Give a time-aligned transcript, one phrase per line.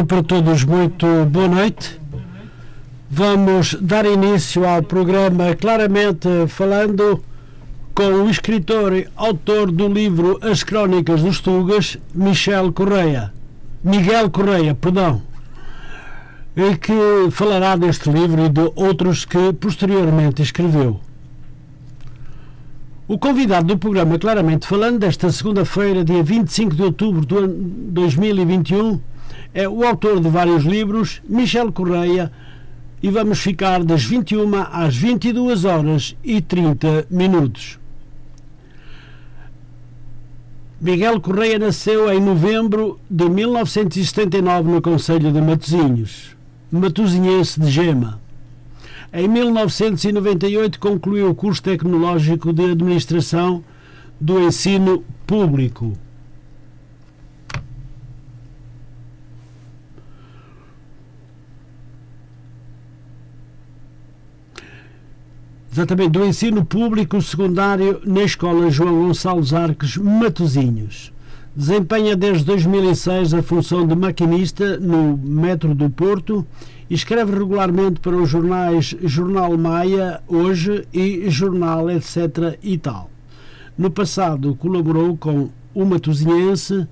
[0.00, 2.00] Então para todos, muito boa noite.
[3.10, 7.22] Vamos dar início ao programa claramente falando
[7.94, 13.30] com o escritor e autor do livro As Crónicas dos Tugas, Michel Correia.
[13.84, 15.20] Miguel Correia, perdão.
[16.56, 20.98] E que falará deste livro e de outros que posteriormente escreveu.
[23.06, 27.46] O convidado do programa Claramente Falando, desta segunda-feira, dia 25 de outubro de
[27.90, 28.98] 2021,
[29.52, 32.30] é o autor de vários livros, Michel Correia,
[33.02, 37.78] e vamos ficar das 21 às 22 horas e 30 minutos.
[40.80, 46.36] Miguel Correia nasceu em novembro de 1979 no Conselho de Matosinhos,
[46.70, 48.20] matosinhense de Gema.
[49.12, 53.62] Em 1998 concluiu o curso tecnológico de administração
[54.20, 55.98] do ensino público.
[65.72, 71.12] Exatamente, do ensino público secundário na Escola João Gonçalves Arques, Matosinhos.
[71.54, 76.46] Desempenha desde 2006 a função de maquinista no metro do Porto
[76.90, 82.58] Escreve regularmente para os jornais Jornal Maia, Hoje e Jornal etc.
[82.60, 83.08] e tal.
[83.78, 86.88] No passado colaborou com o Matosinhense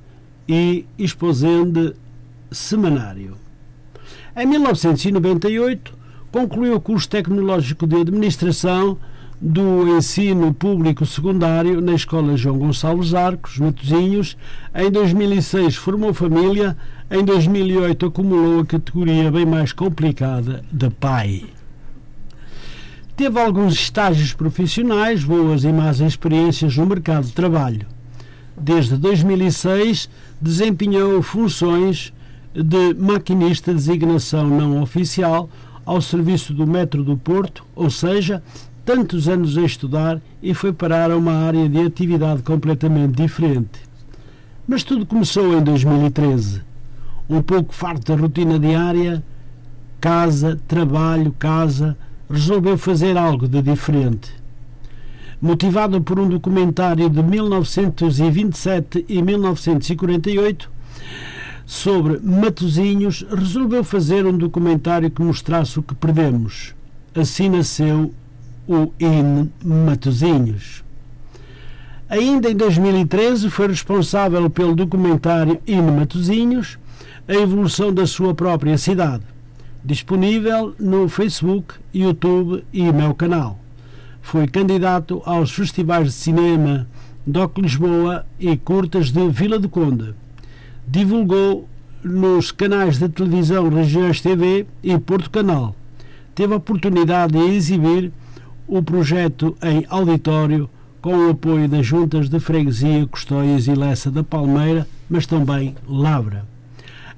[0.49, 1.95] e Exposende
[2.49, 3.37] Semanário.
[4.37, 5.98] Em 1998
[6.31, 8.99] concluiu o curso tecnológico de administração
[9.41, 14.37] do ensino público secundário na Escola João Gonçalves Arcos, Matosinhos.
[14.75, 16.77] Em 2006 formou família,
[17.11, 21.45] em 2008 acumulou a categoria bem mais complicada de pai.
[23.17, 27.87] Teve alguns estágios profissionais, boas e más experiências no mercado de trabalho.
[28.57, 30.11] Desde 2006
[30.41, 32.13] desempenhou funções
[32.55, 35.49] de maquinista de designação não oficial
[35.89, 38.43] ao serviço do Metro do Porto, ou seja,
[38.85, 43.81] tantos anos a estudar e foi parar a uma área de atividade completamente diferente.
[44.67, 46.61] Mas tudo começou em 2013.
[47.27, 49.25] Um pouco farto da rotina diária,
[49.99, 51.97] casa, trabalho, casa,
[52.29, 54.31] resolveu fazer algo de diferente.
[55.41, 60.71] Motivado por um documentário de 1927 e 1948
[61.69, 66.75] sobre Matozinhos, resolveu fazer um documentário que mostrasse o que perdemos.
[67.15, 68.11] Assim nasceu
[68.67, 70.83] o IN Matozinhos.
[72.09, 76.79] Ainda em 2013 foi responsável pelo documentário IN Matozinhos,
[77.29, 79.25] a evolução da sua própria cidade,
[79.85, 83.61] disponível no Facebook, YouTube e meu canal.
[84.23, 86.89] Foi candidato aos festivais de cinema
[87.27, 90.15] DOC Lisboa e curtas de Vila do Conde.
[90.91, 91.69] Divulgou
[92.03, 95.77] nos canais de televisão Regiões TV e Porto Canal.
[96.35, 98.11] Teve a oportunidade de exibir
[98.67, 100.71] o projeto em auditório
[101.03, 106.47] com o apoio das juntas de freguesia Custóias e Lessa da Palmeira, mas também Lavra.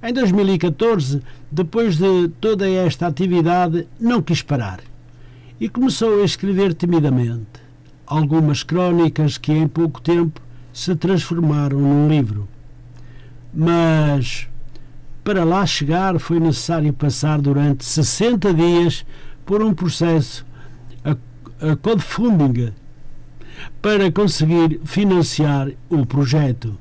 [0.02, 4.80] Em 2014, depois de toda esta atividade, não quis parar
[5.60, 7.60] e começou a escrever timidamente
[8.04, 10.40] algumas crónicas que em pouco tempo
[10.72, 12.48] se transformaram num livro.
[13.52, 14.48] Mas
[15.22, 19.04] para lá chegar foi necessário passar durante 60 dias
[19.44, 20.46] por um processo
[21.82, 22.72] crowdfunding
[23.82, 26.78] para conseguir financiar o projeto.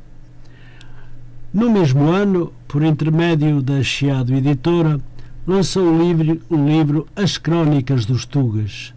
[1.53, 4.99] No mesmo ano, por intermédio da Chiado Editora,
[5.45, 8.93] lançou o livro, o livro As Crónicas dos Tugas,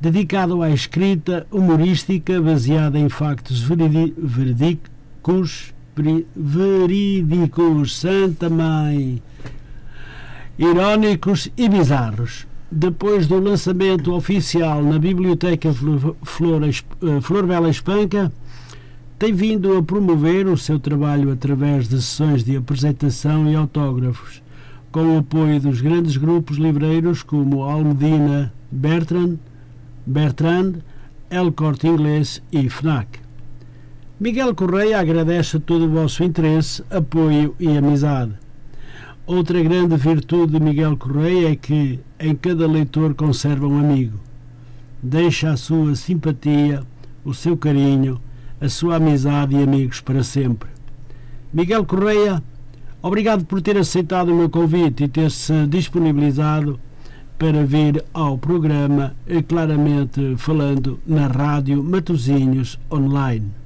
[0.00, 5.73] dedicado à escrita humorística baseada em factos verídicos,
[6.34, 9.22] verídicos, Santa Mãe,
[10.58, 18.32] irónicos e bizarros depois do lançamento oficial na Biblioteca Flor, eh, Flor Bela Espanca,
[19.16, 24.42] tem vindo a promover o seu trabalho através de sessões de apresentação e autógrafos,
[24.90, 29.36] com o apoio dos grandes grupos livreiros como Almedina Bertrand,
[30.04, 30.74] Bertrand
[31.30, 33.23] El Corte Inglês e FNAC.
[34.20, 38.34] Miguel Correia agradece todo o vosso interesse, apoio e amizade
[39.26, 44.20] Outra grande virtude de Miguel Correia é que em cada leitor conserva um amigo.
[45.02, 46.82] Deixa a sua simpatia,
[47.24, 48.20] o seu carinho,
[48.60, 50.68] a sua amizade e amigos para sempre.
[51.54, 52.42] Miguel Correia,
[53.00, 56.78] obrigado por ter aceitado o meu convite e ter-se disponibilizado
[57.38, 63.63] para vir ao programa, eh, claramente falando na Rádio Matozinhos Online.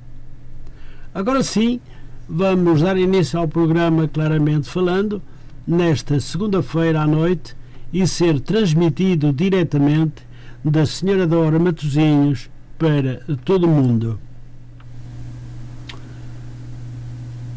[1.18, 1.80] Agora sim,
[2.28, 5.20] vamos dar início ao programa, claramente falando
[5.66, 7.56] nesta segunda-feira à noite
[7.92, 10.22] e ser transmitido diretamente
[10.64, 12.48] da Senhora da Hora Matosinhos
[12.78, 14.16] para todo o mundo.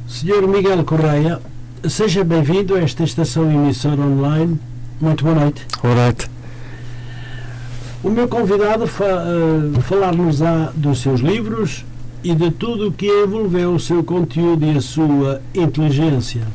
[0.07, 1.39] Senhor Miguel Correia,
[1.87, 4.59] seja bem-vindo a esta estação emissora online.
[4.99, 5.67] Muito boa noite.
[5.83, 6.27] Boa noite.
[8.03, 11.85] O meu convidado fa uh, falar-nos-á dos seus livros
[12.23, 16.47] e de tudo o que envolveu o seu conteúdo e a sua inteligência.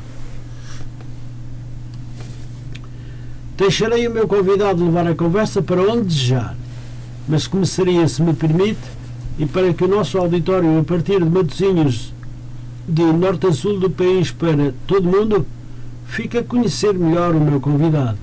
[3.57, 6.55] Deixarei o meu convidado levar a conversa para onde desejar,
[7.27, 8.79] mas começaria, se me permite,
[9.39, 12.13] e para que o nosso auditório, a partir de Matosinhos,
[12.89, 15.47] de norte a sul do país para todo mundo,
[16.07, 18.19] fique a conhecer melhor o meu convidado.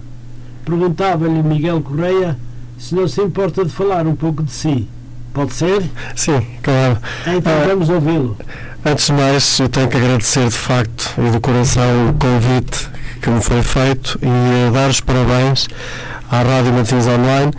[0.63, 2.37] Perguntava-lhe Miguel Correia
[2.77, 4.87] se não se importa de falar um pouco de si.
[5.33, 5.83] Pode ser?
[6.15, 6.97] Sim, claro.
[7.25, 8.37] Então ah, vamos ouvi-lo.
[8.85, 12.89] Antes de mais, eu tenho que agradecer de facto e de coração o convite
[13.21, 15.67] que me foi feito e dar os parabéns
[16.29, 17.51] à Rádio Matosinhos Online,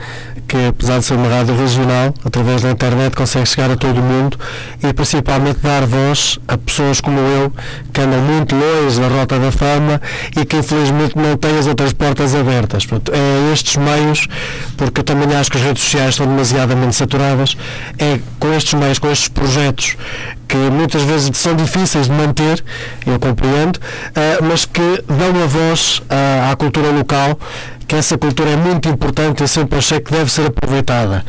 [0.46, 4.02] que apesar de ser uma rádio regional, através da internet consegue chegar a todo o
[4.02, 4.38] mundo
[4.82, 7.52] e principalmente dar voz a pessoas como eu,
[7.92, 10.00] que andam muito longe da rota da fama
[10.36, 12.86] e que infelizmente não têm as outras portas abertas.
[13.12, 14.26] É estes meios,
[14.76, 17.56] porque eu também acho que as redes sociais estão demasiadamente saturadas,
[17.98, 19.96] é com estes meios, com estes projetos
[20.46, 22.62] que muitas vezes são difíceis de manter,
[23.06, 27.38] eu compreendo, uh, mas que dão a voz uh, à cultura local
[27.86, 31.24] que essa cultura é muito importante e sempre achei que deve ser aproveitada.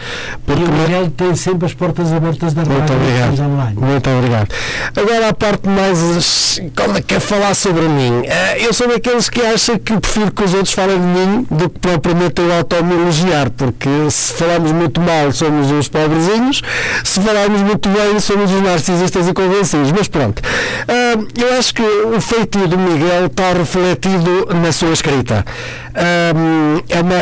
[0.46, 3.40] Porque e o Miguel tem sempre as portas abertas da muito obrigado.
[3.40, 3.76] online.
[3.80, 4.48] Muito obrigado.
[4.96, 8.24] Agora a parte mais como é que é falar sobre mim.
[8.26, 11.70] Eh, eu sou daqueles que acham que prefiro que os outros falem de mim do
[11.70, 16.62] que propriamente eu auto-elogiar, porque se falarmos muito mal somos uns pobrezinhos,
[17.04, 19.92] se falarmos muito bem somos os narcisistas e convencidos.
[19.92, 20.42] Mas pronto,
[20.88, 21.05] eh,
[21.38, 25.46] eu acho que o feito do Miguel está refletido na sua escrita.
[25.94, 26.34] Eh,
[26.90, 27.16] é uma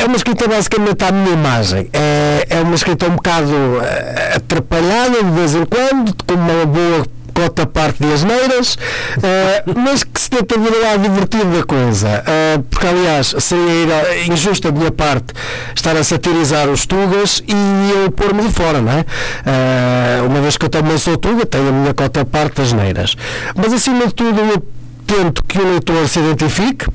[0.00, 1.90] é uma escrita basicamente à minha imagem.
[1.92, 7.06] É, é uma escrita um bocado uh, atrapalhada de vez em quando, com uma boa
[7.40, 12.22] cota parte de asneiras, uh, mas que se tenta vir lá divertido da coisa.
[12.26, 15.32] Uh, porque, aliás, seria injusto da minha parte
[15.74, 19.00] estar a satirizar os Tugas e eu pôr-me de fora, não é?
[19.00, 23.16] Uh, uma vez que eu também sou Tuga, tenho a minha cota parte das neiras.
[23.54, 24.62] Mas, acima de tudo, eu
[25.10, 26.86] tento que o leitor se identifique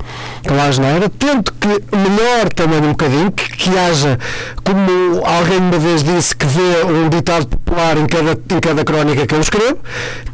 [0.48, 4.18] com a asneira, tento que melhor também um bocadinho, que, que haja,
[4.64, 9.26] como alguém uma vez disse, que vê um ditado popular em cada, em cada crónica
[9.26, 9.78] que eu escrevo,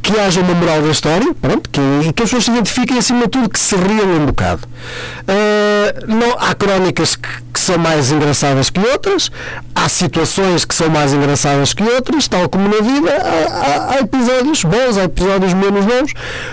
[0.01, 3.23] que haja uma moral da história, pronto, que, e que as pessoas se identifiquem acima
[3.23, 4.63] de tudo que se riam um bocado.
[5.23, 9.31] Uh, não, há crónicas que, que, são mais engraçadas que outras,
[9.75, 14.01] há situações que são mais engraçadas que outras, tal como na vida, há, há, há
[14.01, 16.13] episódios bons, há episódios menos bons,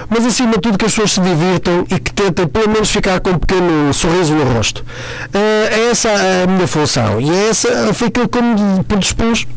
[0.09, 3.19] mas acima de tudo que as pessoas se divirtam e que tentem pelo menos ficar
[3.19, 4.79] com um pequeno sorriso no rosto.
[4.79, 9.47] Uh, é essa a minha função e é essa foi aquilo que me predispus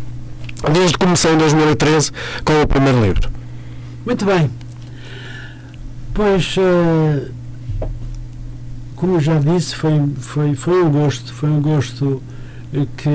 [0.72, 2.12] desde que comecei em 2013
[2.44, 3.30] com o primeiro livro.
[4.04, 4.50] Muito bem.
[6.14, 7.30] Pois, uh,
[8.96, 12.22] como já disse, foi, foi, foi um gosto, foi um gosto
[12.96, 13.08] que,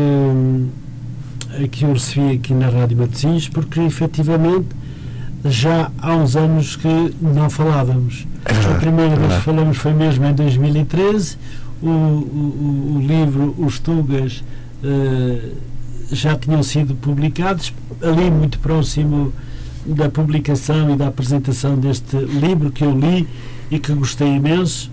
[1.53, 4.67] eh, que eu recebi aqui na Rádio Matosinhos, porque efetivamente
[5.45, 8.25] já há uns anos que não falávamos.
[8.47, 11.37] É verdade, a primeira é vez que falamos foi mesmo em 2013.
[11.81, 14.41] O, o, o livro Os Tugas
[14.83, 15.55] uh,
[16.11, 19.33] já tinham sido publicados, ali muito próximo
[19.85, 23.27] da publicação e da apresentação deste livro que eu li
[23.69, 24.89] e que gostei imenso,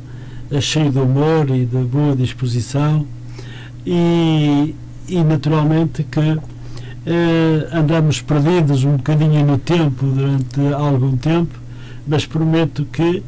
[0.60, 3.06] cheio de humor e de boa disposição.
[3.86, 4.74] E,
[5.08, 6.38] e naturalmente que
[7.06, 11.54] eh, andamos perdidos um bocadinho no tempo durante algum tempo,
[12.06, 13.22] mas prometo que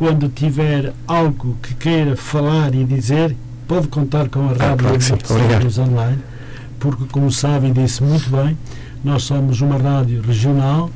[0.00, 3.36] quando tiver algo que queira falar e dizer,
[3.68, 6.18] pode contar com a Rádio ah, Online,
[6.80, 8.56] porque como sabem, disse muito bem,
[9.04, 10.90] nós somos uma rádio regional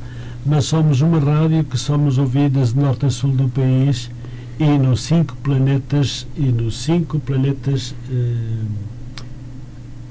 [0.47, 4.11] mas somos uma rádio que somos ouvidas de norte a sul do país
[4.59, 8.65] e nos cinco planetas e nos cinco planetas eh,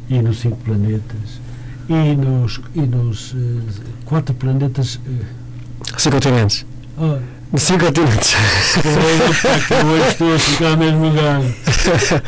[0.09, 1.39] e nos cinco planetas
[1.87, 5.25] e nos e nos eh, quatro planetas eh,
[5.97, 6.65] cinco continentes.
[6.97, 7.19] Oh,
[7.57, 8.35] cinco continentes
[8.85, 11.41] hoje estou a ficar mesmo lugar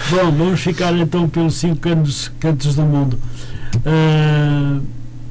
[0.10, 3.20] bom vamos ficar então pelos cinco cantos, cantos do mundo
[3.77, 4.82] uh,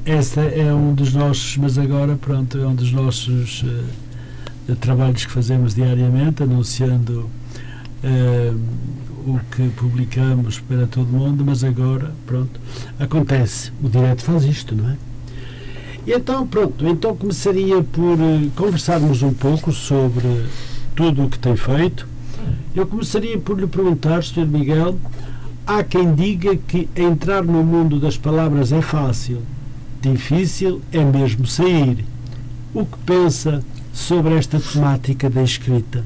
[0.05, 5.31] esse é um dos nossos, mas agora, pronto, é um dos nossos uh, trabalhos que
[5.31, 7.27] fazemos diariamente, anunciando
[8.03, 8.59] uh,
[9.25, 12.59] o que publicamos para todo mundo, mas agora, pronto,
[12.99, 13.71] acontece.
[13.81, 14.95] O direto faz isto, não é?
[16.05, 20.45] E então, pronto, então começaria por uh, conversarmos um pouco sobre
[20.95, 22.07] tudo o que tem feito
[22.75, 24.45] Eu começaria por lhe perguntar, Sr.
[24.45, 24.99] Miguel,
[25.65, 29.41] há quem diga que entrar no mundo das palavras é fácil,
[30.01, 32.05] difícil é mesmo sair.
[32.73, 36.03] O que pensa sobre esta temática da escrita?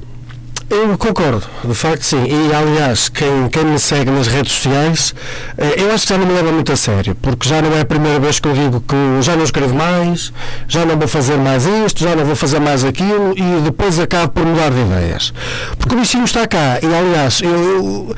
[0.70, 2.24] Eu concordo, de facto sim.
[2.28, 5.12] E aliás, quem, quem me segue nas redes sociais,
[5.58, 7.80] eh, eu acho que já não me leva muito a sério, porque já não é
[7.80, 10.32] a primeira vez que eu digo que já não escrevo mais,
[10.68, 14.30] já não vou fazer mais isto, já não vou fazer mais aquilo e depois acabo
[14.30, 15.34] por mudar de ideias.
[15.76, 18.14] Porque o bichinho está cá e aliás, eu,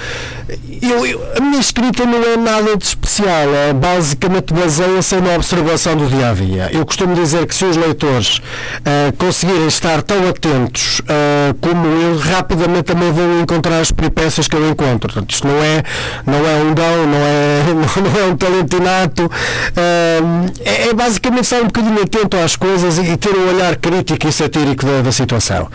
[0.83, 5.97] eu, eu a minha escrita não é nada de especial, é basicamente baseia-se na observação
[5.97, 6.69] do dia a dia.
[6.71, 12.19] Eu costumo dizer que se os leitores uh, conseguirem estar tão atentos uh, como eu,
[12.43, 15.13] rapidamente também vou encontrar as peripécias que eu encontro.
[15.13, 15.83] Portanto, isto não é,
[16.27, 17.63] não é um dom, não é,
[18.03, 19.31] não é um talento inato.
[19.77, 24.33] É, é, basicamente estar um bocadinho atento às coisas e ter um olhar crítico e
[24.33, 25.69] satírico da, da situação.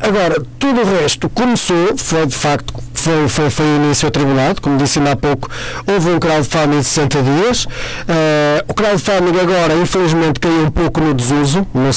[0.00, 4.98] agora, tudo o resto começou, foi de facto, foi, foi, foi início atribulado, como disse
[5.00, 5.48] há pouco,
[5.86, 7.64] houve um crowdfunding de 60 dias.
[7.64, 7.68] Uh,
[8.68, 11.90] o crowdfunding agora, infelizmente, caiu um pouco no desuso, não,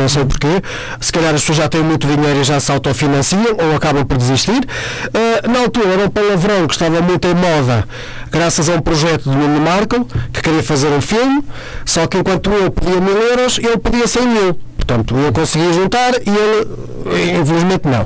[0.00, 0.62] não sei porquê.
[1.00, 4.16] Se calhar as pessoas já têm muito dinheiro e já se autofinanciam ou acabam por
[4.16, 4.58] desistir.
[4.60, 7.84] Uh, na altura era um palavrão que estava muito em moda,
[8.30, 11.42] graças a um projeto do Nuno Marco, que queria fazer um filme,
[11.84, 14.58] só que enquanto eu pedia mil euros, ele pedia 100 mil.
[14.82, 18.04] Portanto, eu conseguia juntar e ele, infelizmente, não.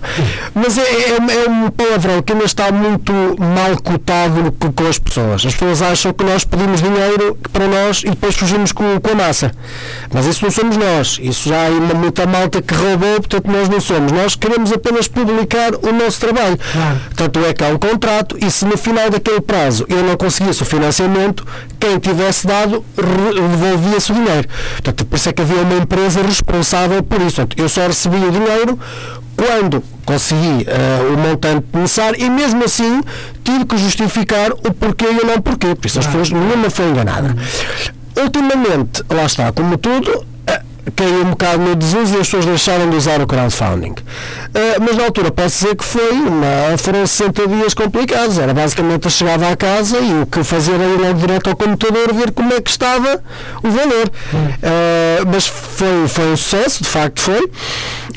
[0.55, 5.47] Mas é, é, é um palavrão que ainda está muito mal cotado com as pessoas.
[5.47, 9.15] As pessoas acham que nós pedimos dinheiro para nós e depois fugimos com, com a
[9.15, 9.53] massa.
[10.13, 11.19] Mas isso não somos nós.
[11.21, 14.13] Isso já há uma muita malta que roubou, portanto, nós não somos.
[14.13, 16.59] Nós queremos apenas publicar o nosso trabalho.
[16.73, 17.01] Claro.
[17.17, 20.63] Tanto é que há um contrato e se no final daquele prazo eu não conseguisse
[20.63, 21.47] o financiamento,
[21.81, 24.47] quem tivesse dado devolvia-se o dinheiro.
[24.73, 27.47] Portanto, por isso é que havia uma empresa responsável responsável por isso.
[27.57, 28.79] Eu só recebi o dinheiro
[29.37, 33.03] quando consegui uh, o montante necessário e mesmo assim
[33.45, 35.75] tive que justificar o porquê e o não porquê.
[35.75, 37.35] Por isso as pessoas nenhuma foi enganada.
[38.17, 40.27] Ultimamente, lá está, como tudo,
[40.95, 43.93] caiu um bocado no desuso e as pessoas deixaram de usar o crowdfunding.
[43.93, 48.39] Uh, mas na altura posso dizer que foi uma, foram 60 dias complicados.
[48.39, 51.57] Era basicamente eu chegava à casa e o que fazia era ir logo direto ao
[51.57, 53.23] computador ver como é que estava
[53.63, 54.07] o valor.
[54.33, 57.51] Uh, mas foi, foi um sucesso, de facto foi.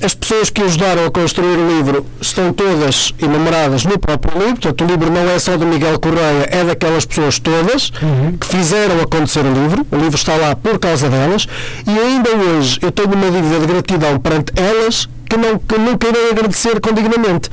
[0.01, 4.61] As pessoas que ajudaram a construir o livro estão todas enumeradas no próprio livro.
[4.61, 8.37] Portanto, o livro não é só do Miguel Correia, é daquelas pessoas todas uhum.
[8.37, 9.85] que fizeram acontecer o livro.
[9.91, 11.47] O livro está lá por causa delas.
[11.87, 15.97] E ainda hoje eu tenho uma dívida de gratidão perante elas que não, que não
[15.97, 17.49] querem agradecer condignamente.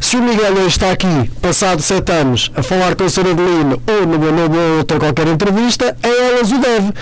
[0.00, 3.30] Se o Miguel hoje está aqui, passado sete anos, a falar com a Sra.
[3.30, 6.92] Adelino ou numa, numa outra qualquer entrevista, a elas o deve.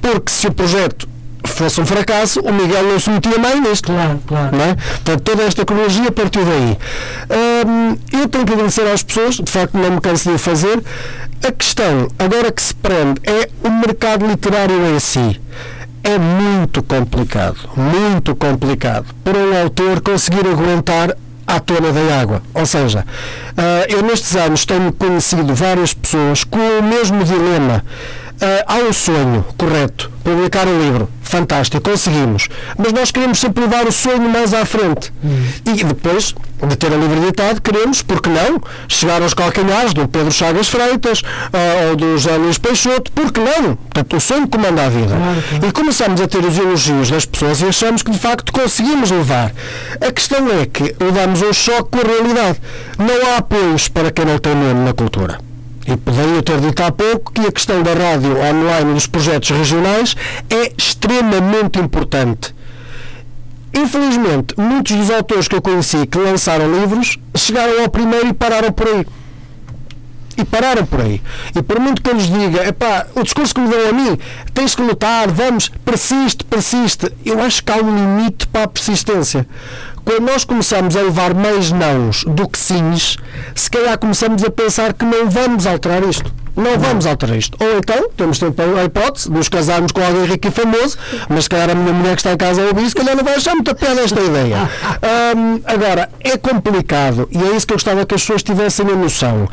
[0.00, 1.08] Porque se o projeto
[1.50, 3.92] fosse um fracasso, o Miguel não se metia mais nisto.
[3.92, 4.56] Claro, claro.
[4.56, 4.74] Não é?
[4.74, 6.78] Portanto, toda esta cronologia partiu daí.
[7.66, 10.82] Hum, eu tenho que agradecer às pessoas, de facto não me canso de o fazer.
[11.46, 15.40] A questão, agora que se prende, é o mercado literário em si
[16.04, 22.42] é muito complicado, muito complicado, para um autor conseguir aguentar à tona da água.
[22.54, 23.00] Ou seja,
[23.50, 27.84] uh, eu nestes anos tenho conhecido várias pessoas com o mesmo dilema.
[28.42, 33.86] Uh, há um sonho, correto, publicar um livro, fantástico, conseguimos, mas nós queremos sempre levar
[33.86, 35.12] o sonho mais à frente.
[35.24, 35.44] Hum.
[35.64, 36.34] E depois
[36.66, 41.20] de ter o livro editado, queremos, porque não, chegar aos calcanhares do Pedro Chagas Freitas
[41.20, 43.76] uh, ou do José Luís Peixoto, porque não?
[43.76, 45.14] Portanto, o sonho comanda a vida.
[45.14, 45.66] Claro, claro.
[45.68, 49.52] E começamos a ter os elogios das pessoas e achamos que de facto conseguimos levar.
[50.00, 52.60] A questão é que levamos um choque com a realidade.
[52.98, 55.51] Não há apoios para quem não tem nome na cultura.
[55.86, 60.16] E poderia ter dito há pouco que a questão da rádio online dos projetos regionais
[60.48, 62.54] é extremamente importante.
[63.74, 68.70] Infelizmente, muitos dos autores que eu conheci que lançaram livros chegaram ao primeiro e pararam
[68.70, 69.06] por aí.
[70.36, 71.20] E pararam por aí.
[71.54, 74.18] E por muito que eu lhes diga, epá, o discurso que me dão a mim,
[74.54, 77.12] tens que lutar, vamos, persiste, persiste.
[77.24, 79.46] Eu acho que há um limite para a persistência.
[80.04, 83.16] Quando nós começamos a levar mais nãos do que sims,
[83.54, 86.32] se calhar começamos a pensar que não vamos alterar isto.
[86.56, 87.56] Não vamos alterar isto.
[87.64, 91.44] Ou então, temos sempre a hipótese de nos casarmos com alguém rico e famoso, mas
[91.44, 93.36] se calhar a minha mulher que está em casa ouve isso, se calhar não vai
[93.36, 94.68] achar muita piada esta ideia.
[95.02, 98.94] Um, agora, é complicado e é isso que eu gostava que as pessoas tivessem a
[98.94, 99.48] noção.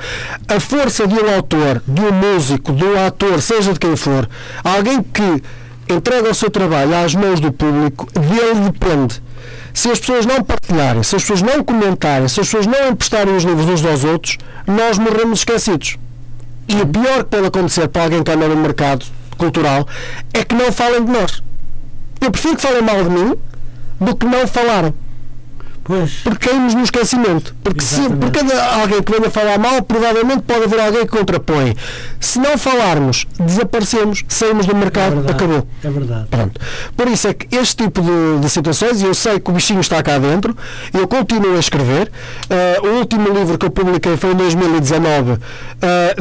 [0.48, 4.30] A força de um autor, de um músico, de um ator, seja de quem for,
[4.64, 5.44] alguém que
[5.92, 9.22] entrega o seu trabalho às mãos do público, dele depende
[9.80, 13.34] se as pessoas não partilharem, se as pessoas não comentarem, se as pessoas não emprestarem
[13.34, 15.98] os livros uns aos outros, nós morremos esquecidos.
[16.68, 19.06] E o pior que pode acontecer para alguém que anda no mercado
[19.38, 19.88] cultural
[20.34, 21.42] é que não falem de nós.
[22.20, 23.36] Eu prefiro que falem mal de mim
[24.02, 24.94] do que não falarem.
[25.90, 26.20] Pois.
[26.24, 27.56] Porque caímos no esquecimento.
[27.64, 31.76] Porque se, por cada alguém que venha falar mal, provavelmente pode haver alguém que contrapõe.
[32.20, 35.68] Se não falarmos, desaparecemos, saímos do mercado, é verdade, acabou.
[35.84, 36.28] É verdade.
[36.30, 36.62] Pronto.
[36.96, 39.82] Por isso é que este tipo de, de situações, e eu sei que o bichinho
[39.82, 40.56] está cá dentro,
[40.94, 42.12] eu continuo a escrever.
[42.52, 45.32] Uh, o último livro que eu publiquei foi em 2019.
[45.32, 45.40] Uh,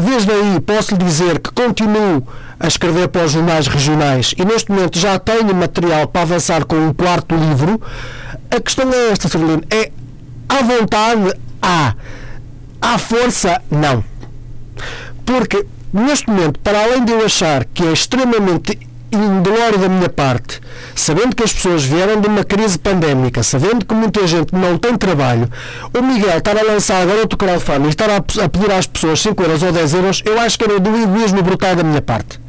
[0.01, 2.27] desde aí posso lhe dizer que continuo
[2.59, 6.77] a escrever para os jornais regionais e neste momento já tenho material para avançar com
[6.77, 7.81] um quarto livro.
[8.51, 9.91] A questão é esta, Carolina, é
[10.49, 11.95] à vontade, há.
[12.81, 14.03] À força, não.
[15.27, 18.79] Porque, neste momento, para além de eu achar que é extremamente
[19.13, 20.61] indolório da minha parte,
[20.95, 24.97] sabendo que as pessoas vieram de uma crise pandémica, sabendo que muita gente não tem
[24.97, 25.51] trabalho,
[25.93, 29.21] o Miguel estar a lançar agora outro crowdfunding e estar a, a pedir às pessoas
[29.21, 32.41] 5 euros ou 10 euros, eu acho que era do egoísmo brutal da minha parte.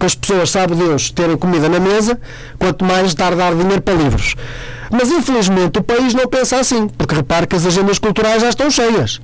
[0.00, 2.18] Porque as pessoas, sabe Deus, terem comida na mesa,
[2.58, 4.34] quanto mais a dar dinheiro para livros.
[4.90, 8.70] Mas infelizmente o país não pensa assim, porque repare que as agendas culturais já estão
[8.70, 9.20] cheias.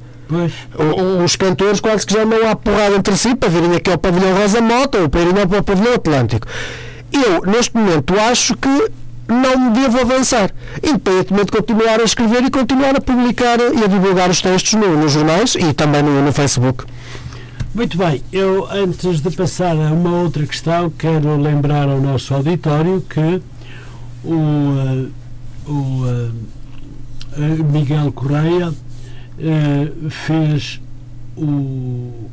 [1.25, 4.37] Os cantores quase que já não há porrada entre si para virem aqui ao pavilhão
[4.37, 6.47] Rosa Mota ou para irem ao pavilhão Atlântico.
[7.11, 8.91] Eu, neste momento, acho que
[9.29, 10.51] não me devo avançar,
[10.83, 14.95] independentemente de continuar a escrever e continuar a publicar e a divulgar os textos no,
[14.95, 16.85] nos jornais e também no, no Facebook.
[17.77, 23.03] Muito bem, eu antes de passar a uma outra questão, quero lembrar ao nosso auditório
[23.03, 23.43] que
[24.25, 25.13] o, uh,
[25.67, 28.73] o uh, Miguel Correia
[30.09, 30.81] fez
[31.37, 32.31] o,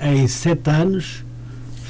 [0.00, 1.24] em sete anos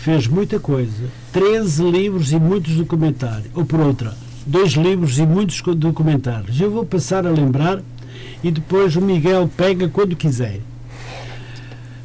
[0.02, 1.04] fez muita coisa.
[1.32, 3.48] 13 livros e muitos documentários.
[3.54, 6.60] Ou por outra, dois livros e muitos documentários.
[6.60, 7.80] Eu vou passar a lembrar
[8.44, 10.60] e depois o Miguel pega quando quiser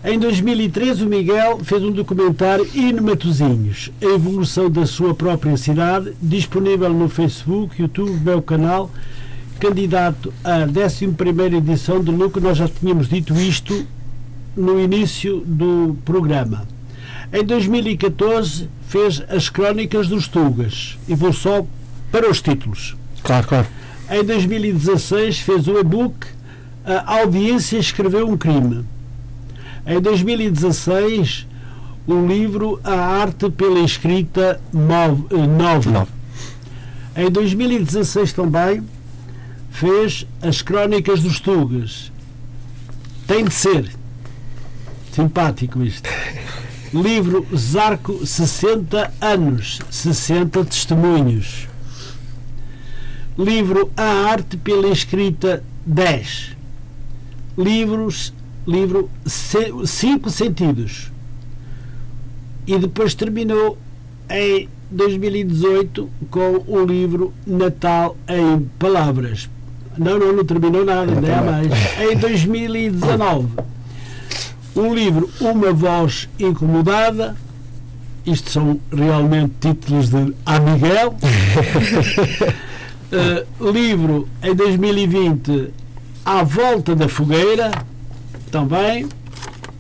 [0.03, 6.13] em 2013 o Miguel fez um documentário Hino Matosinhos, a evolução da sua própria cidade,
[6.21, 8.89] disponível no Facebook, YouTube, meu canal
[9.59, 13.85] candidato à 11 edição do LUC, nós já tínhamos dito isto
[14.57, 16.67] no início do programa.
[17.31, 21.63] Em 2014 fez as Crónicas dos Tugas e vou só
[22.11, 22.95] para os títulos.
[23.21, 23.67] Claro, claro.
[24.09, 26.25] Em 2016 fez o e-book
[26.83, 28.83] A Audiência Escreveu um Crime.
[29.85, 31.47] Em 2016
[32.07, 36.07] o livro A Arte pela Escrita Nova.
[37.15, 38.83] Em 2016 também
[39.69, 42.11] fez as Crónicas dos Tugas.
[43.27, 43.89] Tem de ser.
[45.11, 46.09] Simpático isto.
[46.93, 51.67] Livro Zarco 60 anos, 60 testemunhos.
[53.37, 56.57] Livro A Arte pela Escrita 10.
[57.57, 58.33] Livros,
[58.67, 61.11] livro Cinco Sentidos.
[62.67, 63.77] E depois terminou
[64.29, 69.49] em 2018 com o livro Natal em Palavras,
[69.97, 71.67] não, não, não terminou nada, ainda é mais.
[71.99, 73.47] Em 2019,
[74.75, 77.35] o livro Uma Voz Incomodada,
[78.25, 81.15] isto são realmente títulos de A Miguel.
[83.11, 85.73] uh, livro em 2020
[86.23, 87.71] À Volta da Fogueira,
[88.51, 89.07] também.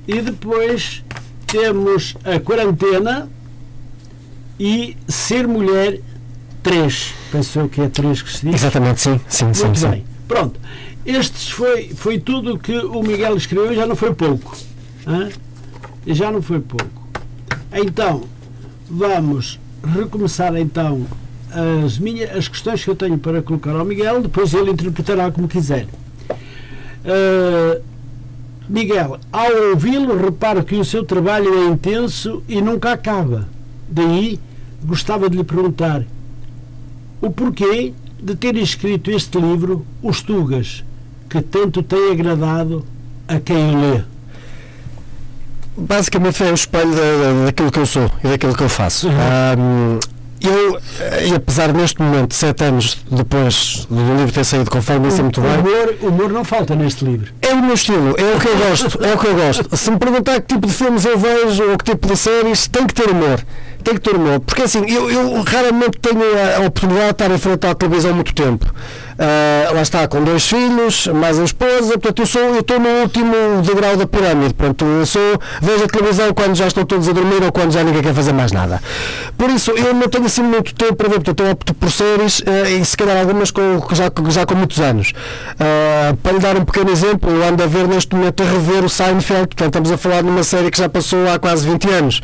[0.07, 1.03] E depois
[1.45, 3.29] temos a quarentena
[4.59, 5.99] e Ser Mulher
[6.63, 7.13] 3.
[7.31, 8.55] Penso que é 3 que se diz.
[8.55, 9.19] Exatamente, sim.
[9.27, 9.99] sim, Muito sim, bem.
[9.99, 10.05] Sim.
[10.27, 10.59] Pronto.
[11.05, 14.55] Estes foi, foi tudo que o Miguel escreveu e já não foi pouco.
[15.05, 15.29] Hã?
[16.05, 17.07] Já não foi pouco.
[17.73, 18.23] Então,
[18.89, 21.05] vamos recomeçar então
[21.83, 25.47] as, minhas, as questões que eu tenho para colocar ao Miguel, depois ele interpretará como
[25.47, 25.87] quiser.
[27.03, 27.81] Uh,
[28.71, 33.49] Miguel, ao ouvi-lo, reparo que o seu trabalho é intenso e nunca acaba.
[33.89, 34.39] Daí,
[34.81, 36.03] gostava de lhe perguntar
[37.19, 40.85] o porquê de ter escrito este livro, Os Tugas,
[41.29, 42.85] que tanto tem agradado
[43.27, 44.03] a quem o lê?
[45.75, 46.91] Basicamente é o espelho
[47.45, 49.09] daquilo que eu sou e daquilo que eu faço.
[49.09, 49.13] Uhum.
[49.59, 49.99] Um,
[50.41, 50.79] eu,
[51.27, 55.51] e apesar neste momento, sete anos depois do livro ter saído, conforme disse muito bem.
[55.59, 57.31] Humor, humor não falta neste livro.
[57.41, 59.77] É o meu estilo, é o que eu gosto, é o que eu gosto.
[59.77, 62.87] Se me perguntar que tipo de filmes eu vejo ou que tipo de séries, tem
[62.87, 63.39] que ter humor
[63.81, 67.31] tem que ter humor, porque assim, eu, eu raramente tenho a, a, oportunidade de estar
[67.31, 68.71] em frente à televisão muito tempo.
[69.21, 72.89] Uh, lá está, com dois filhos, mais a esposa, portanto eu sou, eu estou no
[73.01, 77.11] último degrau da pirâmide, portanto eu sou, vejo a televisão quando já estão todos a
[77.11, 78.81] dormir ou quando já ninguém quer fazer mais nada.
[79.37, 82.39] Por isso, eu não tenho assim muito tempo para ver, portanto eu opto por séries
[82.39, 85.11] uh, e se calhar algumas com, já, já com muitos anos.
[85.11, 88.83] Uh, para lhe dar um pequeno exemplo, eu ando a ver neste momento a rever
[88.83, 91.89] o Seinfeld, portanto estamos a falar de uma série que já passou há quase 20
[91.91, 92.21] anos.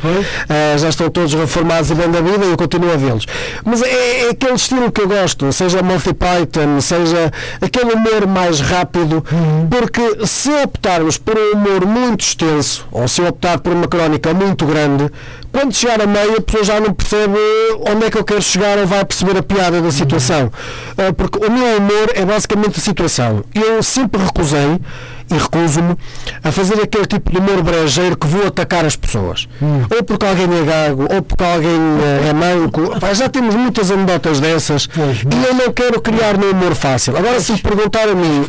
[0.76, 3.24] já estão todos reformados e bem da vida e eu continuo a vê-los.
[3.64, 8.60] Mas é, é, aquele estilo que eu gosto, seja Monty Python, seja aquele humor mais
[8.60, 9.68] rápido, uhum.
[9.70, 14.64] porque se optarmos por um humor muito extenso, ou se optar por uma crónica muito
[14.64, 15.10] grande,
[15.52, 17.38] quando chegar a meio a pessoa já não percebe
[17.88, 20.50] onde é que eu quero chegar ou vai perceber a piada da situação.
[20.96, 21.12] Uhum.
[21.14, 23.44] Porque o meu humor é basicamente a situação.
[23.54, 24.78] Eu sempre recusei
[25.30, 25.96] e recuso-me
[26.42, 29.48] a fazer aquele tipo de humor brejeiro que vou atacar as pessoas.
[29.60, 29.82] Hum.
[29.94, 32.98] Ou porque alguém é gago, ou porque alguém uh, é manco.
[32.98, 37.16] Pá, já temos muitas anedotas dessas pois, e eu não quero criar no humor fácil.
[37.16, 38.44] Agora, se me perguntar a mim,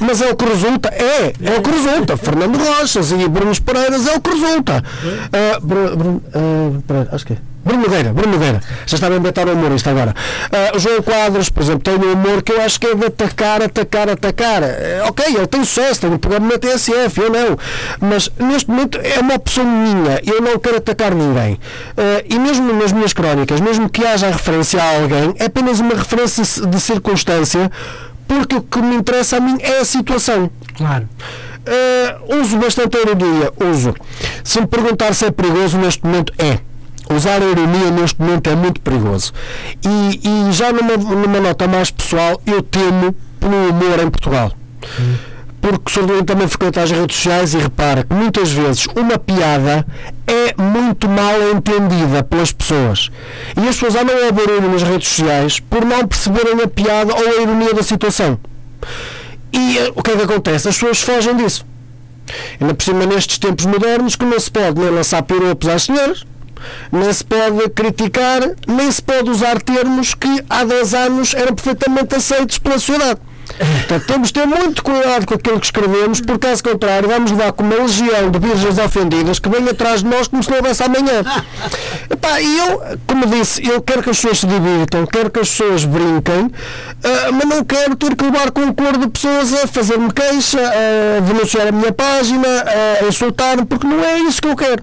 [0.00, 0.88] mas é o que resulta?
[0.88, 2.16] É, é o que resulta.
[2.16, 4.84] Fernando Rochas e Bruno Pereiras é o que resulta.
[5.04, 7.53] Uh, Bruno, uh, acho que é.
[7.64, 10.14] Bruno Nogueira, Bruno Nogueira, já estava a inventar o humorista agora.
[10.74, 13.62] Uh, João Quadros, por exemplo, tem um humor que eu acho que é de atacar,
[13.62, 14.62] atacar, atacar.
[14.62, 17.58] Uh, ok, ele tem sucesso, tem um programa na TSF, eu não.
[18.00, 21.54] Mas neste momento é uma opção minha, eu não quero atacar ninguém.
[21.54, 25.94] Uh, e mesmo nas minhas crónicas, mesmo que haja referência a alguém, é apenas uma
[25.94, 27.70] referência de circunstância,
[28.28, 30.50] porque o que me interessa a mim é a situação.
[30.76, 31.08] Claro.
[31.66, 33.94] Uh, uso bastante a ironia, uso.
[34.42, 36.58] Se me perguntar se é perigoso, neste momento é
[37.10, 39.32] usar a ironia neste momento é muito perigoso.
[39.84, 44.52] E, e já numa, numa, nota mais pessoal, eu temo pelo humor em Portugal.
[45.00, 45.14] Hum.
[45.60, 49.86] Porque sou também frequento as redes sociais e repara que muitas vezes uma piada
[50.26, 53.10] é muito mal entendida pelas pessoas.
[53.56, 57.26] E as pessoas andam a barulho nas redes sociais por não perceberem a piada ou
[57.26, 58.38] a ironia da situação.
[59.50, 60.68] E uh, o que é que acontece?
[60.68, 61.64] As pessoas fogem disso.
[62.60, 66.24] Ainda por cima, nestes tempos modernos, que não se pode nem lançar piropos às senhoras,
[66.92, 72.14] nem se pode criticar, nem se pode usar termos que há 10 anos eram perfeitamente
[72.14, 73.20] aceitos pela sociedade.
[73.46, 77.52] Portanto, temos de ter muito cuidado com aquilo que escrevemos, porque caso contrário, vamos levar
[77.52, 80.82] com uma legião de virgens ofendidas que vem atrás de nós como se não houvesse
[80.82, 81.22] amanhã.
[82.40, 85.84] E eu, como disse, eu quero que as pessoas se divirtam, quero que as pessoas
[85.84, 90.10] brinquem, uh, mas não quero ter que levar com um coro de pessoas a fazer-me
[90.12, 92.48] queixa, a denunciar a minha página,
[93.00, 94.82] a insultar-me, porque não é isso que eu quero.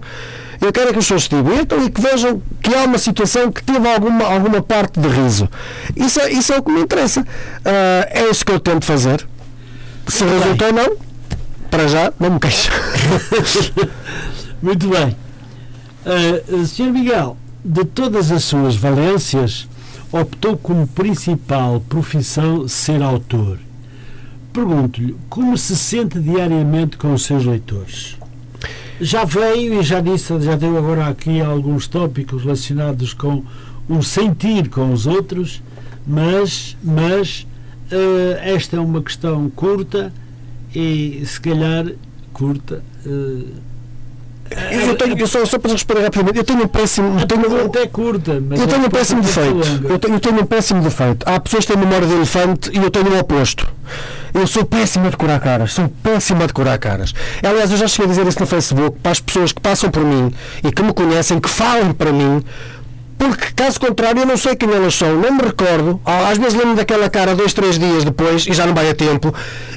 [0.61, 3.63] Eu quero que as pessoas se divirtam e que vejam que há uma situação que
[3.63, 5.49] teve alguma, alguma parte de riso.
[5.95, 7.21] Isso é, isso é o que me interessa.
[7.21, 7.25] Uh,
[8.09, 9.27] é isso que eu tento fazer.
[10.07, 10.97] Se Muito resulta ou não,
[11.71, 12.69] para já, não me queixo.
[14.61, 15.17] Muito bem.
[16.05, 16.91] Uh, Sr.
[16.91, 19.67] Miguel, de todas as suas valências,
[20.11, 23.57] optou como principal profissão ser autor.
[24.53, 28.20] Pergunto-lhe como se sente diariamente com os seus leitores?
[29.01, 33.43] Já veio e já disse, já deu agora aqui alguns tópicos relacionados com
[33.89, 35.61] o sentir com os outros,
[36.05, 37.47] mas, mas
[37.91, 40.13] uh, esta é uma questão curta
[40.73, 41.91] e se calhar
[42.31, 42.83] curta.
[43.05, 43.70] Uh,
[44.71, 47.19] eu, tenho, eu só, só para responder rapidamente, eu tenho um péssimo.
[47.19, 49.59] Eu tenho, até curta, mas eu tenho um péssimo defeito.
[49.89, 51.25] Eu tenho, eu tenho um péssimo defeito.
[51.27, 53.67] Há pessoas que têm memória de elefante e eu tenho o oposto.
[54.33, 57.13] Eu sou péssimo a decorar caras, sou péssimo a decorar caras.
[57.43, 60.03] Aliás, eu já cheguei a dizer isso no Facebook para as pessoas que passam por
[60.03, 60.33] mim
[60.63, 62.41] e que me conhecem, que falam para mim,
[63.21, 66.01] porque caso contrário eu não sei quem elas são, não me recordo.
[66.03, 69.31] Às vezes lembro daquela cara dois, três dias depois e já não vai a tempo.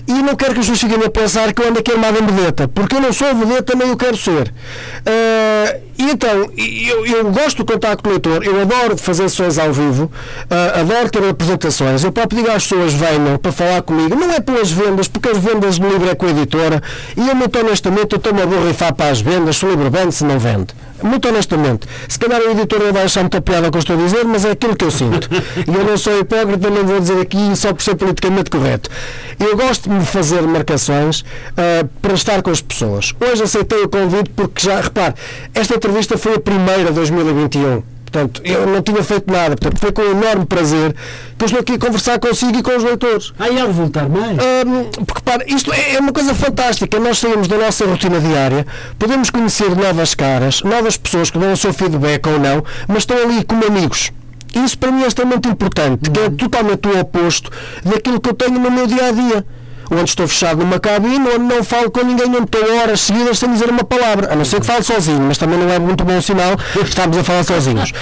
[0.08, 2.66] E não quero que pessoas fiquem a pensar que eu ando aqui armado em vedeta,
[2.66, 4.48] porque eu não sou vedeta nem eu quero ser.
[4.48, 10.04] Uh, e então, eu, eu, gosto do contacto leitor, eu adoro fazer sessões ao vivo,
[10.04, 12.02] uh, adoro ter apresentações.
[12.02, 15.36] Eu próprio digo às pessoas venham para falar comigo, não é pelas vendas, porque as
[15.36, 16.82] vendas do livro é com a editora,
[17.14, 20.14] e eu muito honestamente eu estou-me a borrifar para as vendas, se o livro vende,
[20.14, 20.68] se não vende.
[21.04, 21.86] Muito honestamente.
[22.08, 24.24] Se calhar o editor não vai achar muita piada o que eu estou a dizer,
[24.24, 25.28] mas é aquilo que eu sinto.
[25.66, 28.90] E eu não sou hipócrita, não vou dizer aqui só por ser politicamente correto.
[29.38, 33.12] Eu gosto de fazer marcações uh, para estar com as pessoas.
[33.20, 35.14] Hoje aceitei o convite porque já, repare,
[35.54, 37.93] esta entrevista foi a primeira de 2021.
[38.14, 39.56] Portanto, eu não tinha feito nada.
[39.56, 40.94] Portanto, foi com enorme prazer
[41.36, 43.32] que eu estou aqui a conversar consigo e com os leitores.
[43.36, 44.38] Ah, e há voltar mais?
[44.38, 47.00] Um, porque, para, isto é, é uma coisa fantástica.
[47.00, 48.64] Nós saímos da nossa rotina diária,
[49.00, 53.16] podemos conhecer novas caras, novas pessoas que dão o seu feedback ou não, mas estão
[53.16, 54.12] ali como amigos.
[54.54, 56.36] Isso para mim é extremamente importante, que é uhum.
[56.36, 57.50] totalmente o oposto
[57.84, 59.44] daquilo que eu tenho no meu dia a dia
[59.90, 63.52] onde estou fechado numa cabine, onde não falo com ninguém, onde estou horas seguidas sem
[63.52, 66.20] dizer uma palavra, a não ser que fale sozinho, mas também não é muito bom
[66.20, 67.92] sinal estamos a falar sozinhos.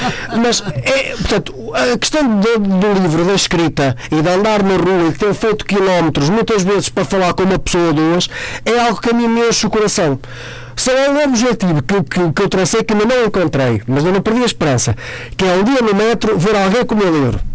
[0.40, 5.08] Mas, é, portanto, a questão do, do livro, da escrita e de andar na rua
[5.08, 8.28] e de ter feito quilómetros, muitas vezes para falar com uma pessoa ou duas,
[8.64, 10.18] é algo que a mim me enche o coração.
[10.76, 14.12] Só é um objetivo que, que, que eu tracei que ainda não encontrei, mas eu
[14.12, 14.96] não perdi a esperança,
[15.36, 17.51] que é um dia no metro ver alguém com o meu livro.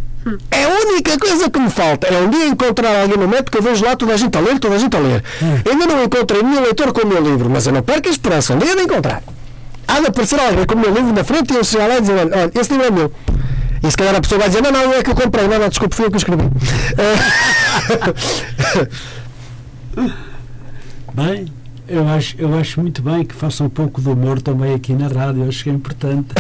[0.52, 2.08] É a única coisa que me falta.
[2.08, 4.42] É um dia encontrar alguém no método que eu vejo lá toda a gente a
[4.42, 5.24] ler, toda a gente a ler.
[5.42, 5.60] Hum.
[5.70, 8.54] Ainda não encontrei nenhum leitor com o meu livro, mas eu não perco a esperança.
[8.54, 9.24] Um dia de encontrar.
[9.88, 12.02] Há de aparecer alguém com o meu livro na frente e eu chegar lá e
[12.02, 13.12] dizer: olha, esse livro é meu.
[13.84, 15.48] E se calhar a pessoa vai dizer: não, não, é que eu comprei.
[15.48, 16.44] Não, não, desculpe, fui eu que escrevi.
[21.14, 21.48] Bem,
[21.88, 25.08] eu acho, eu acho muito bem que faça um pouco de humor também aqui na
[25.08, 26.28] rádio, acho que é importante.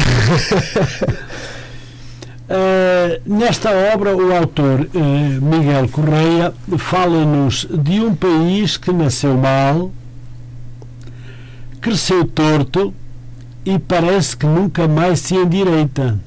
[2.49, 9.91] Uh, nesta obra, o autor uh, Miguel Correia fala-nos de um país que nasceu mal,
[11.81, 12.93] cresceu torto
[13.65, 16.17] e parece que nunca mais se endireita,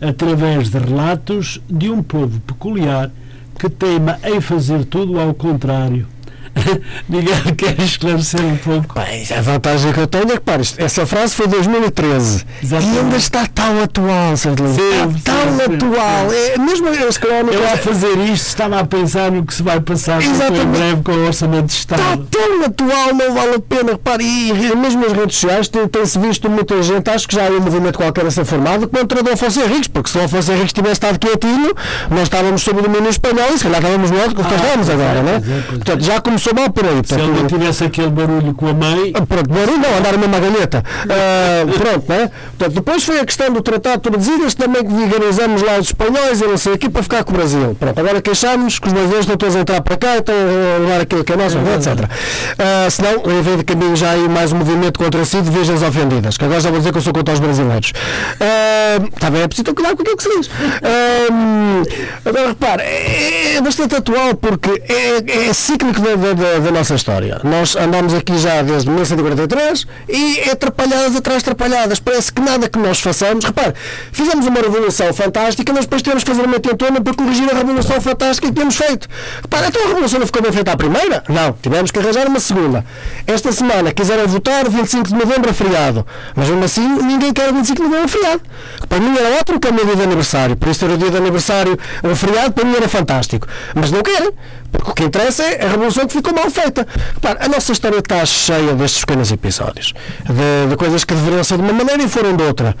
[0.00, 3.10] através de relatos de um povo peculiar
[3.58, 6.08] que teima em fazer tudo ao contrário
[7.08, 8.94] Miguel, quer esclarecer um pouco?
[8.98, 12.94] Bem, a vantagem que eu tenho é que, para, essa frase foi 2013 Exatamente.
[12.94, 14.50] e ainda está tão atual, Sr.
[14.50, 16.30] Está tão sim, atual.
[16.30, 16.36] Sim.
[16.36, 17.60] É, mesmo as crónicas.
[17.60, 20.32] Eu, a fazer isto, estava a pensar no que se vai passar em
[20.66, 22.22] breve com o Orçamento de Estado.
[22.24, 23.92] Está tão atual, não vale a pena.
[23.92, 27.60] Repare, e mesmo nas redes sociais tem-se visto muita gente, acho que já há um
[27.60, 30.94] movimento qualquer a ser formado contra o Afonso Henriques, porque se o Afonso Henriques tivesse
[30.94, 31.74] estado quietinho,
[32.10, 35.22] nós estávamos sob o domínio espanhol e se calhar estávamos nós, que ah, estamos agora,
[35.22, 35.40] não é?
[35.68, 37.00] Portanto, já começou começou mal por aí.
[37.04, 39.12] Se ele não tivesse aquele barulho com a mãe.
[39.14, 40.84] Ah, pronto, barulho não, andar a mesma galheta.
[41.04, 42.30] Uh, pronto, né?
[42.58, 46.40] Portanto, depois foi a questão do Tratado de Tordesilhas, também que vigarizamos lá os espanhóis
[46.40, 47.76] e não sei aqui para ficar com o Brasil.
[47.78, 51.00] Pronto, agora queixamos que os brasileiros estão todos a entrar para cá estão a levar
[51.00, 52.04] aquilo que é nosso, é, etc.
[52.04, 55.82] Uh, senão, em vez de caminho já aí mais um movimento contra si de virgens
[55.82, 57.90] ofendidas, que agora já vou dizer que eu sou contra os brasileiros.
[57.90, 60.46] Uh, está bem, é preciso cuidar com aquilo que se diz.
[60.46, 66.94] Uh, agora, repare, é, é bastante atual porque é, é cíclico da, da da, nossa
[66.94, 67.40] história.
[67.44, 72.00] Nós andamos aqui já desde 1943 e atrapalhadas atrás atrapalhadas.
[72.00, 73.44] Parece que nada que nós façamos.
[73.44, 73.74] Repare,
[74.12, 78.00] fizemos uma revolução fantástica, mas depois temos que fazer uma tentona para corrigir a revolução
[78.00, 79.08] fantástica que temos feito.
[79.42, 81.24] Repare, então a revolução não ficou bem feita à primeira?
[81.28, 82.84] Não, tivemos que arranjar uma segunda.
[83.26, 87.76] Esta semana quiseram votar 25 de novembro a feriado, mas mesmo assim ninguém quer 25
[87.76, 88.42] de novembro a feriado.
[88.88, 90.98] Para mim era ótimo que é o meu dia de aniversário, por isso ter o
[90.98, 93.46] dia de aniversário um feriado para mim era fantástico.
[93.74, 94.30] Mas não querem,
[94.72, 96.86] porque o que interessa é a revolução que ficou mal feita.
[97.14, 99.92] Repare, a nossa história está cheia destes pequenos episódios,
[100.24, 102.74] de, de coisas que deveriam ser de uma maneira e foram de outra.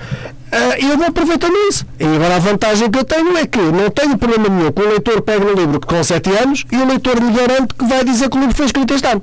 [0.52, 1.86] Uh, eu vou aproveitando isso.
[2.00, 4.88] E agora a vantagem que eu tenho é que não tenho problema nenhum que o
[4.88, 8.28] leitor pegue no livro com 7 anos e o leitor me garante que vai dizer
[8.28, 9.22] que o livro foi escrito este ano.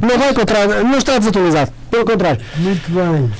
[0.00, 1.72] Não vai encontrar, não está desatualizado.
[1.90, 2.40] Pelo contrário.
[2.56, 3.30] Muito bem.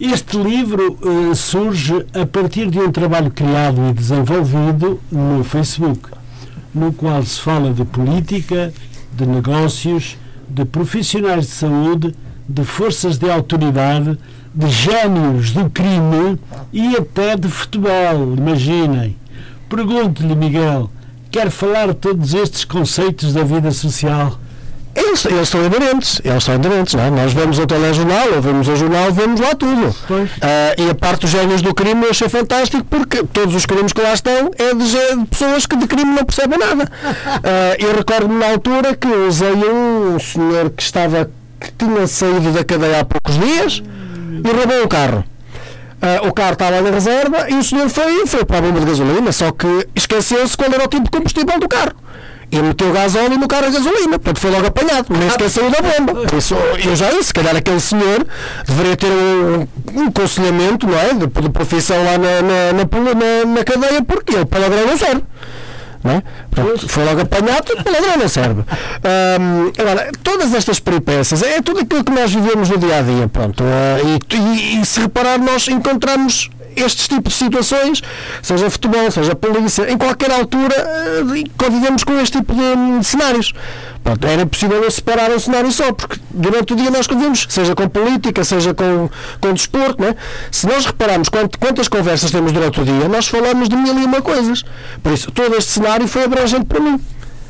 [0.00, 6.21] Este livro uh, surge a partir de um trabalho criado e desenvolvido no Facebook
[6.74, 8.72] no qual se fala de política,
[9.12, 10.16] de negócios,
[10.48, 12.14] de profissionais de saúde,
[12.48, 14.18] de forças de autoridade,
[14.54, 16.38] de gênios do crime
[16.72, 18.34] e até de futebol.
[18.36, 19.16] Imaginem.
[19.68, 20.90] Pergunto-lhe, Miguel,
[21.30, 24.38] quer falar de todos estes conceitos da vida social?
[24.94, 27.10] Eles, eles são inerentes, eles são inerentes, não é?
[27.10, 29.88] Nós vemos o telejornal, ou vemos o jornal, vemos lá tudo.
[29.88, 30.26] Uh,
[30.76, 34.02] e a parte dos génios do crime eu achei fantástico porque todos os crimes que
[34.02, 36.84] lá estão é de, de pessoas que de crime não percebem nada.
[36.84, 42.64] Uh, eu recordo-me na altura que usei um senhor que estava que tinha saído da
[42.64, 43.82] cadeia há poucos dias
[44.44, 45.24] e roubou o carro.
[46.02, 48.86] Uh, o carro estava na reserva e o senhor foi, foi para a bomba de
[48.86, 52.01] gasolina, só que esqueceu-se qual era o tipo de combustível do carro
[52.52, 55.78] e meteu gasóleo no carro a gasolina, portanto foi logo apanhado, nem sequer saiu da
[55.80, 56.36] bomba.
[56.36, 58.26] Isso, eu já disse, se calhar aquele senhor
[58.66, 60.10] deveria ter um, um
[60.86, 61.14] não é?
[61.14, 65.22] de, de profissão lá na, na, na, na, cadeia, porque ele palavrão não serve.
[66.04, 66.22] Não é?
[66.50, 68.60] Portanto, foi logo apanhado, palavrão não serve.
[68.60, 73.28] Um, agora, todas estas peripécias, é tudo aquilo que nós vivemos no dia a dia.
[73.28, 78.02] Pronto, uh, e, e, e se reparar, nós encontramos estes tipos de situações,
[78.42, 83.52] seja futebol, seja polícia, em qualquer altura eh, convivemos com este tipo de, cenários.
[84.02, 87.88] Pronto, era possível separar um cenário só, porque durante o dia nós convivemos, seja com
[87.88, 89.08] política, seja com,
[89.40, 90.16] com desporto, é?
[90.50, 94.04] se nós repararmos quanto, quantas conversas temos durante o dia, nós falamos de mil e
[94.04, 94.64] uma coisas.
[95.02, 97.00] Por isso, todo este cenário foi abrangente para mim.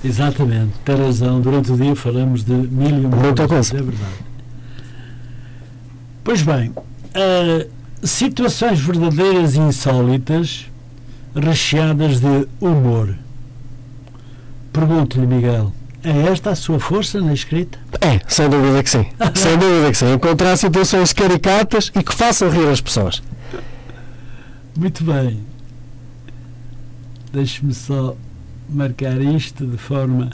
[0.05, 1.41] Exatamente, tem razão.
[1.41, 3.47] Durante o dia falamos de mil e uma coisas.
[3.47, 3.77] Coisa.
[3.77, 4.33] É verdade.
[6.25, 7.69] Pois bem, uh,
[8.03, 10.67] situações verdadeiras e insólitas,
[11.35, 13.17] recheadas de humor.
[14.73, 17.79] Pergunto-lhe, Miguel, é esta a sua força na escrita?
[18.01, 19.07] É, sem dúvida que sim.
[19.35, 20.13] sem dúvida que sim.
[20.13, 23.23] Encontrar situações caricatas e que façam rir as pessoas.
[24.77, 25.41] Muito bem.
[27.33, 28.17] Deixe-me só
[28.69, 30.31] marcar isto de forma.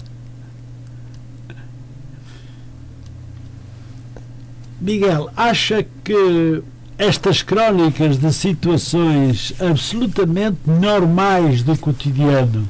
[4.80, 6.62] Miguel, acha que
[6.98, 12.68] estas crónicas de situações absolutamente normais do cotidiano,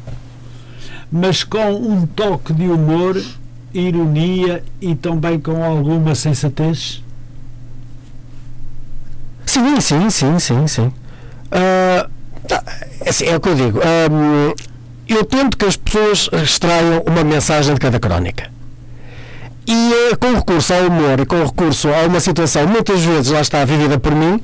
[1.10, 3.20] mas com um toque de humor,
[3.72, 7.02] ironia e também com alguma sensatez?
[9.46, 10.92] Sim, sim, sim, sim, sim.
[11.50, 12.10] Uh,
[13.24, 13.78] é o que eu digo.
[13.78, 14.54] Um,
[15.08, 18.50] eu tento que as pessoas extraiam uma mensagem de cada crónica.
[19.68, 23.42] E uh, com recurso ao humor e com recurso a uma situação muitas vezes lá
[23.42, 24.42] está vivida por mim,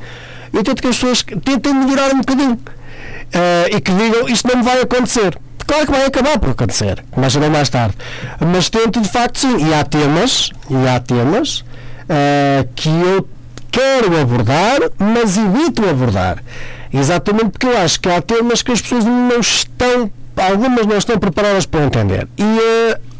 [0.53, 2.53] eu tento que as pessoas tentem melhorar um bocadinho.
[2.53, 5.39] Uh, e que digam isto não me vai acontecer.
[5.67, 7.97] Claro que vai acabar por acontecer, mais ou mais tarde.
[8.39, 9.67] Mas tento de facto sim.
[9.67, 13.27] E há temas, e há temas uh, que eu
[13.71, 16.45] quero abordar, mas evito abordar.
[16.93, 21.19] Exatamente porque eu acho que há temas que as pessoas não estão, algumas não estão
[21.19, 22.29] preparadas para entender.
[22.37, 23.14] E uh,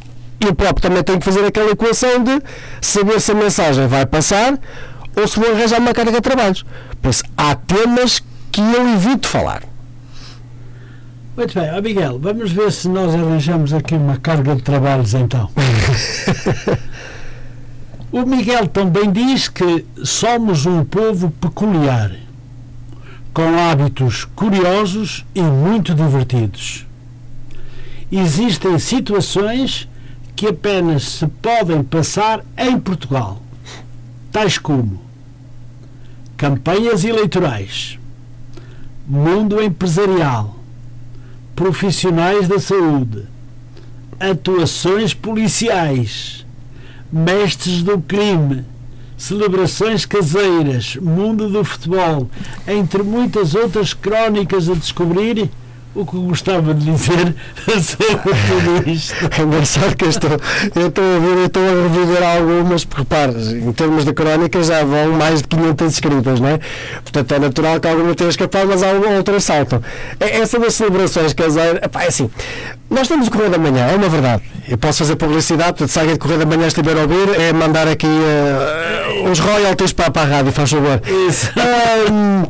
[0.47, 2.43] eu próprio também tenho que fazer aquela equação de
[2.81, 4.59] saber se a mensagem vai passar
[5.17, 6.65] ou se vou arranjar uma carga de trabalhos.
[7.01, 9.63] Por isso, há temas que eu evito falar.
[11.37, 15.51] Muito bem, oh Miguel, vamos ver se nós arranjamos aqui uma carga de trabalhos então.
[18.13, 22.13] o Miguel também diz que somos um povo peculiar,
[23.33, 26.87] com hábitos curiosos e muito divertidos.
[28.13, 29.89] Existem situações
[30.37, 33.41] que apenas se podem passar em Portugal,
[34.33, 35.01] tais como
[36.37, 37.99] campanhas eleitorais,
[39.07, 40.57] mundo empresarial
[41.55, 43.25] profissionais da saúde,
[44.19, 46.45] atuações policiais,
[47.13, 48.65] mestres do crime,
[49.17, 52.29] celebrações caseiras, mundo do futebol,
[52.67, 55.49] entre muitas outras crónicas a descobrir
[55.95, 57.35] o que gostava de dizer
[57.83, 59.15] sobre tudo isto.
[59.39, 60.31] É engraçado que eu estou,
[60.75, 64.67] eu estou a ver, eu estou a reviver algumas, porque repare, em termos de crónicas
[64.67, 66.61] já vão mais de 500 escritas, não é?
[67.03, 69.83] Portanto é natural que alguma tenha escapado, mas outras saltam.
[70.21, 72.31] É, essa das celebrações caseiras, é assim,
[72.91, 74.43] nós temos o Correio da Manhã, é uma verdade.
[74.69, 77.53] Eu posso fazer publicidade, portanto, se alguém de Correio da Manhã estiver a ouvir, é
[77.53, 81.01] mandar aqui uh, os royalties para, para a rádio, faz favor.
[81.29, 81.51] Isso.
[82.11, 82.45] Um,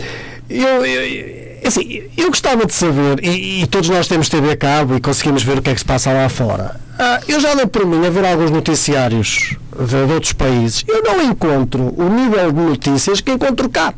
[0.51, 4.97] eu, eu assim, eu gostava de saber, e, e, todos nós temos TV a cabo
[4.97, 6.81] e conseguimos ver o que é que se passa lá fora.
[6.99, 10.85] Ah, eu já dei por mim a ver alguns noticiários de, de, outros países.
[10.87, 13.95] Eu não encontro o nível de notícias que encontro cá.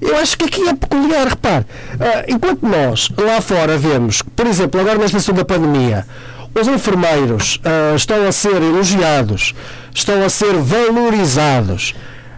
[0.00, 1.66] Eu acho que aqui é peculiar, repare.
[2.00, 6.06] Ah, enquanto nós lá fora vemos, por exemplo, agora nesta situação da pandemia,
[6.54, 9.54] os enfermeiros ah, estão a ser elogiados,
[9.94, 11.94] estão a ser valorizados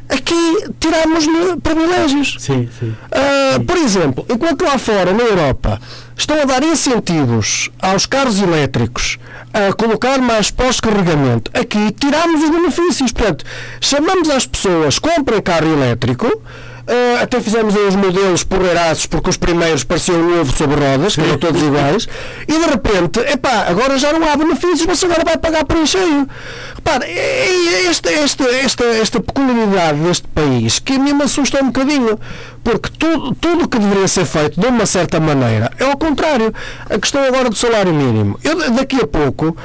[0.08, 2.36] aqui tiramos-lhe privilégios.
[2.38, 2.94] Sim, sim.
[3.10, 5.80] Uh, por exemplo, enquanto lá fora, na Europa,
[6.16, 9.18] estão a dar incentivos aos carros elétricos
[9.52, 13.12] a colocar mais pós-carregamento, aqui tiramos os benefícios.
[13.12, 13.44] Portanto,
[13.80, 16.42] chamamos as pessoas, comprem carro elétrico,
[16.86, 21.16] Uh, até fizemos aí os modelos porreiraços porque os primeiros pareciam um ovo sobre rodas,
[21.16, 22.08] que eram todos iguais,
[22.46, 26.28] e de repente, epá, agora já não há benefícios, você agora vai pagar por encheio.
[26.76, 27.04] Repara,
[27.88, 32.20] esta, esta, esta, esta peculiaridade deste país que a mim me assusta um bocadinho,
[32.62, 36.54] porque tudo, tudo que deveria ser feito de uma certa maneira é ao contrário.
[36.88, 38.38] A questão agora do salário mínimo.
[38.44, 39.56] Eu daqui a pouco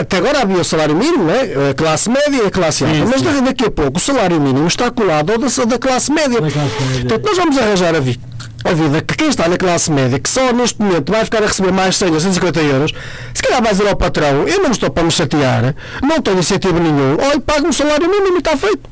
[0.00, 1.70] até agora havia o salário mínimo, né?
[1.70, 3.42] a classe média e a classe alta, sim, mas sim.
[3.42, 6.40] daqui a pouco o salário mínimo está colado ao da, da classe média.
[6.40, 7.00] Da classe média.
[7.00, 8.20] Portanto, nós vamos arranjar a, vi
[8.64, 11.46] a vida que quem está na classe média, que só neste momento vai ficar a
[11.46, 12.92] receber mais 100 ou 150 euros,
[13.34, 16.78] se calhar vai dizer ao patrão: Eu não estou para me chatear, não tenho incentivo
[16.78, 18.88] nenhum, olha, pago o salário mínimo e está feito.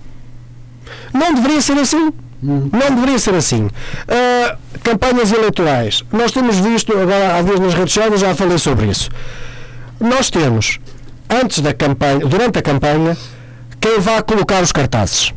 [1.15, 2.13] Não deveria ser assim.
[2.43, 2.71] Hum.
[2.73, 3.67] Não deveria ser assim.
[3.67, 6.03] Uh, campanhas eleitorais.
[6.11, 9.11] Nós temos visto, agora há dias nas redes sociais, já falei sobre isso
[10.01, 10.79] nós temos,
[11.29, 13.17] antes da campanha, durante a campanha,
[13.81, 15.33] quem vai colocar os cartazes.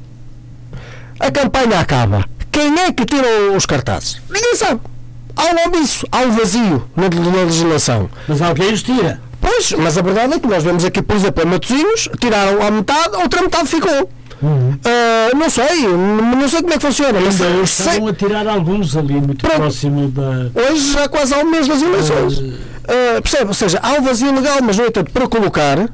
[1.20, 2.24] A campanha acaba.
[2.52, 4.22] Quem é que tira os cartazes?
[4.30, 4.80] Ninguém sabe.
[5.36, 8.10] Há um omisso, há um vazio na, na legislação.
[8.28, 9.20] Mas alguém os tira.
[9.42, 12.72] Pois, mas a verdade é que nós vemos aqui, por exemplo, a Matosinhos, tiraram a
[12.72, 14.10] metade, a outra metade ficou.
[14.42, 14.72] Uhum.
[14.72, 17.20] Uh, não sei, não sei como é que funciona.
[17.20, 17.94] Mas Ainda sei...
[17.94, 19.56] estão a tirar alguns ali muito Pronto.
[19.58, 20.52] próximo da.
[20.70, 22.38] Hoje já quase há um mês das eleições.
[22.38, 23.48] Uh Uh, percebe?
[23.48, 25.90] Ou seja, há um vazio legal, mas no entanto, para colocar,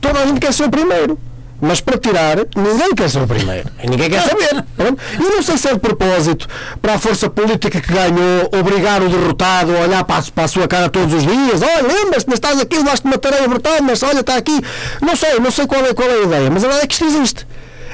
[0.00, 1.18] toda a gente quer ser o primeiro.
[1.60, 3.68] Mas para tirar, ninguém quer ser o primeiro.
[3.82, 4.64] E ninguém quer saber.
[5.18, 6.46] E não sei se é de propósito
[6.82, 10.48] para a força política que ganhou obrigar o derrotado a olhar para a, para a
[10.48, 11.62] sua cara todos os dias.
[11.62, 14.60] Olha, lembras-te, mas estás aqui, levaste uma tarefa brutal, mas olha, está aqui.
[15.00, 16.94] Não sei, não sei qual é, qual é a ideia, mas a verdade é que
[16.94, 17.46] isto existe.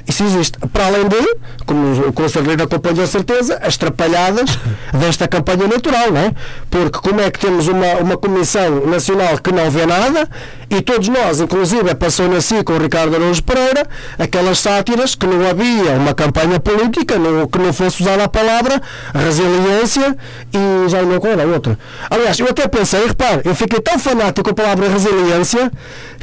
[0.07, 0.59] Isso existe.
[0.73, 4.59] Para além de, como o Conselheiro acompanhou a certeza, as trapalhadas
[4.93, 6.33] desta campanha natural, não é?
[6.71, 10.29] Porque como é que temos uma, uma Comissão Nacional que não vê nada
[10.71, 13.87] e todos nós, inclusive passou na si com o Ricardo Araújo Pereira,
[14.19, 18.81] aquelas sátiras que não havia uma campanha política, não, que não fosse usada a palavra
[19.15, 20.17] resiliência
[20.53, 21.79] e já não qual era outra.
[22.11, 25.71] Aliás, eu até pensei, repare, eu fiquei tão fanático com a palavra resiliência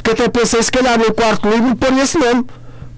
[0.02, 2.44] que até pensei se calhar no quarto livro pôr esse nome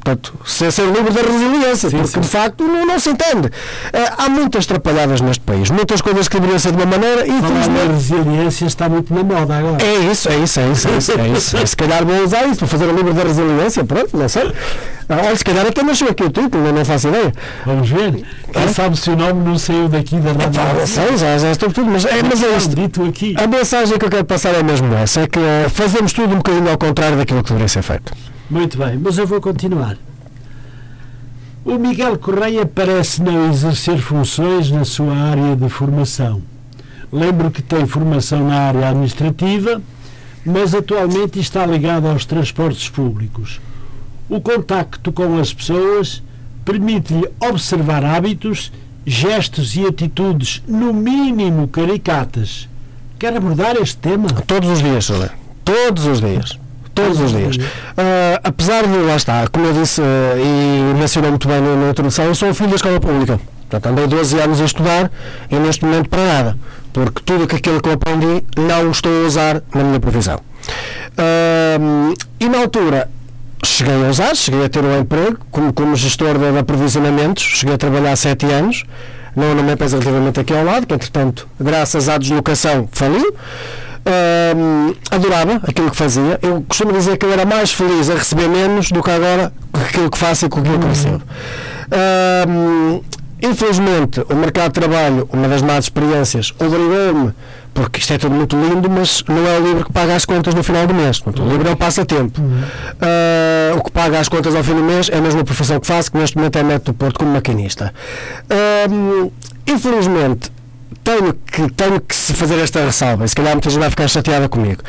[0.04, 2.20] Portanto, sem ser livre da resiliência, sim, porque sim.
[2.20, 3.46] de facto não, não se entende.
[3.46, 7.30] Uh, há muitas atrapalhadas neste país, muitas coisas que deveriam ser de uma maneira e
[7.30, 7.88] infelizmente.
[7.88, 9.84] A resiliência está muito na moda agora.
[9.84, 11.12] É isso, é isso, é isso, é isso.
[11.12, 11.56] É isso.
[11.56, 14.52] É, se calhar vou usar isso para fazer o livro da resiliência, pronto, não sei.
[15.08, 17.32] Ah, se calhar até nasceu aqui o título, não faço ideia.
[17.64, 18.24] Vamos ver.
[18.52, 20.32] Quem sabe se o nome não saiu daqui da?
[20.32, 22.74] Não sei, já, já estou tudo, mas é, mas é isto.
[22.74, 23.34] Dito aqui.
[23.38, 26.38] A mensagem que eu quero passar é mesmo essa: é que uh, fazemos tudo um
[26.38, 28.12] bocadinho ao contrário daquilo que deveria ser feito.
[28.50, 29.96] Muito bem, mas eu vou continuar.
[31.64, 36.42] O Miguel Correia parece não exercer funções na sua área de formação.
[37.12, 39.80] Lembro que tem formação na área administrativa,
[40.44, 43.60] mas atualmente está ligado aos transportes públicos.
[44.28, 46.20] O contacto com as pessoas
[46.64, 48.72] permite-lhe observar hábitos,
[49.06, 52.68] gestos e atitudes, no mínimo caricatas.
[53.20, 54.28] Quer abordar este tema?
[54.46, 55.32] Todos os dias, Soler.
[55.64, 56.61] Todos os dias
[56.94, 57.56] todos os dias.
[57.56, 60.04] Uh, apesar de, lá está, como eu disse uh,
[60.38, 63.40] e mencionou muito bem na, na introdução, eu sou filho da escola pública.
[63.68, 65.10] Portanto, andei 12 anos a estudar
[65.50, 66.58] e neste momento para nada.
[66.92, 70.36] Porque tudo aquilo que eu aprendi não estou a usar na minha profissão.
[70.36, 73.08] Uh, e na altura
[73.64, 77.74] cheguei a usar, cheguei a ter um emprego como, como gestor de, de aprovisionamentos, cheguei
[77.74, 78.84] a trabalhar 7 anos,
[79.34, 83.34] não numa empresa relativamente aqui ao lado, que entretanto, graças à deslocação, faliu.
[84.04, 86.38] Uh, adorava aquilo que fazia.
[86.42, 90.10] Eu costumo dizer que eu era mais feliz a receber menos do que agora aquilo
[90.10, 91.22] que faço e com aquilo que recebo.
[91.92, 93.04] Uh,
[93.40, 97.32] infelizmente, o mercado de trabalho, uma das más experiências, obrigou-me,
[97.72, 100.52] porque isto é tudo muito lindo, mas não é o livro que paga as contas
[100.52, 101.22] no final do mês.
[101.24, 102.40] O livro é o passatempo.
[102.40, 105.86] Uh, o que paga as contas ao fim do mês é a mesma profissão que
[105.86, 107.94] faço, que neste momento é método do Porto como maquinista.
[109.64, 110.50] infelizmente,
[111.04, 114.48] tenho que, tenho que fazer esta ressalva, e se calhar muita gente vai ficar chateada
[114.48, 114.82] comigo.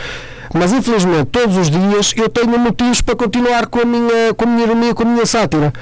[0.54, 4.48] Mas infelizmente, todos os dias eu tenho motivos para continuar com a minha, com a
[4.48, 5.74] minha ironia, com a minha sátira.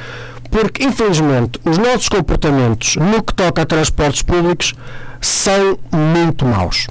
[0.49, 4.73] Porque, infelizmente, os nossos comportamentos no que toca a transportes públicos
[5.21, 6.87] são muito maus.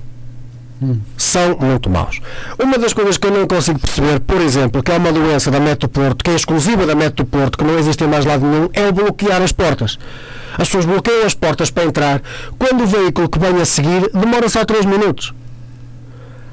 [1.17, 2.21] São muito maus.
[2.59, 5.61] Uma das coisas que eu não consigo perceber, por exemplo, que é uma doença da
[5.61, 8.69] Metro Porto, que é exclusiva da Metro Porto, que não existe em mais lado nenhum,
[8.73, 9.99] é o bloquear as portas.
[10.53, 12.23] As pessoas bloqueiam as portas para entrar.
[12.59, 15.35] Quando o veículo que vem a seguir demora só 3 minutos.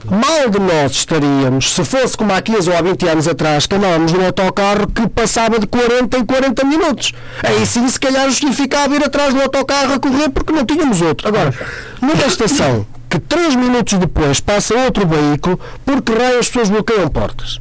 [0.09, 3.75] Mal de nós estaríamos, se fosse como há 15 ou há 20 anos atrás, que
[3.75, 7.11] andávamos num autocarro que passava de 40 em 40 minutos.
[7.43, 11.27] Aí sim, se calhar justificava ir atrás do autocarro a correr porque não tínhamos outro.
[11.27, 11.53] Agora,
[12.01, 12.85] numa estação
[13.19, 17.59] que 3 minutos depois passa outro veículo, porque raio as pessoas bloqueiam portas?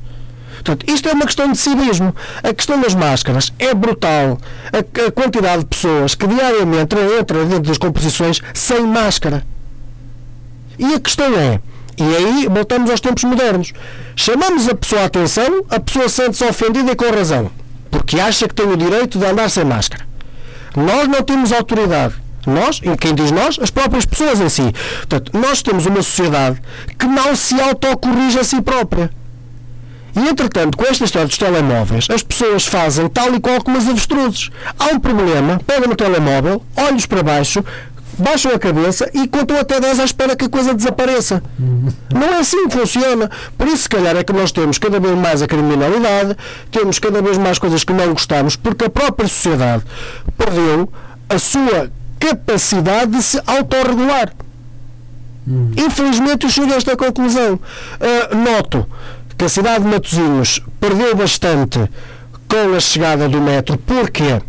[0.55, 2.15] Portanto, isto é uma questão de civismo.
[2.43, 4.39] A questão das máscaras é brutal.
[4.73, 9.47] A, a quantidade de pessoas que diariamente entram dentro das composições sem máscara.
[10.79, 11.61] E a questão é,
[11.99, 13.73] e aí voltamos aos tempos modernos,
[14.15, 17.51] chamamos a pessoa a atenção, a pessoa sente-se ofendida e com razão,
[17.91, 20.05] porque acha que tem o direito de andar sem máscara.
[20.77, 22.15] Nós não temos autoridade.
[22.47, 24.73] Nós, e quem diz nós, as próprias pessoas em si.
[24.99, 26.63] Portanto, nós temos uma sociedade
[26.99, 29.11] que não se autocorrige a si própria.
[30.17, 33.87] E, entretanto, com esta história dos telemóveis, as pessoas fazem tal e qual como as
[33.87, 34.51] avestruzes.
[34.79, 37.63] Há um problema, pegam no telemóvel, olhos para baixo,
[38.19, 41.43] baixam a cabeça e contam até 10 à espera que a coisa desapareça.
[42.11, 43.31] Não é assim que funciona.
[43.59, 46.35] Por isso, se calhar, é que nós temos cada vez mais a criminalidade,
[46.71, 49.85] temos cada vez mais coisas que não gostamos, porque a própria sociedade
[50.39, 50.91] perdeu
[51.29, 51.91] a sua
[52.29, 54.33] capacidade de se autorregular.
[55.77, 57.55] Infelizmente, eu chego a esta conclusão.
[57.55, 58.87] Uh, noto
[59.39, 61.79] que a cidade de Matosinhos perdeu bastante
[62.49, 63.79] com a chegada do metro.
[63.79, 64.41] Porquê?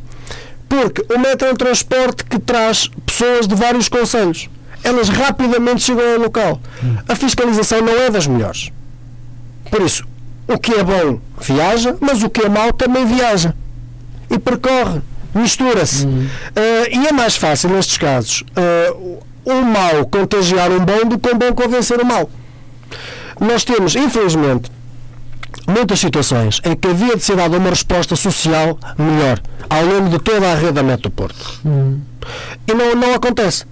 [0.68, 4.50] Porque o metro é um transporte que traz pessoas de vários conselhos.
[4.84, 6.62] Elas rapidamente chegam ao local.
[7.08, 8.72] A fiscalização não é das melhores.
[9.70, 10.04] Por isso,
[10.48, 13.54] o que é bom viaja, mas o que é mau também viaja.
[14.30, 15.02] E percorre,
[15.38, 16.06] mistura-se.
[16.06, 16.26] Uhum.
[16.26, 21.30] Uh, e é mais fácil, nestes casos, uh, o mal contagiar um bom do que
[21.30, 22.30] um bom convencer o mal.
[23.40, 24.72] Nós temos, infelizmente,
[25.68, 30.20] muitas situações em que havia de ser dada uma resposta social melhor ao longo de
[30.20, 31.60] toda a rede da Metro Porto.
[31.66, 32.00] Hum.
[32.68, 33.66] E não, não acontece.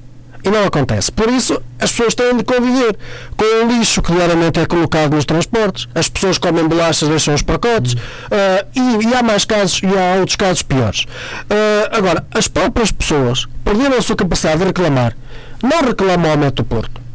[0.46, 1.12] E não acontece.
[1.12, 2.96] Por isso, as pessoas têm de conviver
[3.36, 5.88] com o lixo que diariamente é colocado nos transportes.
[5.96, 7.94] As pessoas comem bolachas, deixam os pacotes.
[7.94, 11.02] Uh, e, e, há mais casos, e há outros casos piores.
[11.04, 15.18] Uh, agora, as próprias pessoas perderam a sua capacidade de reclamar.
[15.64, 17.06] Não reclamam ao Metro Porto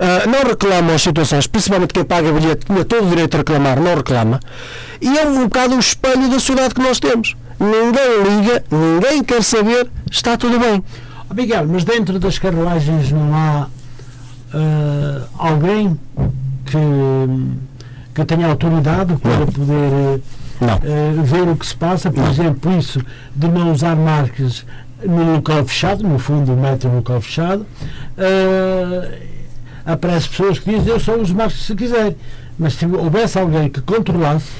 [0.00, 3.78] uh, não reclamam as situações, principalmente quem paga bilhete tinha todo o direito a reclamar,
[3.78, 4.40] não reclama,
[5.00, 7.36] e é um bocado o espelho da sociedade que nós temos.
[7.58, 10.82] Ninguém liga, ninguém quer saber, está tudo bem.
[11.30, 13.68] Oh, Miguel, mas dentro das carruagens não há
[14.54, 15.98] uh, alguém
[16.66, 16.78] que
[18.12, 20.20] que tenha autoridade para poder
[20.82, 22.30] eh, ver o que se passa, por Não.
[22.30, 23.00] exemplo, isso
[23.36, 24.66] de não usar marcas
[25.06, 27.64] no local fechado, no fundo, o metro no local fechado.
[28.18, 29.18] eh,
[29.86, 32.16] aparece pessoas que dizem eu só uso marcas se quiser.
[32.58, 34.50] Mas se houvesse alguém que controlasse,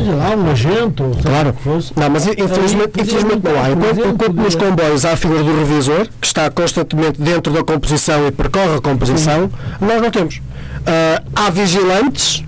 [0.00, 1.50] seja lá um agente ou Claro.
[1.50, 3.70] o fosse, Não, mas infelizmente, infelizmente não há.
[3.70, 7.62] Enquanto, enquanto nos podia- comboios há a figura do revisor, que está constantemente dentro da
[7.64, 10.40] composição e percorre a composição, nós não temos.
[10.86, 12.44] Ah, há vigilantes,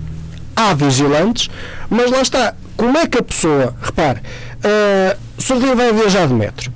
[0.55, 1.49] há vigilantes,
[1.89, 2.53] mas lá está.
[2.77, 4.19] Como é que a pessoa, repare,
[4.63, 5.75] ah, o Sr.
[5.75, 6.71] vai viajar de metro,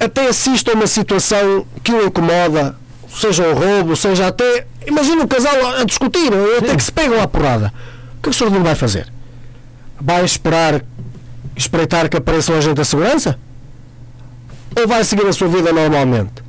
[0.00, 2.74] até assiste a uma situação que o incomoda,
[3.08, 4.66] seja um roubo, seja até.
[4.86, 7.72] Imagina um casal a discutir, até que se pegam à porrada.
[8.18, 8.50] O que é que o Sr.
[8.62, 9.06] vai fazer?
[10.00, 10.82] Vai esperar
[11.56, 13.38] espreitar que apareça um agente da segurança?
[14.78, 16.44] Ou vai seguir a sua vida normalmente?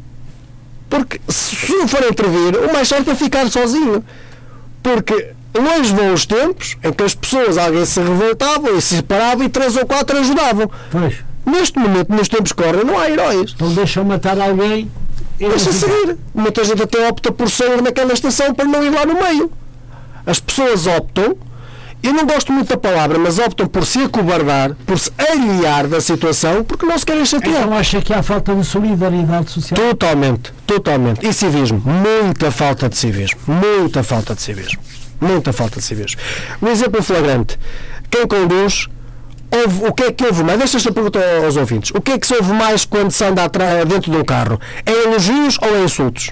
[0.90, 4.04] Porque se não for intervir, o mais certo é ficar sozinho.
[4.84, 9.46] Porque longe vão os tempos em que as pessoas, alguém se revoltavam e se separavam
[9.46, 10.70] e três ou quatro ajudavam.
[10.92, 13.54] Pois, Neste momento, nos tempos que correm, não há heróis.
[13.56, 14.92] então deixam matar alguém
[15.40, 16.18] Deixa seguir.
[16.34, 19.52] Muita gente até opta por sair naquela estação para não ir lá no meio.
[20.26, 21.38] As pessoas optam,
[22.08, 26.00] eu não gosto muito da palavra, mas optam por se acobardar, por se aliar da
[26.00, 27.64] situação, porque não se querem chatear.
[27.64, 29.80] Então acha que há falta de solidariedade social?
[29.80, 31.28] Totalmente, totalmente.
[31.28, 31.82] E civismo.
[31.86, 33.40] Muita falta de civismo.
[33.46, 34.80] Muita falta de civismo.
[35.20, 36.22] Muita falta de civismo.
[36.62, 37.60] Um exemplo flagrante.
[38.10, 38.88] Quem conduz,
[39.52, 40.60] ouve, o que é que houve mais?
[40.60, 41.92] Deixa esta pergunta aos ouvintes.
[41.94, 43.50] O que é que se ouve mais quando se anda
[43.86, 44.60] dentro de um carro?
[44.86, 46.32] É elogios ou é insultos?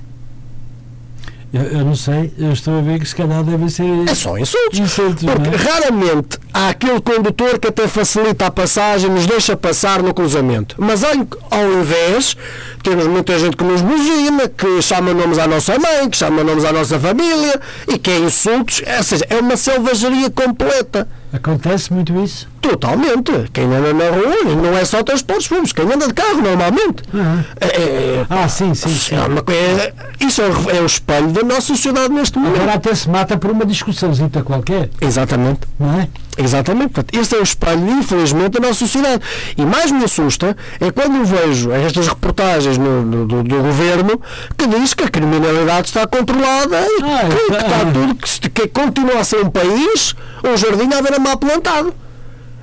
[1.55, 3.85] Eu, eu não sei, eu estou a ver que se calhar deve ser.
[4.09, 4.77] É só insultos.
[4.77, 5.55] Insultos, Porque é?
[5.55, 10.75] raramente há aquele condutor que até facilita a passagem, nos deixa passar no cruzamento.
[10.77, 11.13] Mas ao,
[11.49, 12.35] ao invés,
[12.83, 16.65] temos muita gente que nos buzina, que chama nomes à nossa mãe, que chama nomes
[16.65, 18.81] à nossa família e que é insultos.
[18.97, 21.07] Ou seja, é uma selvageria completa.
[21.33, 22.47] Acontece muito isso?
[22.61, 23.31] Totalmente.
[23.53, 27.03] Quem anda na rua não é só transportes públicos, quem anda de carro normalmente.
[27.13, 27.45] Aham.
[27.59, 28.89] É- é- Ah, sim, sim.
[28.89, 29.15] sim.
[29.15, 32.55] é uma coisa- isso é o, é espelho da nossa sociedade neste momento.
[32.57, 35.61] Agora até se mata por uma discussãozita qualquer, Exatamente.
[35.79, 36.07] não é?
[36.37, 36.89] Exatamente.
[36.93, 39.21] Portanto, esse é o espelho, infelizmente, da nossa sociedade.
[39.57, 44.19] E mais me assusta é quando vejo estas reportagens no- no- do, do governo
[44.57, 47.57] que diz que a criminalidade está controlada e Ah, que, que tá.
[47.65, 50.13] está tudo, que, que continua a ser um país,
[50.43, 51.93] um jardim a haver mal plantado.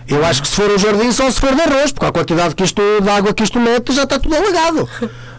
[0.07, 2.55] Eu acho que se for um jardim só se for de arroz, porque a quantidade
[2.55, 4.87] que isto, de água que isto mete já está tudo alagado.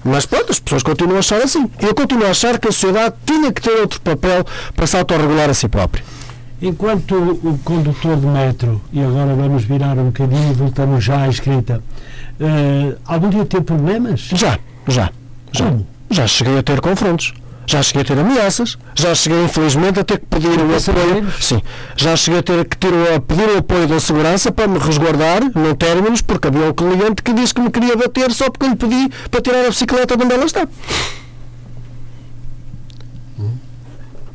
[0.04, 1.70] Mas pronto, as pessoas continuam a achar assim.
[1.80, 4.44] Eu continuo a achar que a sociedade tinha que ter outro papel
[4.76, 6.04] para se autorregular a si própria.
[6.62, 11.28] Enquanto o condutor de metro, e agora vamos virar um bocadinho e voltamos já à
[11.28, 11.84] escrita,
[12.40, 14.22] eh, algum dia teve problemas?
[14.34, 15.12] Já, já.
[15.52, 15.86] Já, Como?
[16.10, 17.34] já cheguei a ter confrontos.
[17.66, 18.78] Já cheguei a ter ameaças.
[18.94, 21.32] Já cheguei, infelizmente, a ter que pedir o apoio.
[21.40, 21.62] Sim.
[21.96, 25.42] Já cheguei a ter que ter o, pedir o apoio da segurança para me resguardar,
[25.56, 28.70] no términos, porque havia um cliente que disse que me queria bater só porque eu
[28.72, 30.68] lhe pedi para tirar a bicicleta de onde ela está.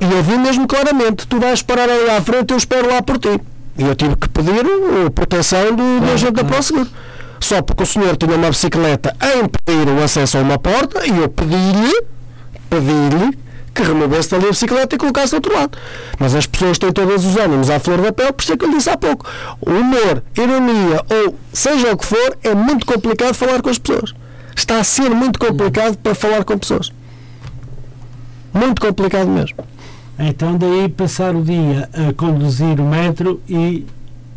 [0.01, 3.19] E eu vi mesmo claramente, tu vais parar ali à frente, eu espero lá por
[3.19, 3.41] ti.
[3.77, 6.55] E eu tive que pedir uh, proteção do, do agente da claro.
[6.55, 6.89] ProSeguro.
[7.41, 11.17] Só porque o senhor tinha uma bicicleta a impedir o acesso a uma porta e
[11.17, 12.03] eu pedi-lhe,
[12.69, 13.39] pedi-lhe
[13.75, 15.79] que removesse dali a bicicleta e colocasse do outro lado.
[16.19, 18.65] Mas as pessoas têm todos os ânimos à flor da pele, por isso é que
[18.65, 19.25] eu disse há pouco.
[19.61, 24.15] Humor, ironia ou seja o que for, é muito complicado falar com as pessoas.
[24.57, 26.93] Está a ser muito complicado para falar com pessoas.
[28.53, 29.57] Muito complicado mesmo.
[30.19, 33.87] Então daí passar o dia a conduzir o metro e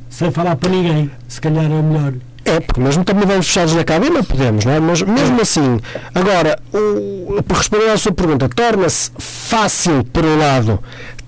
[0.09, 2.13] sem falar para ninguém, se calhar é melhor.
[2.43, 4.79] É, porque mesmo também vamos fechados na cabine, podemos, não é?
[4.79, 5.79] Mas mesmo assim,
[6.13, 10.79] agora, o, para responder à sua pergunta, torna-se fácil, por um lado,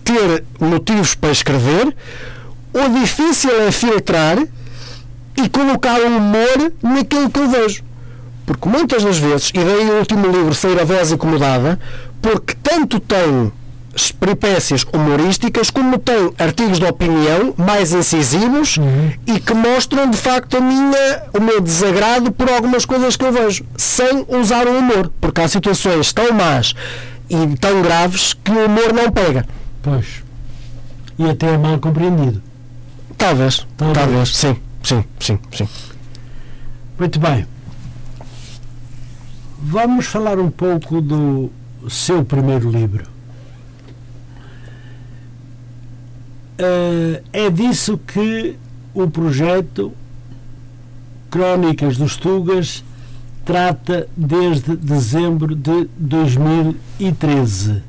[0.04, 1.95] ter motivos para escrever,
[2.74, 4.38] o difícil é filtrar
[5.38, 7.84] e colocar o humor naquilo que eu vejo.
[8.45, 11.80] Porque muitas das vezes, e daí o último livro sair a voz incomodada,
[12.22, 13.51] porque tanto tem
[14.12, 19.12] peripécias humorísticas como tem artigos de opinião mais incisivos Uhum.
[19.28, 23.32] e que mostram de facto a minha, o meu desagrado por algumas coisas que eu
[23.32, 26.74] vejo, sem usar o humor, porque há situações tão más
[27.30, 29.46] e tão graves que o humor não pega.
[29.82, 30.24] Pois.
[31.20, 32.41] E até é mal compreendido.
[33.18, 33.98] Talvez, Talvez.
[33.98, 35.70] talvez, sim, sim, sim, sim.
[36.98, 37.46] Muito bem.
[39.62, 41.50] Vamos falar um pouco do
[41.89, 43.06] seu primeiro livro.
[46.58, 48.56] Eh, é disso que
[48.93, 49.91] o projeto
[51.30, 52.84] Crónicas dos Tugas
[53.43, 57.82] trata desde dezembro de 2013.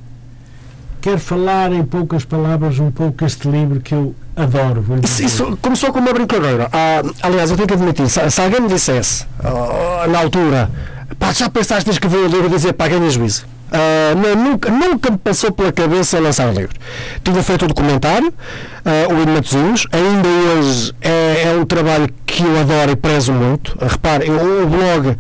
[1.00, 4.82] quer falar em poucas palavras um pouco este livro que eu adoro.
[5.02, 6.68] Isso, começou com uma brincadeira.
[6.72, 10.70] Ah, aliás, eu tenho que admitir, se, se alguém me dissesse ah, na altura,
[11.18, 13.44] pá, já pensaste em escrever o livro e dizer, pá, ganha juízo.
[13.74, 16.76] Uh, não, nunca, nunca me passou pela cabeça lançar livro.
[17.24, 22.44] Tinha feito o documentário, uh, o Hino Matosinhos, ainda hoje é, é, um trabalho que
[22.44, 23.72] eu adoro e prezo muito.
[23.72, 25.16] Uh, repare, eu, o blog uh,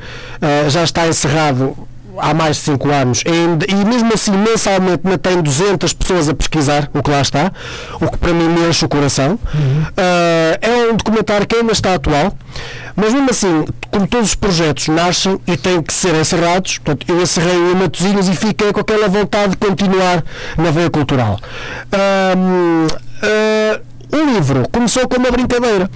[0.70, 1.76] já está encerrado
[2.18, 6.88] há mais de 5 anos e, e, mesmo assim mensalmente tem 200 pessoas a pesquisar
[6.94, 7.52] o que lá está,
[8.00, 9.30] o que para mim me enche o coração.
[9.52, 9.82] Uhum.
[9.82, 12.36] Uh, é um documentário que ainda está atual,
[12.96, 17.22] mas mesmo assim, como todos os projetos nascem e têm que ser encerrados, portanto, eu
[17.22, 20.24] encerrei o Matosinhos e fiquei com aquela vontade de continuar
[20.56, 21.38] na veia cultural.
[21.92, 25.90] Uh, uh, o livro começou com uma brincadeira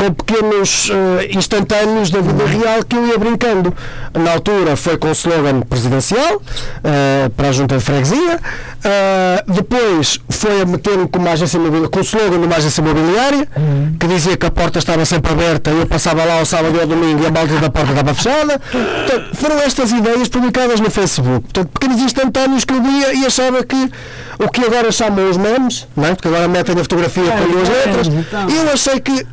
[0.00, 3.74] com pequenos uh, instantâneos da vida real que eu ia brincando.
[4.14, 10.18] Na altura foi com o slogan presidencial uh, para a junta de freguesia, uh, depois
[10.30, 13.94] foi a meter-me com uma agência com o slogan de uma agência imobiliária uhum.
[14.00, 16.80] que dizia que a porta estava sempre aberta e eu passava lá ao sábado e
[16.80, 18.58] ao domingo e a balda da porta estava fechada.
[18.58, 21.40] Portanto, foram estas ideias publicadas no Facebook.
[21.40, 23.90] Portanto, pequenos instantâneos que eu via e achava que
[24.38, 26.14] o que agora chamam os memes, não é?
[26.14, 28.48] porque agora metem a fotografia é, com duas letras, então.
[28.48, 29.26] e eu achei que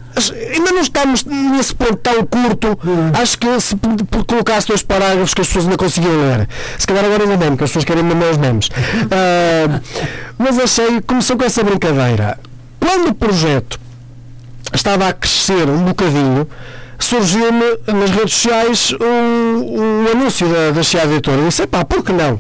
[0.53, 2.79] ainda não estamos nesse ponto tão curto.
[2.85, 3.11] Hum.
[3.13, 3.75] Acho que se
[4.27, 6.47] colocasse dois parágrafos que as pessoas ainda conseguiam ler,
[6.77, 8.67] se calhar agora ainda mesmo, que as pessoas querem mesmo os memes.
[8.67, 9.81] Uh,
[10.37, 12.39] mas achei, começou com essa brincadeira.
[12.79, 13.79] Quando o projeto
[14.73, 16.47] estava a crescer um bocadinho,
[16.99, 21.37] surgiu-me nas redes sociais o, o anúncio da, da Chia Editora.
[21.37, 22.39] Eu disse, pá, por que não?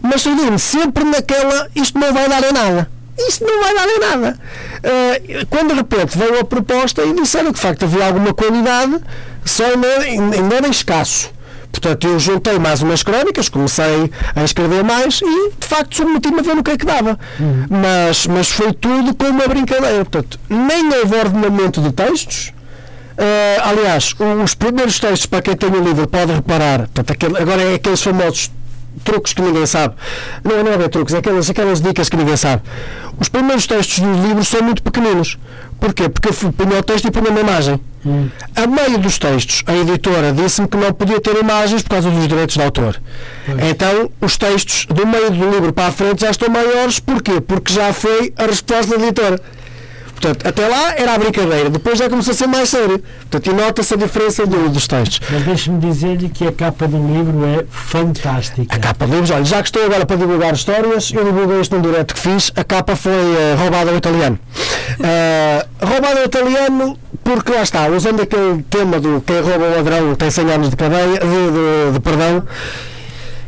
[0.00, 2.88] Mas surgiu-me sempre naquela, isto não vai dar em nada
[3.18, 4.38] isto não vai dar em nada.
[4.78, 8.98] Uh, quando de repente veio a proposta e disseram que de facto havia alguma qualidade,
[9.44, 11.30] só ainda, ainda era escasso.
[11.70, 16.42] Portanto, eu juntei mais umas crónicas, comecei a escrever mais e, de facto, submeti-me a
[16.42, 17.18] ver o que é que dava.
[17.40, 17.66] Uhum.
[17.70, 20.04] Mas, mas foi tudo com uma brincadeira.
[20.04, 22.52] Portanto, nem houve ordenamento de textos.
[23.12, 27.62] Uh, aliás, os primeiros textos, para quem tem o livro, pode reparar, portanto, aquele, agora
[27.62, 28.50] é aqueles famosos
[29.02, 29.94] truques que ninguém sabe.
[30.44, 32.62] Não, não é bem truques, é aquelas, aquelas dicas que ninguém sabe.
[33.18, 35.38] Os primeiros textos dos livros são muito pequeninos.
[35.78, 36.08] Porquê?
[36.08, 37.80] Porque eu ponho o texto e ponho uma imagem.
[38.04, 38.28] Hum.
[38.54, 42.26] A meio dos textos, a editora disse-me que não podia ter imagens por causa dos
[42.26, 43.00] direitos de autor.
[43.70, 46.98] Então, os textos do meio do livro para a frente já estão maiores.
[47.00, 47.40] Porquê?
[47.40, 49.40] Porque já foi a resposta da editora.
[50.22, 53.02] Portanto, até lá era a brincadeira, depois já começou a ser mais sério.
[53.28, 55.20] Portanto, e nota-se a diferença do, dos textos.
[55.28, 58.76] Mas deixe-me dizer-lhe que a capa do livro é fantástica.
[58.76, 61.74] A capa do livro, olha, já que estou agora para divulgar histórias, eu divulguei este
[61.74, 64.38] num direto que fiz, a capa foi uh, roubada ao italiano.
[65.00, 70.14] Uh, roubada ao italiano porque lá está, usando aquele tema do quem rouba o ladrão
[70.14, 72.44] tem 100 anos de cadeia, de, de, de perdão,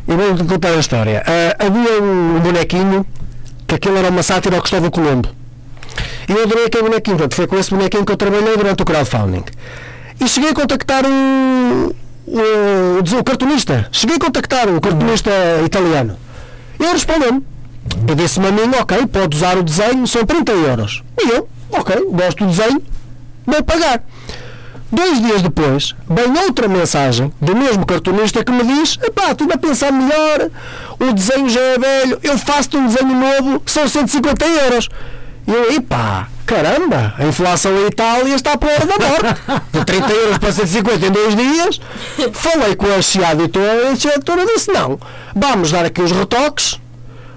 [0.08, 1.22] e vou contar a história.
[1.22, 3.06] Uh, havia um bonequinho
[3.64, 5.43] que aquilo era uma sátira ao Cristóvão Colombo.
[6.28, 7.16] E eu adorei aquele bonequinho.
[7.16, 9.44] Portanto, foi com esse bonequinho que eu trabalhei durante o crowdfunding.
[10.20, 11.94] E cheguei a contactar o,
[12.26, 13.88] o, o cartunista.
[13.92, 15.30] Cheguei a contactar o cartunista
[15.64, 16.16] italiano.
[16.78, 17.42] Ele respondeu-me.
[18.08, 21.02] Eu disse-me a mim, ok, pode usar o desenho, são 30 euros.
[21.22, 22.82] E eu, ok, gosto do desenho,
[23.46, 24.02] vou pagar.
[24.90, 29.58] Dois dias depois, vem outra mensagem do mesmo cartunista que me diz: Epá, estive a
[29.58, 30.50] pensar melhor,
[31.00, 34.88] o desenho já é velho, eu faço-te um desenho novo, são 150 euros.
[35.46, 39.40] E eu, epá, caramba, a inflação em Itália está para hora da morte.
[39.72, 41.80] De 30 euros para 150 em dois dias.
[42.32, 44.98] Falei com a Chia editora e a Chia editora disse: não,
[45.34, 46.80] vamos dar aqui os retoques.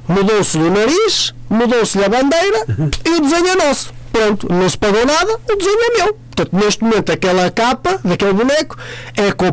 [0.07, 2.65] Mudou-se o nariz, mudou-se a bandeira
[3.05, 3.93] e o desenho é nosso.
[4.09, 6.17] Pronto, não se pagou nada, o desenho é meu.
[6.33, 8.77] Portanto, neste momento, aquela capa daquele boneco
[9.17, 9.47] é com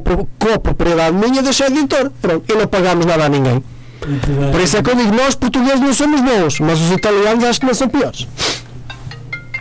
[0.55, 2.13] a propriedade minha da Chia editora.
[2.23, 3.65] Pronto, e não pagámos nada a ninguém.
[4.05, 7.61] Por isso é que eu digo, nós portugueses não somos bons, mas os italianos acho
[7.61, 8.29] que não são piores.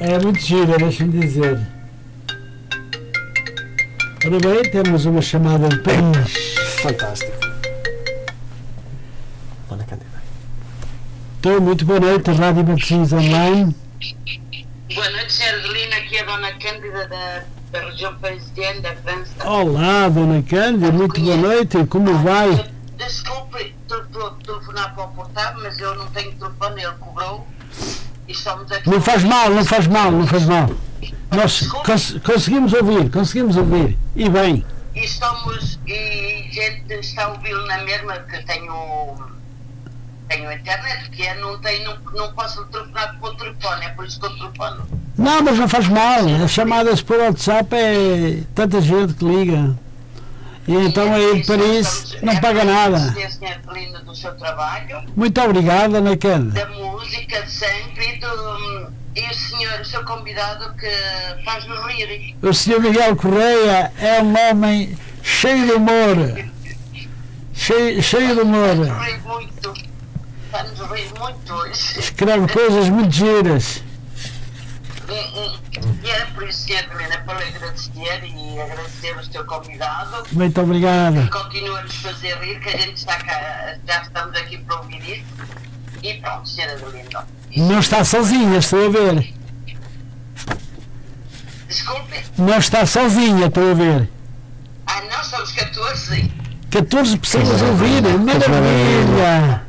[0.02, 1.60] É muito gira, deixa-me dizer.
[4.26, 6.56] Ora bem, temos uma chamada de país.
[6.82, 7.32] Fantástico.
[9.70, 10.24] Dona Cândida.
[11.38, 13.74] Estou, muito boa noite, Rádio Matosinhos Online.
[14.94, 15.58] Boa noite, Sra.
[15.58, 19.32] Adelina, aqui é a Dona Cândida da, da região parisienne da França.
[19.46, 22.66] Olá, Dona Cândida, muito boa noite, como vai?
[22.98, 23.74] Desculpe
[24.44, 27.48] telefonar para o portátil, mas eu não tenho telefone, ele cobrou.
[28.86, 30.70] Não faz mal, não faz mal, não faz mal.
[31.32, 33.98] Nós cons conseguimos ouvir, conseguimos ouvir.
[34.16, 34.66] E bem.
[34.96, 35.80] E estamos.
[35.86, 39.16] E gente está a ouvi-lo na mesma, que tenho.
[40.30, 44.06] Tenho internet, que é, não, tenho, não, não posso telefonar com o telefone, é por
[44.06, 44.88] isso que eu telefono.
[45.18, 46.20] Não, mas não faz mal.
[46.44, 49.76] As chamadas por WhatsApp é tanta gente que liga.
[50.68, 53.14] E então aí de Paris não paga nada.
[53.14, 53.60] Senhor
[55.16, 60.74] Muito obrigado, Ana da música de sempre e, do, e o senhor, o seu convidado
[60.76, 62.36] que faz-nos rir.
[62.42, 62.80] O Sr.
[62.80, 66.16] Miguel Correia é um homem cheio de humor.
[67.54, 68.88] Cheio, cheio de humor.
[68.88, 69.74] Faz-nos rir muito.
[70.52, 72.00] Faz-nos rir muito hoje.
[72.00, 73.84] Escreve coisas muito giras.
[75.10, 79.46] E, e, e era por isso, senhor Belino, para lhe agradecer e agradecer o seu
[79.46, 80.24] convidado.
[80.32, 81.30] Muito obrigado.
[81.30, 85.02] Continua a nos fazer rir, que a gente está cá, já estamos aqui para ouvir
[85.02, 85.26] isso.
[86.02, 87.28] E pronto, senhora Belinda.
[87.56, 89.34] Não está sozinha, estou a ver.
[91.68, 92.26] Desculpe.
[92.38, 94.10] Não está sozinha, estou a ver.
[94.86, 96.32] Ah, não, somos 14.
[96.70, 98.02] 14 pessoas a ouvir.
[98.02, 99.64] Maravilha!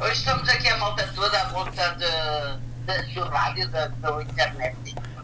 [0.00, 2.67] Hoje estamos aqui a malta toda à volta de,
[3.14, 4.76] do rádio, da, da internet.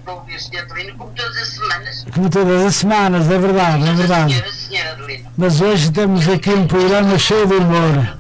[0.04, 0.58] Para ouvir o Sr.
[0.70, 2.06] Adelino, como todas as semanas.
[2.12, 4.34] Como todas as semanas, é verdade, é verdade.
[4.34, 5.30] senhoras, senhora Adelino.
[5.36, 8.18] Mas hoje temos aqui um programa cheio de humor.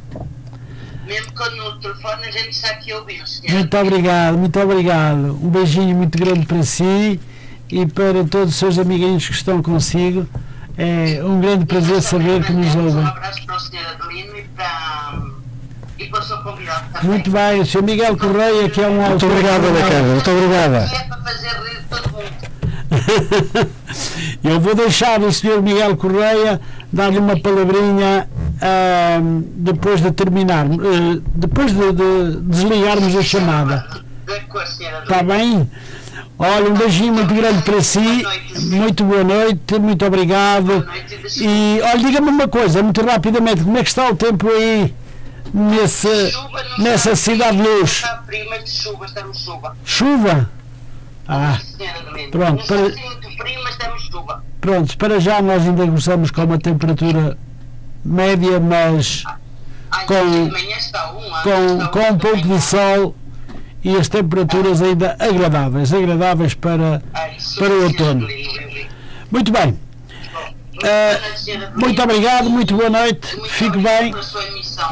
[1.06, 3.52] Mesmo quando no telefone a gente está aqui a ouvir o senhor.
[3.52, 5.38] Muito obrigado, muito obrigado.
[5.42, 7.20] Um beijinho muito grande para si
[7.68, 10.26] e para todos os seus amiguinhos que estão consigo.
[10.78, 13.04] É um grande prazer saber que nos Um ouvem.
[13.06, 13.86] abraço para o Sr.
[14.00, 14.73] Adelino e para,
[16.04, 17.10] e também.
[17.10, 17.82] Muito bem, o Sr.
[17.82, 20.02] Miguel Correia, que é um Muito obrigado, Ana Cândida.
[20.02, 20.90] Muito obrigada.
[20.90, 23.70] E é para fazer rir todo mundo.
[24.44, 25.62] Eu vou deixar o Sr.
[25.62, 26.60] Miguel Correia
[26.92, 28.28] dar-lhe uma palavrinha
[28.60, 29.18] ah,
[29.56, 33.86] depois de terminar, eh, depois de, de desligarmos a chamada.
[35.02, 35.68] Está bem?
[36.38, 38.24] Olha, um beijinho muito grande para si,
[38.70, 40.86] muito boa noite, muito obrigado.
[41.40, 44.92] E olha, diga-me uma coisa, muito rapidamente, como é que está o tempo aí
[45.54, 46.32] nesse,
[46.78, 48.02] nessa cidade de luz?
[48.64, 49.76] De chuva, estamos chuva.
[49.84, 50.50] Chuva?
[51.28, 51.58] Ah,
[52.30, 52.88] pronto, para-
[53.70, 54.44] estamos chuva.
[54.60, 57.38] pronto, para já nós ainda gostamos com uma temperatura
[58.04, 59.22] média, mas
[59.90, 60.50] Ai, Com-
[61.42, 63.14] com, com um pouco de sol
[63.82, 67.02] e as temperaturas ainda agradáveis, agradáveis para,
[67.58, 68.26] para o outono.
[69.30, 69.78] Muito bem,
[70.84, 71.66] Adelino.
[71.76, 74.14] muito obrigado, muito boa noite, Muito fique bem.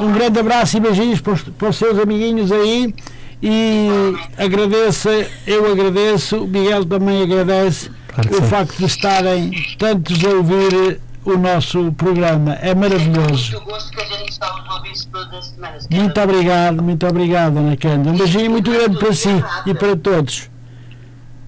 [0.01, 2.95] Um grande abraço e beijinhos para os, para os seus amiguinhos aí
[3.43, 3.88] e
[4.38, 5.09] agradeço,
[5.47, 11.36] eu agradeço, o Miguel também agradece Claro o facto de estarem tantos a ouvir o
[11.36, 12.55] nosso programa.
[12.61, 13.61] É maravilhoso.
[15.90, 18.11] Muito obrigado, muito obrigado, Ana Cândida.
[18.11, 19.28] Um beijinho muito grande para si
[19.66, 20.51] e para todos.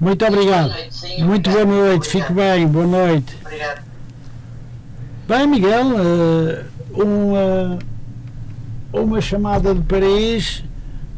[0.00, 0.74] Muito obrigado.
[1.20, 3.36] Muito boa noite, fique bem, boa noite.
[3.42, 3.93] Obrigado.
[5.26, 7.78] Bem, Miguel, eh, uma,
[8.92, 10.62] uma chamada de Paris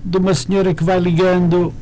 [0.04, 1.74] de uma senhora que vai ligando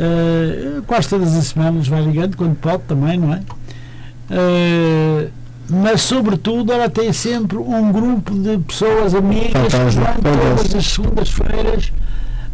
[0.00, 3.42] eh, quase todas as semanas, vai ligando quando pode também, não é?
[4.30, 5.28] Eh,
[5.68, 11.92] mas, sobretudo, ela tem sempre um grupo de pessoas amigas que vão todas as segundas-feiras.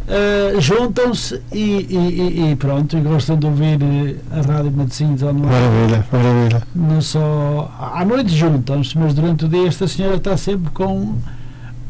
[0.07, 1.57] Eh, juntam-se e,
[1.89, 6.63] e- e- pronto, e gostam de ouvir eh, a Rádio Matosinhos online Maravilha, maravilha.
[6.75, 11.15] não só à noite juntam-se, mas durante o dia esta senhora está sempre com,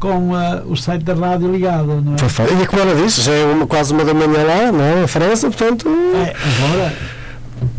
[0.00, 2.16] com ah, o site da rádio ligado, não é?
[2.16, 2.54] Perfeito.
[2.62, 5.04] E como ela disse, já é uma, quase uma da manhã lá, não é?
[5.04, 5.86] Em França, portanto.
[5.88, 6.34] É,
[6.66, 6.94] agora,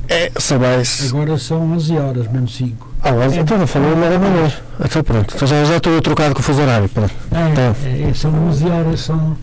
[0.09, 1.09] É, só mais.
[1.13, 2.88] agora são 11 horas, menos 5.
[3.03, 4.51] Ah, mas então não falou uma da manhã.
[4.83, 5.33] Então pronto.
[5.35, 6.89] Então já, já estou trocado com o fuso horário.
[6.89, 7.13] Pronto.
[7.31, 7.75] É, Tá.
[7.88, 9.38] é, são 11 horas, são,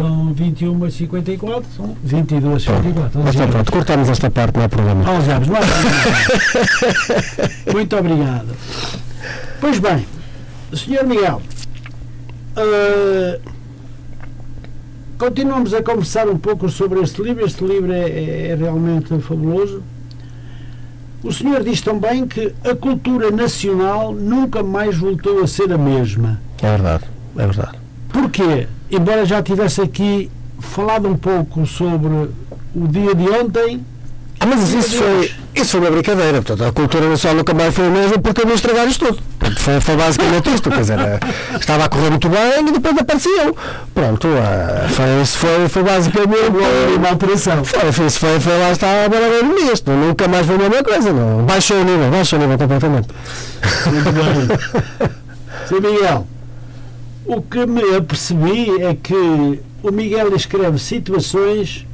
[0.00, 3.10] são 21h54, são 22h54.
[3.34, 5.04] Então pronto, cortamos esta parte, não há problema.
[5.04, 7.52] Oh, já, não há problema.
[7.72, 8.48] Muito obrigado.
[9.60, 10.06] Pois bem,
[10.72, 11.04] Sr.
[11.06, 11.42] Miguel,
[12.56, 13.40] eh,
[15.18, 17.44] continuamos a conversar um pouco sobre este livro.
[17.44, 19.82] Este livro é, é- é realmente fabuloso.
[21.22, 26.40] O senhor diz também que a cultura nacional nunca mais voltou a ser a mesma.
[26.62, 27.04] É verdade,
[27.36, 27.78] é verdade.
[28.08, 28.66] Porquê?
[28.90, 30.30] Embora já tivesse aqui
[30.60, 32.08] falado um pouco sobre
[32.74, 33.84] o dia de ontem,
[34.40, 36.40] Ah, mas isso foi, isso foi uma brincadeira.
[36.42, 39.22] Portanto, a cultura nacional nunca mais foi a mesma porque eu me estragar isto tudo.
[39.38, 40.70] Portanto, foi, foi basicamente isto.
[40.70, 41.20] Quer dizer, eh,
[41.58, 43.56] estava a correr muito bem e depois apareceu.
[43.94, 46.38] Pronto, eh, foi, isso foi, foi basicamente.
[46.96, 47.62] uma alteração.
[47.64, 49.90] Foi, foi, isso foi, foi lá está a bola nisto.
[49.90, 51.12] Nunca mais foi a mesma coisa.
[51.12, 51.44] Não.
[51.44, 53.08] Baixou o nível, baixou o nível completamente.
[53.86, 55.10] Muito bem.
[55.68, 55.80] Sr.
[55.82, 56.26] Miguel,
[57.30, 61.86] o que me apercebi é que o Miguel escreve situações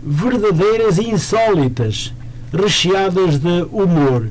[0.00, 2.14] verdadeiras e insólitas,
[2.52, 4.30] recheadas de humor.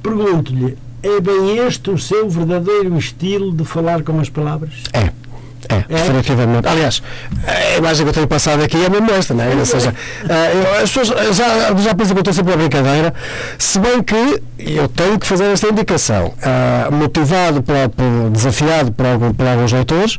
[0.00, 4.74] Pergunto-lhe, é bem este o seu verdadeiro estilo de falar com as palavras?
[4.92, 5.12] É,
[5.68, 6.68] É, é, definitivamente.
[6.68, 7.02] Aliás,
[7.46, 9.54] a imagem que eu tenho passado aqui é mesmo esta, não é?
[9.54, 13.14] Ou seja, uh, as pessoas já, já pensam que eu estou sempre a brincadeira,
[13.58, 16.32] se bem que eu tenho que fazer esta indicação.
[16.38, 20.18] Uh, motivado, por, por, desafiado por, algum, por alguns leitores,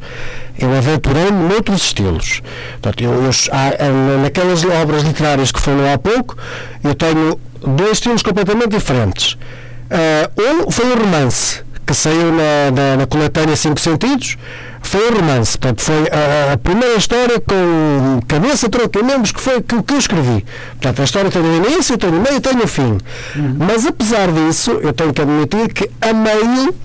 [0.57, 2.41] eu aventurei-me noutros estilos.
[2.73, 6.37] Portanto, eu, eu, naquelas obras literárias que foram há pouco,
[6.83, 9.33] eu tenho dois estilos completamente diferentes.
[9.33, 14.37] Uh, um foi o romance, que saiu na, na, na coletânea Cinco Sentidos,
[14.81, 15.57] foi um romance.
[15.57, 19.93] Portanto, foi a, a, primeira história com cabeça, troca e membros que, foi, que, que
[19.93, 20.45] eu escrevi.
[20.71, 22.97] Portanto, a história tem o início, tem o meio e tem o fim.
[23.35, 23.55] Uhum.
[23.59, 26.75] Mas, apesar disso, eu tenho que admitir que, a meio,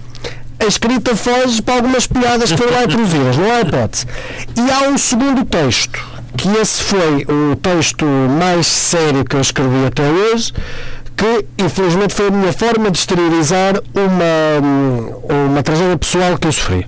[0.58, 4.06] a escrita foge para algumas piadas que foram lá introduzidas, não há hipótese.
[4.56, 6.04] E há um segundo texto,
[6.36, 10.52] que esse foi o texto mais sério que eu escrevi até hoje,
[11.16, 16.86] que infelizmente foi a minha forma de exteriorizar uma, uma tragédia pessoal que eu sofri.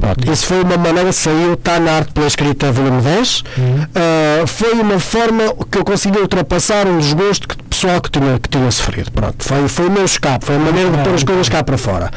[0.00, 3.82] Pronto, isso foi uma maneira, saiu, está na arte pela escrita volume 10, uhum.
[3.82, 8.48] uh, foi uma forma que eu consegui ultrapassar um desgosto que, pessoal que tinha, que
[8.48, 9.10] tinha sofrido.
[9.10, 11.78] Pronto, foi, foi o meu escape, foi a maneira de pôr as coisas cá para
[11.78, 12.10] fora.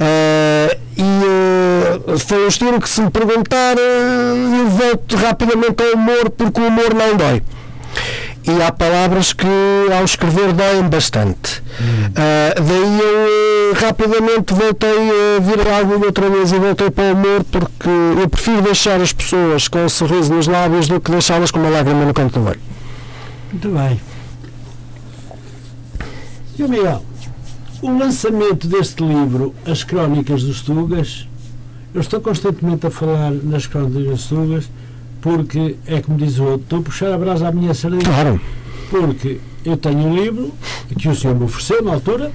[0.00, 6.30] Uh, e uh, foi um estilo que, se me perguntar, eu volto rapidamente ao humor,
[6.30, 7.42] porque o humor não dói
[8.46, 9.46] e há palavras que
[9.92, 11.62] ao escrever doem bastante.
[11.80, 12.06] Hum.
[12.10, 17.12] Uh, daí eu uh, rapidamente voltei a vir algo outra vez e voltei para o
[17.12, 17.88] humor porque
[18.20, 21.70] eu prefiro deixar as pessoas com um sorriso nos lábios do que deixá-las com uma
[21.70, 22.60] lágrima no canto do olho.
[23.50, 24.00] Muito bem.
[26.58, 27.02] E o Miguel,
[27.82, 31.28] o lançamento deste livro, As Crónicas dos Tugas,
[31.92, 34.70] eu estou constantemente a falar nas Crónicas dos Tugas
[35.26, 38.04] porque é como diz o outro, estou a puxar a brasa à minha sardinha.
[38.04, 38.40] Claro.
[38.88, 40.54] Porque eu tenho um livro
[40.96, 42.30] que o senhor me ofereceu na altura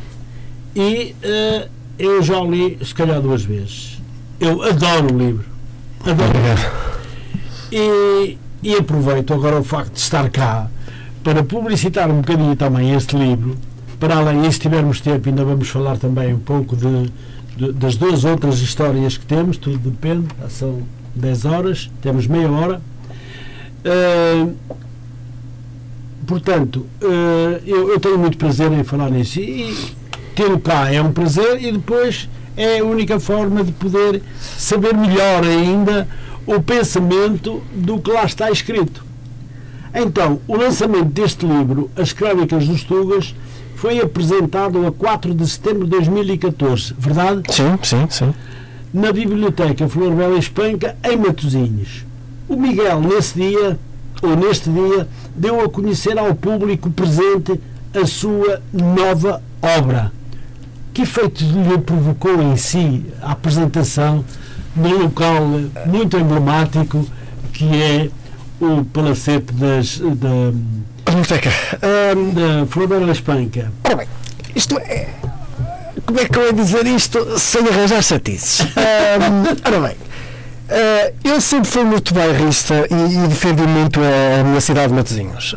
[0.75, 3.97] e uh, eu já o li, se calhar, duas vezes.
[4.41, 5.45] Eu adoro o livro.
[6.01, 6.33] Adoro.
[7.71, 10.69] E, e aproveito agora o facto de estar cá
[11.23, 13.55] para publicitar um bocadinho também este livro.
[14.01, 17.09] Para além, e se tivermos tempo, ainda vamos falar também um pouco de,
[17.55, 20.81] de das duas outras histórias que temos, tudo depende, são
[21.15, 22.81] 10 horas, temos meia hora.
[23.83, 24.55] Uh,
[26.25, 29.39] portanto, uh, eu, eu, tenho muito prazer em falar nisso.
[29.39, 29.75] E
[30.35, 35.43] tê-lo cá é um prazer e depois é a única forma de poder saber melhor
[35.43, 36.07] ainda
[36.45, 39.03] o pensamento do que lá está escrito.
[39.93, 43.35] Então, o lançamento deste livro, As Crónicas dos Tugas,
[43.75, 47.41] foi apresentado a 4 de setembro de 2014, verdade?
[47.51, 48.33] Sim, sim, sim
[48.93, 52.05] na Biblioteca Flor Bela Espanca, em Matosinhos.
[52.47, 53.79] O Miguel, nesse dia,
[54.21, 57.59] ou neste dia, deu a conhecer ao público presente
[57.93, 60.11] a sua nova obra.
[60.93, 64.25] Que efeito lhe provocou em si a apresentação
[64.75, 65.41] num local
[65.85, 67.05] muito emblemático
[67.53, 68.09] que é
[68.59, 70.51] o Palacete das, da,
[71.05, 71.49] Biblioteca
[72.15, 73.71] um, da Flor Bela Espanca?
[73.85, 74.07] Ora bem,
[74.55, 75.20] isto é
[76.05, 78.61] como é que eu ia dizer isto sem arranjar chatices?
[79.11, 84.43] Um, ora bem, uh, eu sempre fui muito bairrista e, e defendi muito a, a,
[84.43, 85.53] minha cidade de Matosinhos.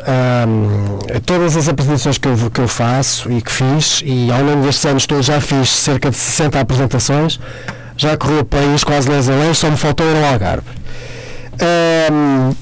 [0.47, 4.63] Um, todas as apresentações que eu, que eu faço e que fiz, e ao longo
[4.63, 7.39] destes anos todos já fiz cerca de 60 apresentações,
[7.95, 10.67] já corri o país quase les a les, só me faltou ir ao Algarve.
[12.11, 12.53] Um,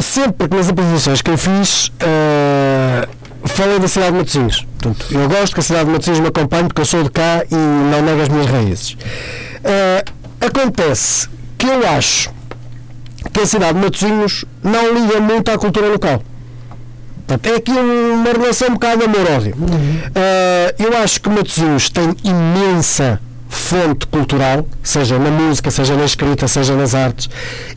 [0.00, 3.08] sempre que nas apresentações que eu fiz, uh,
[3.52, 4.66] falei da cidade de Matosinhos.
[4.78, 7.44] Portanto, eu gosto que a cidade de Matosinhos me acompanhe porque eu sou de cá
[7.50, 8.92] e não nego as minhas raízes.
[8.92, 11.28] Uh, acontece
[11.58, 12.30] que eu acho
[13.32, 16.22] que a cidade de Matosinhos não liga muito à cultura local.
[17.26, 19.54] Portanto, é aqui uma relação um bocado amor-ódio.
[19.54, 26.48] Uh, eu acho que Matosinhos tem imensa fonte cultural, seja na música, seja na escrita,
[26.48, 27.28] seja nas artes,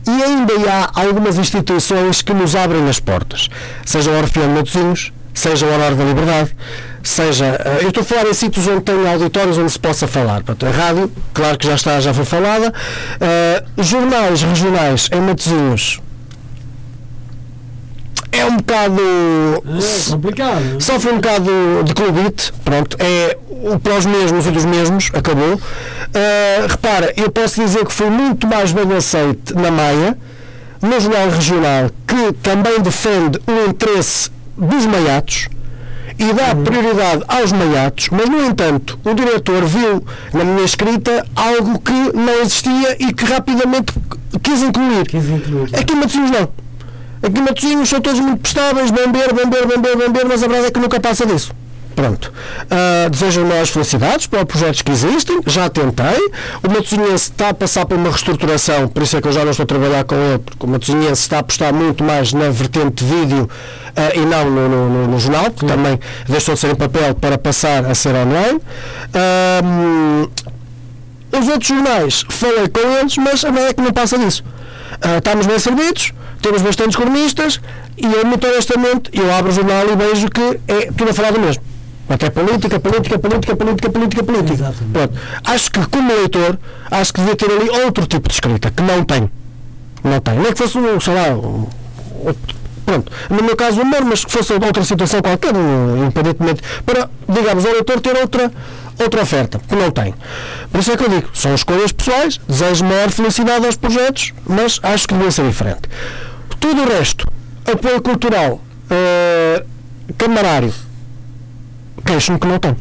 [0.06, 3.48] e ainda há algumas instituições que nos abrem as portas,
[3.84, 6.56] seja o Orfeão Matosinhos, seja o horário da liberdade,
[7.02, 7.44] seja.
[7.44, 10.42] Eh, eu estou a falar em sítios onde tem auditórios onde se possa falar.
[10.42, 12.72] Portanto, a rádio, claro que já está, já foi falada.
[13.20, 16.00] Uh, jornais regionais em Matosinhos.
[18.32, 19.00] É um bocado.
[19.00, 20.80] É complicado.
[20.80, 21.50] Sofre um bocado
[21.84, 22.96] de clubite, pronto.
[22.98, 23.36] É
[23.82, 25.54] para os mesmos e dos mesmos, acabou.
[25.54, 30.16] Uh, repara, eu posso dizer que foi muito mais bem aceite na Maia,
[30.80, 35.48] no jornal regional, que também defende o interesse dos maiatos
[36.18, 36.64] e dá uhum.
[36.64, 42.40] prioridade aos maiatos, mas, no entanto, o diretor viu na minha escrita algo que não
[42.40, 43.92] existia e que rapidamente
[44.42, 45.06] quis incluir.
[45.06, 45.76] Quis incluir.
[45.76, 46.48] Aqui em Matosinhos não.
[47.22, 50.26] Aqui em Matosinhos são todos muito prestáveis, bem beber, bem beber, bem beber, bem beber,
[50.26, 51.52] mas a verdade é que nunca passa disso.
[51.96, 52.30] Pronto.
[52.64, 56.30] Uh, desejo mais felicidades para os projetos que existem, já tentei.
[56.62, 59.50] O Matosinhense está a passar por uma reestruturação, por isso é que eu já não
[59.50, 63.02] estou a trabalhar com ele, porque o Matosinhense está a apostar muito mais na vertente
[63.02, 66.74] de vídeo uh, e não no, no, no jornal, que também deixou de ser em
[66.74, 68.60] papel para passar a ser online.
[69.14, 70.30] Uh,
[71.32, 74.44] os outros jornais, falei com eles, mas a verdade é que não passa disso.
[75.02, 77.58] Uh, estamos bem servidos, temos bastantes cronistas
[77.96, 81.32] e eu, muito honestamente, eu abro o jornal e vejo que é tudo a falar
[81.32, 81.62] do mesmo.
[82.08, 84.74] Até política, política, política, política, política, política.
[84.92, 85.18] Pronto.
[85.44, 86.58] Acho que, como leitor,
[86.90, 89.28] acho que devia ter ali outro tipo de escrita, que não tem.
[90.04, 90.38] Não tem.
[90.38, 93.12] Nem que fosse, sei lá, outro, pronto.
[93.28, 98.00] No meu caso, humor, mas que fosse outra situação qualquer, independentemente, para, digamos, o leitor
[98.00, 98.52] ter outra,
[99.00, 100.14] outra oferta, que não tem.
[100.70, 104.78] Por isso é que eu digo, são escolhas pessoais, desejo maior felicidade aos projetos, mas
[104.80, 105.82] acho que devia ser diferente.
[106.60, 107.26] Tudo o resto,
[107.66, 109.66] apoio cultural, uh,
[110.16, 110.72] camarário,
[112.06, 112.76] queixo-me que não tem.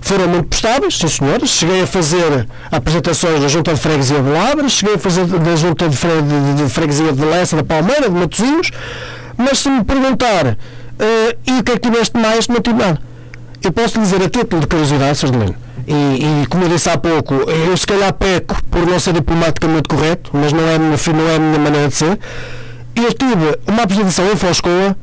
[0.00, 1.50] Foram muito prestáveis, sim senhores.
[1.50, 5.88] Cheguei a fazer apresentações da Junta de Freguesia de Labras, cheguei a fazer da Junta
[5.88, 8.70] de, Fre de, de Freguesia de Lessa, da Palmeira, de Matosinhos,
[9.36, 10.56] mas se me perguntar uh,
[11.46, 13.00] e o que é que tiveste mais, não tive nada.
[13.62, 15.54] Eu posso dizer a título de curiosidade, Sr.
[15.86, 15.92] E,
[16.42, 20.30] e, como eu disse há pouco, eu se calhar peco por não ser diplomaticamente correto,
[20.32, 22.18] mas não é, não é a minha maneira de ser.
[22.94, 24.96] Eu tive uma apresentação em Foscoa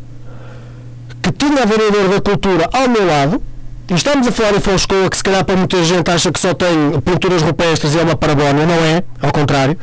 [1.32, 3.42] que tinha a vereadora da cultura ao meu lado,
[3.90, 6.54] e estamos a falar em Foscoa, que se calhar para muita gente acha que só
[6.54, 6.70] tem
[7.04, 9.76] pinturas rupestres e é uma parabónia, não é, ao contrário.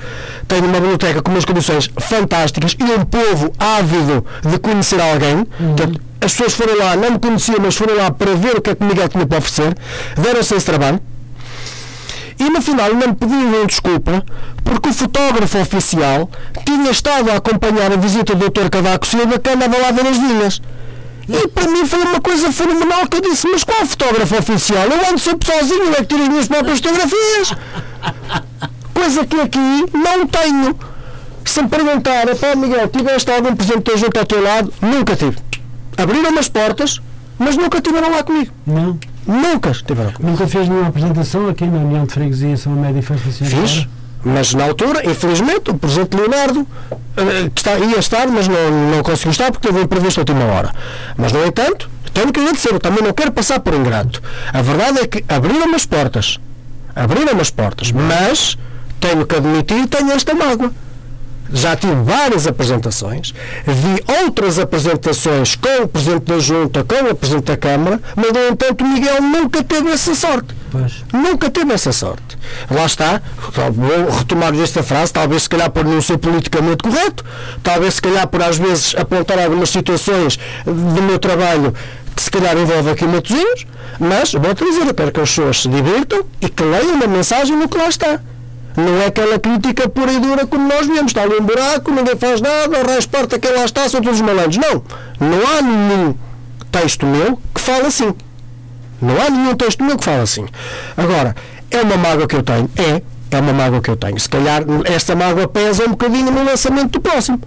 [0.46, 5.38] Tem uma biblioteca com umas condições fantásticas e um povo ávido de conhecer alguém.
[5.38, 5.74] Uhum.
[5.74, 8.70] Portanto, as pessoas foram lá, não me conheciam, mas foram lá para ver o que
[8.70, 9.76] é que Miguel tinha para oferecer,
[10.16, 11.00] deram-se esse trabalho.
[12.38, 14.24] E no final não me pediram desculpa
[14.62, 16.30] porque o fotógrafo oficial
[16.64, 18.68] tinha estado a acompanhar a visita do Dr.
[18.70, 20.60] Cavaco Silva que andava lá ver as vinhas.
[21.28, 24.86] E para mim foi uma coisa fenomenal que eu disse, mas qual fotógrafo oficial?
[24.86, 27.54] Eu ando sempre sozinho, é que tiro as minhas próprias fotografias.
[28.94, 30.78] Coisa que aqui não tenho.
[31.44, 34.72] Se me perguntar, pá Miguel, tiveste algum presente junto ao teu lado?
[34.80, 35.36] Nunca tive.
[35.96, 37.00] Abriram as portas,
[37.38, 38.52] mas nunca tiveram lá comigo.
[38.66, 38.98] Não.
[39.26, 40.32] Nunca estiveram comigo.
[40.32, 43.86] Nunca fez nenhuma apresentação aqui na União de Freguesia São Média e Festa Fiz.
[44.26, 46.66] Mas na altura, infelizmente, o Presidente Leonardo
[47.16, 50.22] eh, que está, ia estar, mas não, não conseguiu estar porque teve um imprevisto à
[50.22, 50.74] última hora.
[51.16, 54.20] Mas, no entanto, tenho que agradecer, eu também não quero passar por ingrato.
[54.52, 56.40] A verdade é que abriram as portas.
[56.94, 57.92] Abriram as portas.
[57.92, 58.58] Mas
[58.98, 60.72] tenho que admitir tenho esta mágoa
[61.52, 63.34] já tive várias apresentações,
[63.66, 68.48] vi outras apresentações com o Presidente da Junta, com o Presidente da Câmara, mas, no
[68.48, 70.54] entanto, Miguel nunca teve essa sorte.
[70.70, 71.04] Pois.
[71.12, 72.36] Nunca teve essa sorte.
[72.70, 73.22] Lá está,
[73.72, 77.24] vou retomar esta frase, talvez se calhar por não ser politicamente correto,
[77.62, 81.72] talvez se calhar por às vezes apontar algumas situações do meu trabalho
[82.14, 83.66] que se calhar envolve aqui Matosinhos,
[83.98, 84.30] mas,
[84.64, 87.76] dizer, eu quero que as pessoas se divirtam e que leiam uma mensagem no que
[87.76, 88.20] lá está.
[88.76, 91.06] Não é aquela crítica pura e dura como nós vemos.
[91.06, 94.20] Está ali um buraco, ninguém faz nada, o resto porta que lá está, são todos
[94.20, 94.58] malandros.
[94.58, 94.82] Não.
[95.18, 96.14] Não há nenhum
[96.70, 98.14] texto meu que fale assim.
[99.00, 100.46] Não há nenhum texto meu que fale assim.
[100.96, 101.34] Agora,
[101.70, 102.70] é uma mágoa que eu tenho.
[102.76, 103.02] É.
[103.30, 104.18] É uma mágoa que eu tenho.
[104.20, 107.40] Se calhar esta mágoa pesa um bocadinho no lançamento do próximo.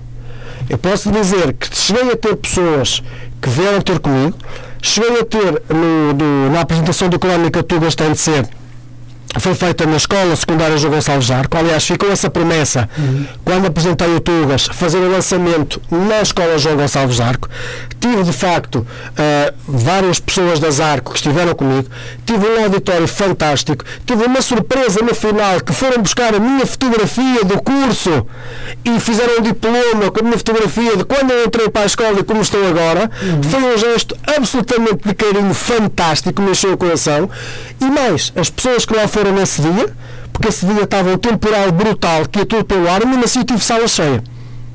[0.70, 3.02] Eu posso dizer que cheguei a ter pessoas
[3.42, 4.38] que vieram ter comigo,
[4.82, 8.50] cheguei a ter no, do, na apresentação do Crónica Tudo Bastante Cedo
[9.38, 11.56] foi feita na Escola Secundária João Gonçalves Jarco.
[11.56, 13.26] Aliás, ficou essa promessa uhum.
[13.46, 17.48] quando apresentei o Tugas, fazer o lançamento na Escola João Gonçalves Jarco.
[18.00, 21.88] Tive, de facto, uh, várias pessoas das Arco que estiveram comigo.
[22.26, 23.84] Tive um auditório fantástico.
[24.06, 28.26] Tive uma surpresa no final que foram buscar a minha fotografia do curso
[28.84, 32.20] e fizeram um diploma com a minha fotografia de quando eu entrei para a escola
[32.20, 33.12] e como estou agora.
[33.22, 33.44] Uhum.
[33.44, 37.30] Foi um gesto absolutamente de carinho fantástico, me encheu o coração.
[37.80, 39.90] E mais, as pessoas que lá foram foram nesse dia,
[40.32, 43.60] porque esse dia estava um temporal brutal que ia tudo pelo ar, mesmo assim tive
[43.60, 44.24] sala cheia.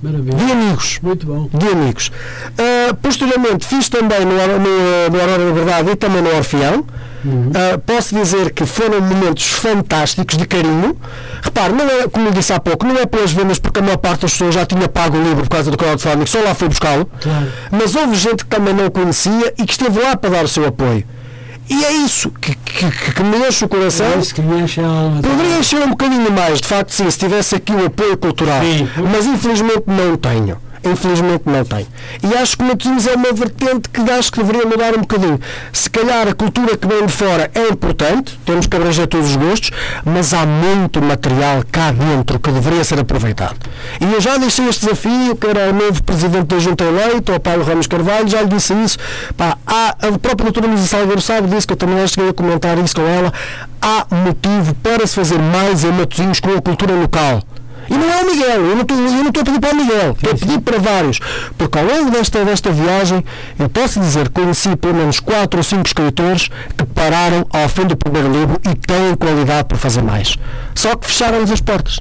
[0.02, 0.36] Maravilha.
[0.36, 0.98] De amigos.
[1.02, 1.48] Muito bom.
[1.50, 2.08] De amigos.
[2.08, 6.84] Uh, posteriormente fiz também no, no, no Aurora da Verdade e também no Orfeão.
[7.24, 7.48] Uhum.
[7.48, 10.94] Uh, posso dizer que foram momentos fantásticos de carinho.
[11.40, 13.96] Repare, não é, como eu disse há pouco, não é pelas vendas, porque a maior
[13.96, 16.68] parte das pessoas já tinha pago o livro por causa do crowdfunding, só lá foi
[16.68, 17.08] buscá-lo.
[17.22, 17.46] Claro.
[17.70, 20.66] Mas houve gente que também não conhecia e que esteve lá para dar o seu
[20.66, 21.02] apoio.
[21.68, 24.06] E é isso que, que, que me enche o coração.
[24.06, 25.22] É isso que me enche a alma.
[25.22, 28.60] Poderia encher um bocadinho mais, de facto, sim, se tivesse aqui o apoio cultural.
[28.62, 28.88] Sim.
[29.10, 30.58] Mas infelizmente não tenho.
[30.84, 31.86] Infelizmente não tem.
[32.22, 35.40] E acho que Matosinhos é uma vertente que acho que deveria mudar um bocadinho.
[35.72, 39.36] Se calhar a cultura que vem de fora é importante, temos que abranger todos os
[39.36, 39.70] gostos,
[40.04, 43.56] mas há muito material cá dentro que deveria ser aproveitado.
[44.00, 47.40] E eu já deixei este desafio, que era o novo presidente da Junta eleito, o
[47.40, 48.98] Paulo Ramos Carvalho, já lhe disse isso.
[49.36, 52.78] Pá, há, a própria doutora Luísa Salgueiro sabe disso, que eu também cheguei a comentar
[52.78, 53.32] isso com ela.
[53.80, 57.42] Há motivo para se fazer mais em Matosinhos com a cultura local.
[57.88, 60.34] E não é o Miguel, eu não estou, a pedir para o Miguel, estou a
[60.34, 61.20] pedir para vários.
[61.56, 63.24] Porque ao longo desta, desta viagem,
[63.58, 67.86] eu posso dizer que conheci pelo menos 4 ou 5 escritores que pararam ao fim
[67.86, 70.36] do primeiro livro e têm qualidade para fazer mais.
[70.74, 72.00] Só que fecharam-lhes as portas.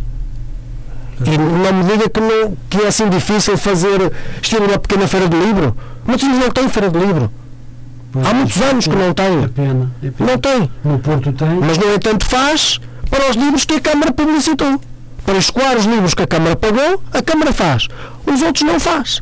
[1.26, 4.12] E não me diga que, não, que é assim difícil fazer
[4.42, 5.76] estilo uma pequena feira de livro.
[6.06, 7.32] Muitos não têm feira de livro.
[8.12, 9.44] Pois, Há muitos anos que não tem.
[9.44, 10.32] É pena, é pena.
[10.32, 10.72] Não tem.
[10.84, 11.60] No Porto tem.
[11.60, 12.80] Mas, no entanto, faz
[13.10, 14.80] para os livros que a Câmara publicitou.
[15.26, 17.88] Para escoar os livros que a Câmara pagou, a Câmara faz.
[18.26, 19.22] Os outros não faz.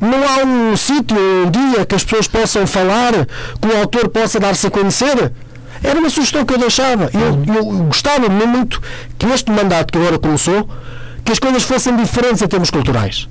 [0.00, 3.12] Não há um sítio, um dia que as pessoas possam falar,
[3.60, 5.32] que o autor possa dar-se a conhecer.
[5.82, 7.10] Era uma sugestão que eu deixava.
[7.12, 8.80] Eu, eu gostava muito
[9.18, 10.68] que este mandato que agora começou,
[11.24, 13.28] que as coisas fossem diferentes em termos culturais.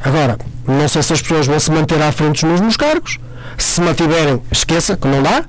[0.00, 3.18] Agora, não sei se as pessoas vão se manter à frente dos mesmos cargos.
[3.56, 5.44] Se mantiverem, esqueça que não dá.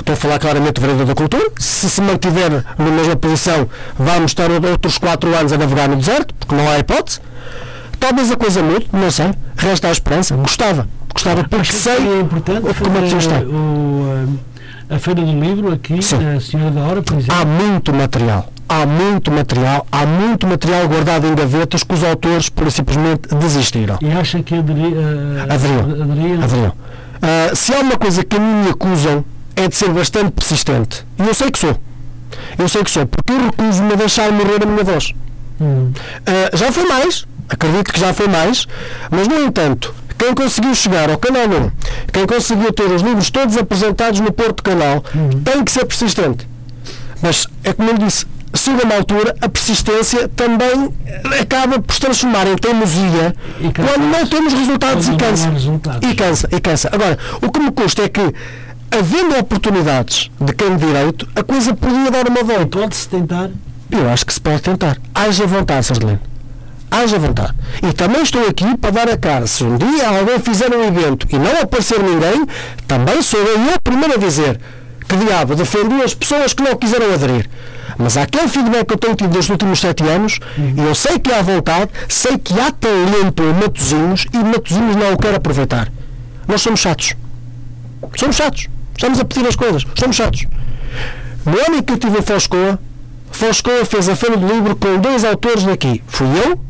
[0.00, 1.50] Estou a falar claramente do vereador da cultura.
[1.58, 6.34] Se se mantiver na mesma posição, vamos estar outros quatro anos a navegar no deserto,
[6.34, 7.20] porque não há hipótese.
[7.98, 9.30] Talvez a coisa mude, não sei.
[9.56, 10.34] Resta a esperança.
[10.36, 10.88] Gostava.
[11.12, 13.46] Gostava porque sei seria importante o que tem.
[13.46, 14.38] o,
[14.88, 16.18] a Feira do Livro aqui, Sim.
[16.18, 17.36] na Senhora da Hora, por exemplo.
[17.36, 18.50] Há muito material.
[18.68, 19.86] Há muito material.
[19.92, 23.98] Há muito material guardado em gavetas que os autores, por e simplesmente, desistiram.
[24.00, 26.42] E acha que aderi, eh, Aderiam.
[26.42, 26.72] aderiram?
[27.20, 29.24] Ah, se há uma coisa que a mim me acusam
[29.60, 31.04] é de ser bastante persistente.
[31.18, 31.76] E eu sei que sou.
[32.58, 35.12] Eu sei que sou, porque eu recuso-me a deixar morrer a minha voz.
[35.60, 35.92] Hum.
[36.26, 38.66] Ah, já foi mais, acredito que já foi mais,
[39.10, 41.70] mas no entanto, quem conseguiu chegar ao Canal 1,
[42.12, 45.02] quem conseguiu ter os livros todos apresentados no Porto Canal,
[45.44, 46.46] tem que ser persistente.
[47.22, 50.92] Mas é como eu disse, chega uma altura, a persistência também
[51.40, 53.34] acaba por se transformar em teimosia
[53.74, 55.50] quando não temos resultados e cansa.
[55.50, 56.08] resultados.
[56.10, 56.88] E cansa, e cansa.
[56.92, 58.34] Agora, o que me custa é que,
[58.90, 62.78] havendo oportunidades de quem direito, a coisa podia dar uma volta.
[62.78, 63.50] Pode-se tentar?
[63.90, 64.98] Eu acho que se pode tentar.
[65.14, 66.20] Haja vontade, Sardelino.
[66.90, 67.54] Haja vontade.
[67.82, 69.46] E também estou aqui para dar a cara.
[69.46, 72.46] Se um dia alguém fizer um evento e não aparecer ninguém,
[72.86, 74.60] também sou eu o primeiro a dizer
[75.08, 77.48] que diabo defendi as pessoas que não quiseram aderir.
[77.98, 81.32] Mas aquele feedback que eu tenho tido nos últimos sete anos, e eu sei que
[81.32, 85.92] há vontade, sei que há talento em Matozinhos e Matozinhos não o quer aproveitar.
[86.46, 87.14] Nós somos chatos.
[88.16, 88.68] Somos chatos.
[89.00, 89.86] Estamos a pedir as coisas.
[89.98, 90.44] Somos chatos.
[91.46, 92.78] No ano em que eu estive em Foscoa,
[93.32, 96.02] Foscoa fez a Feira do Livro com dois autores daqui.
[96.06, 96.60] Fui eu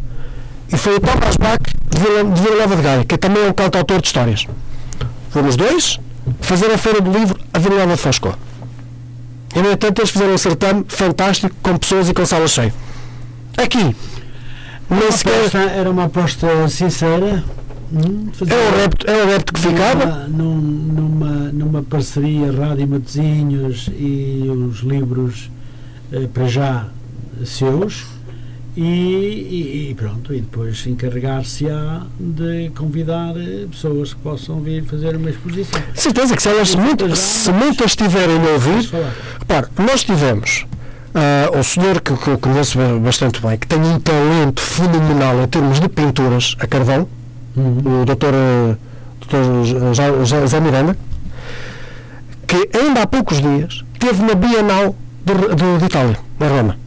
[0.72, 2.22] e foi o Thomas Bach de Vila,
[2.56, 4.46] Nova de Gaia, que também é um cantautor de histórias.
[5.30, 5.98] Fomos dois
[6.40, 8.38] fazer a Feira do Livro a Vila Nova de Foscoa.
[9.56, 12.72] E, no entanto, eles fizeram um certame fantástico, com pessoas e com sala cheia.
[13.58, 13.96] Aqui,
[14.88, 15.50] nem sequer...
[15.76, 17.42] era uma aposta sincera.
[17.92, 20.28] Hum, É o adepto, é o adepto que ficava.
[20.28, 25.50] Numa, num- numa, numa parceria Rádio Matosinhos e os livros
[26.12, 26.86] eh, para já
[27.44, 28.04] seus
[28.76, 35.16] e, e- e pronto, e depois encarregar-se-á de convidar eh, pessoas que possam vir fazer
[35.16, 35.80] uma exposição.
[35.94, 38.88] Certeza que se elas muito, se muitas tiverem a ouvir.
[39.40, 40.66] Repare, nós tivemos
[41.14, 45.42] ah, o senhor que, que eu conheço ba- bastante bem, que tem um talento fenomenal
[45.42, 47.08] em termos de pinturas a carvão,
[47.56, 48.02] Uhum.
[48.02, 48.76] o doutor, eh,
[49.20, 50.96] doutor José Miranda,
[52.46, 54.94] que ainda há poucos dias teve na Bienal
[55.24, 56.78] de, de, de Itália, em Roma,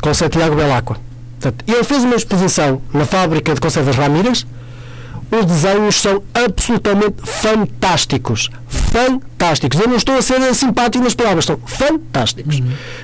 [0.00, 0.96] com o Santiago Belacqua.
[1.40, 4.46] Portanto, ele fez uma exposição na fábrica de conservas Ramírez.
[5.30, 8.50] Os desenhos são absolutamente fantásticos.
[8.68, 9.80] Fantásticos.
[9.80, 12.62] Eu não estou a ser simpático nas palavras, são fantásticos.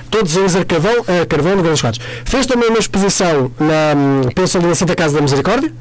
[0.09, 2.03] Todos eles a carvão, a carvão de grandes quadros.
[2.25, 5.73] Fez também uma exposição na, hum, penso ali na Santa Casa da Misericórdia,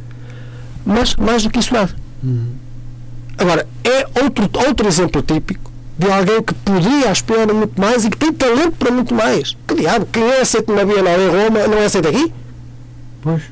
[0.84, 1.94] mas mais do que isso nada.
[3.38, 8.10] Agora, é outro, outro exemplo típico de alguém que podia aspirar a muito mais e
[8.10, 9.56] que tem talento para muito mais.
[9.66, 12.32] Que diabo, quem é aceito na Bienal em Roma não é aceito aqui?
[13.22, 13.42] Pois.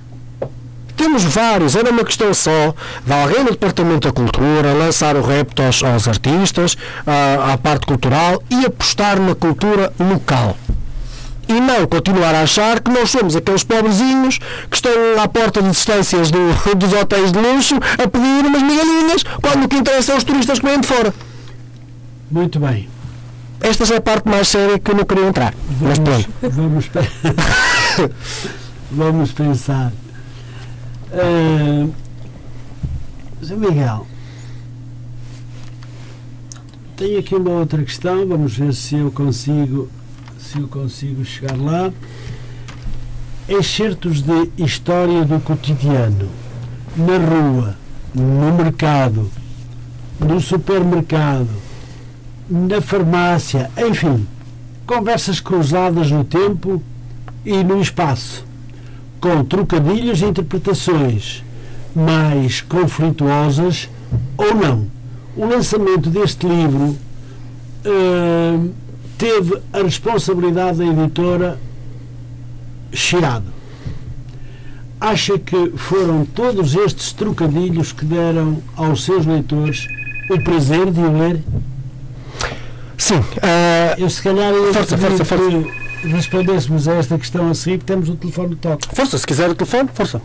[0.96, 2.74] Temos vários, era uma questão só
[3.06, 6.76] de alguém no Departamento da Cultura lançar o repto aos, aos artistas,
[7.06, 10.56] à, à parte cultural e apostar na cultura local.
[11.48, 14.38] E não continuar a achar que nós somos aqueles pobrezinhos
[14.70, 14.92] que estão
[15.22, 16.38] à porta de distâncias do-
[16.76, 20.58] dos hotéis de luxo a pedir umas migalhinhas quando o que interessa é os turistas
[20.58, 21.14] que vêm de fora.
[22.30, 22.88] Muito bem.
[23.60, 25.54] Esta já é a parte mais séria que eu não queria entrar.
[25.80, 26.54] Mas Vamos, pronto.
[26.54, 26.90] vamos,
[28.92, 29.92] vamos pensar.
[31.10, 31.90] Uh,
[33.42, 34.06] Zé Miguel,
[36.96, 39.88] tenho aqui uma outra questão, vamos ver se eu consigo
[40.50, 41.92] se eu consigo chegar lá.
[43.46, 46.28] Excertos de história do cotidiano,
[46.96, 47.76] na rua,
[48.14, 49.30] no mercado,
[50.18, 51.50] no supermercado,
[52.48, 54.26] na farmácia, enfim,
[54.86, 56.82] conversas cruzadas no tempo
[57.44, 58.44] e no espaço,
[59.20, 61.44] com trocadilhos e interpretações
[61.94, 63.88] mais conflituosas
[64.36, 64.86] ou não.
[65.36, 66.96] O lançamento deste livro
[67.84, 68.74] uh,
[69.18, 71.58] teve a responsabilidade da editora
[72.92, 73.52] Chirado.
[75.00, 79.86] Acha que foram todos estes trocadilhos que deram aos seus leitores
[80.30, 81.42] o prazer de o ler?
[82.96, 83.18] Sim.
[83.18, 85.68] Uh, eu se calhar eu força, força, força.
[86.02, 88.88] respondêssemos a esta questão a seguir, temos o telefone de toque.
[88.94, 90.20] Força, se quiser o telefone, força.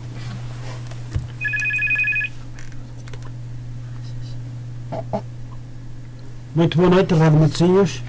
[6.54, 8.02] Muito boa noite, Rádio Matosinhos.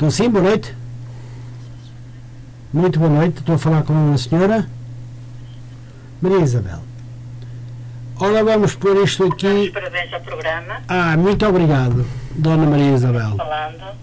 [0.00, 0.74] Estou sim, boa noite.
[2.72, 4.66] Muito boa noite, estou a falar com a senhora
[6.22, 6.78] Maria Isabel.
[8.18, 9.70] Ora, vamos pôr isto aqui.
[9.70, 10.80] Parabéns ao programa.
[10.88, 13.36] Ah, muito obrigado, Dona Maria Isabel.
[13.36, 13.94] Falando.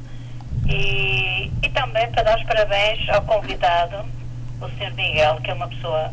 [0.67, 4.05] E, e também para dar os parabéns ao convidado,
[4.61, 4.93] o Sr.
[4.95, 6.11] Miguel, que é uma pessoa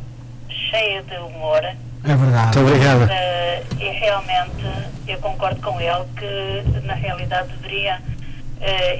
[0.71, 1.61] cheia de humor
[2.07, 2.59] é verdade.
[2.59, 3.03] Muito obrigado.
[3.03, 4.67] Uh, e realmente
[5.09, 8.01] eu concordo com ele que na realidade deveria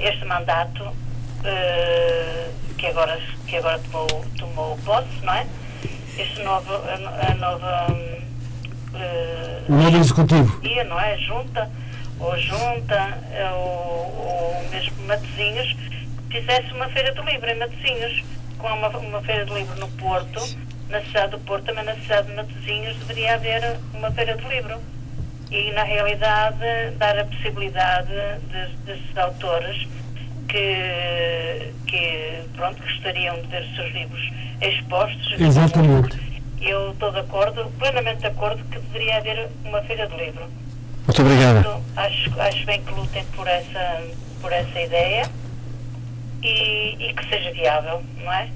[0.07, 5.47] este mandato uh, que agora, que agora tomou, tomou posse, não é?
[6.17, 7.87] Este novo, a, nova
[9.67, 10.61] o novo executivo.
[10.87, 11.17] Não é?
[11.17, 11.69] Junta,
[12.19, 13.17] ou junta,
[13.53, 15.75] ou, ou mesmo Matozinhos,
[16.31, 18.23] fizesse uma feira do livro em Matozinhos,
[18.57, 20.39] com uma, uma feira do livro no Porto
[20.89, 24.79] na cidade do Porto, também na cidade de Matosinhos, deveria haver uma feira de livro.
[25.55, 26.59] E, na realidade,
[26.97, 28.11] dar a possibilidade
[28.85, 29.87] desses autores
[30.49, 35.39] que, que, pronto, gostariam de ter os seus livros expostos.
[35.39, 36.43] Exatamente.
[36.61, 40.45] Eu estou de acordo, plenamente de acordo, que deveria haver uma feira de livro.
[41.07, 41.81] Muito obrigada.
[41.95, 44.03] Acho, acho bem que lutem por essa,
[44.41, 45.23] por essa ideia
[46.43, 48.49] e, e que seja viável, não é?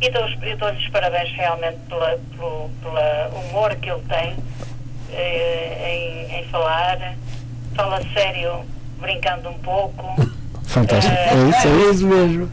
[0.00, 4.36] E dou-lhes dou parabéns realmente pela, pelo pela humor que ele tem
[5.12, 7.16] eh, em, em, falar.
[7.74, 8.64] Fala sério,
[9.00, 10.04] brincando um pouco.
[10.64, 11.14] Fantástico.
[11.14, 12.50] Eh, é, isso, é isso mesmo.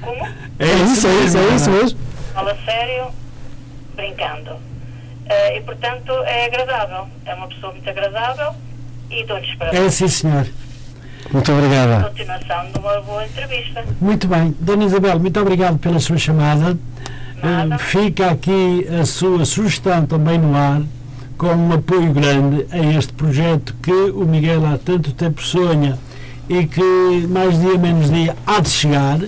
[0.00, 0.26] Como?
[0.58, 1.98] É isso, é isso, é isso mesmo.
[2.32, 3.08] Fala sério,
[3.94, 4.56] brincando.
[5.26, 7.08] Eh, e portanto é agradável.
[7.24, 8.54] É uma pessoa muito agradável
[9.10, 9.84] e dou-lhes parabéns.
[9.84, 10.46] É sim, senhor.
[11.32, 12.08] Muito obrigada.
[12.08, 13.84] Continuação de uma boa entrevista.
[14.00, 14.54] Muito bem.
[14.58, 16.72] Dona Isabel, muito obrigado pela sua chamada.
[16.72, 20.82] Uh, fica aqui a sua sugestão também no ar,
[21.40, 25.98] com um apoio grande a este projeto que o Miguel há tanto tempo sonha
[26.46, 29.20] e que mais dia menos dia há de chegar,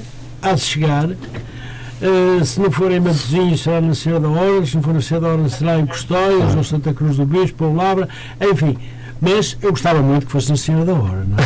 [0.43, 1.07] há de chegar.
[1.07, 5.01] Uh, se não for em Matosinhos será na Senhora da Hora, se não for na
[5.01, 8.07] Senhora da Hora será em Custóias, ou Santa Cruz do Bispo, ou Labra,
[8.43, 8.77] enfim,
[9.19, 11.43] mas eu gostava muito que fosse na Senhora da Hora, não é?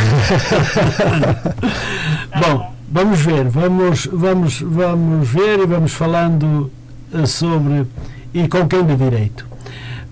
[2.42, 6.72] Bom, vamos ver, vamos, vamos, vamos ver e vamos falando
[7.14, 7.86] eh, sobre
[8.34, 9.46] e com quem de direito.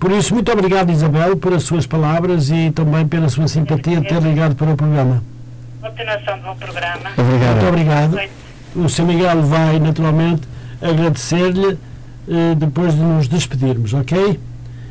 [0.05, 4.07] Por isso, muito obrigado, Isabel, por as suas palavras e também pela sua simpatia de
[4.07, 5.23] ter ligado para o programa.
[5.81, 7.09] Continuação do bom programa.
[7.17, 7.51] Obrigado.
[7.53, 8.19] Muito obrigado.
[8.75, 9.01] O Sr.
[9.01, 10.43] Miguel vai, naturalmente,
[10.79, 11.79] agradecer-lhe
[12.29, 14.39] eh, depois de nos despedirmos, ok?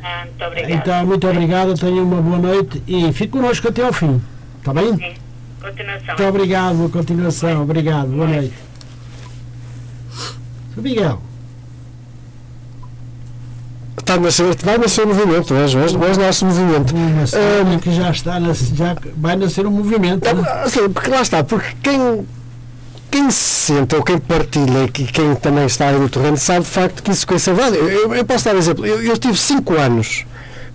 [0.03, 0.73] Ah, muito obrigada.
[0.73, 4.21] Então, muito obrigado, tenha uma boa noite e fique connosco até ao fim.
[4.59, 4.97] Está bem?
[4.97, 5.13] Sim.
[5.61, 6.07] Continuação.
[6.07, 7.63] Muito obrigado, boa continuação.
[7.63, 8.53] Obrigado, boa noite.
[10.73, 10.81] Sr.
[10.81, 11.21] Miguel.
[14.05, 16.93] Está a nascer, vai nascer um movimento hoje, hoje, hoje nasce um movimento.
[16.95, 20.23] Um, que já está, já vai nascer um movimento.
[20.31, 20.65] Não, né?
[20.67, 22.23] Sim, porque lá está, porque quem
[23.09, 23.39] quem se
[23.73, 27.09] senta ou quem partilha e quem também está aí no terreno sabe de facto que
[27.09, 27.77] isso é verdade.
[27.77, 28.85] Eu, eu, posso dar um exemplo.
[28.85, 30.23] Eu, eu tive cinco anos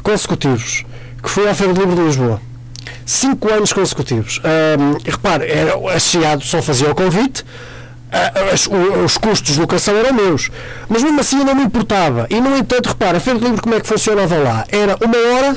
[0.02, 0.84] consecutivos
[1.22, 2.40] que fui à Feira do Livro de Lisboa.
[3.06, 4.40] Cinco anos consecutivos.
[4.40, 7.44] Um, repare, era, a Chiado só fazia o convite,
[8.52, 8.68] os,
[9.04, 10.50] os, custos de locação eram meus.
[10.88, 12.26] Mas mesmo assim eu não me importava.
[12.30, 14.64] E, no entanto, repare, a Feira Livro como é que funcionava lá?
[14.70, 15.56] Era uma hora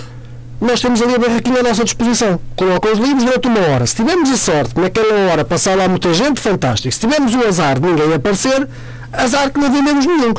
[0.64, 2.40] nós temos ali a barraquinha à nossa disposição.
[2.56, 3.86] Coloca os livros durante uma hora.
[3.86, 6.94] Se tivermos a sorte naquela hora passar lá muita gente, fantástico.
[6.94, 8.68] Se tivermos o azar de ninguém aparecer,
[9.14, 10.34] azar que não vendemos nenhum.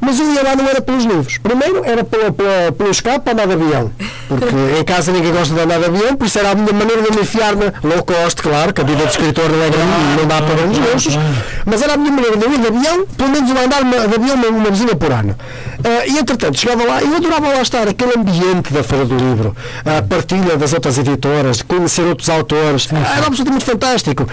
[0.00, 1.38] Mas eu ia lá não era pelos livros.
[1.38, 3.90] Primeiro era pela, pela, pelo escape para andar de avião.
[4.28, 7.02] Porque em casa ninguém gosta de andar de avião, por isso era a minha maneira
[7.02, 10.20] de me enfiar na low cost, claro, que a vida de escritor não é grande,
[10.20, 11.18] não dá para grandes luxos,
[11.66, 14.36] mas era a minha maneira de ir de avião, pelo menos eu andar de avião
[14.36, 15.36] uma, uma vizinha por ano.
[15.80, 19.16] Uh, e entretanto, chegava lá, e eu adorava lá estar, aquele ambiente da Feira do
[19.16, 24.26] Livro, a partilha das outras editoras, conhecer outros autores, era absolutamente fantástico.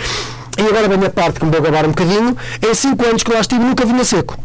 [0.58, 3.32] E agora vem a parte que me vou acabar um bocadinho, em 5 anos que
[3.32, 4.38] lá estive nunca vinha seco.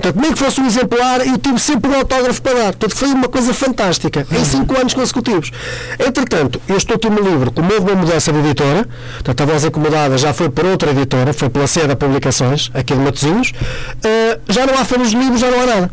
[0.00, 2.64] Portanto, nem que fosse um exemplar, eu tive sempre um autógrafo para dar.
[2.66, 5.50] Portanto, foi uma coisa fantástica, em 5 anos consecutivos.
[5.98, 10.32] Entretanto, este último livro, como houve uma mudança de editora, portanto, a Voz Incomodada já
[10.32, 14.84] foi para outra editora, foi pela Seda Publicações, aqui de Matosinhos, uh, já não há
[14.84, 15.90] feiras de livros, já não há nada.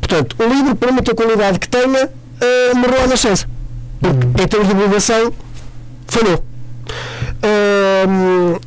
[0.00, 3.46] Portanto, o livro, por muita qualidade que tenha, uh, morreu à nascença.
[4.00, 5.32] Porque, em termos de divulgação,
[6.08, 6.44] falhou.
[7.46, 8.60] Uh,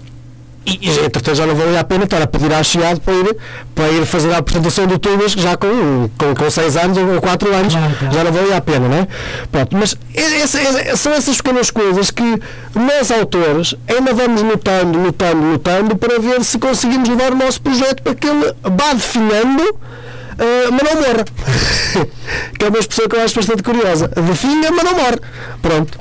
[0.66, 3.38] e, e entretanto já não valia a pena estar a pedir à Chiado para ir,
[3.74, 7.56] para ir fazer a apresentação do Tubas já com, com, com 6 anos ou 4
[7.56, 8.14] anos, claro, claro.
[8.14, 9.08] já não valia a pena, não é?
[9.52, 12.24] Pronto, mas esse, esse, são essas pequenas coisas que
[12.76, 18.04] nós autores ainda vamos lutando, lutando, lutando para ver se conseguimos levar o nosso projeto
[18.04, 21.26] para que ele vá definhando uh, mas não morra.
[22.58, 24.08] que é uma expressão que eu acho bastante curiosa.
[24.08, 25.20] Definha, mas não morre.
[25.62, 26.00] Pronto.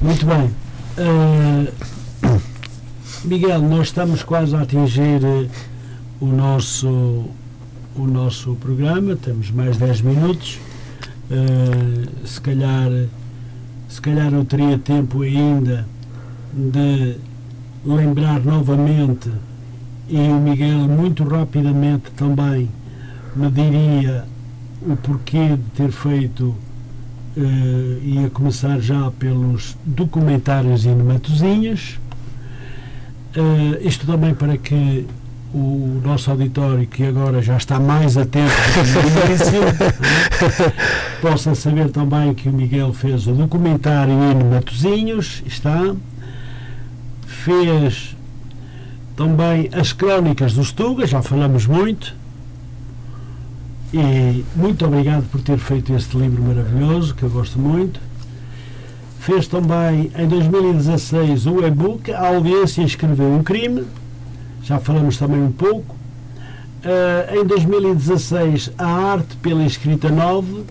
[0.00, 0.54] Muito bem.
[0.98, 1.68] Uh,
[3.24, 5.46] Miguel, nós estamos quase a atingir eh,
[6.20, 6.88] o nosso,
[7.94, 10.58] o nosso programa, temos mais 10 minutos.
[11.30, 12.90] Uh, se calhar
[13.88, 15.86] se calhar eu teria tempo ainda
[16.52, 17.16] de
[17.86, 19.30] lembrar novamente
[20.08, 22.68] e o Miguel muito rapidamente também
[23.36, 24.24] me diria
[24.82, 32.00] o porquê de ter feito uh, e a começar já pelos documentários e matozinhos
[33.36, 35.06] Uh, isto também para que
[35.54, 39.60] o nosso auditório, que agora já está mais atento do início,
[41.20, 45.94] possa saber também que o Miguel fez o documentário Hino Matozinhos, está,
[47.26, 48.16] fez
[49.14, 52.14] também as crónicas dos Tugas, já falamos muito,
[53.92, 58.00] e muito obrigado por ter feito este livro maravilhoso, que eu gosto muito
[59.22, 63.86] Fez também em 2016 o e-book A Audiência Escreveu um Crime,
[64.64, 65.94] já falamos também um pouco.
[66.84, 70.64] Uh, em 2016 A Arte pela Escrita Nova,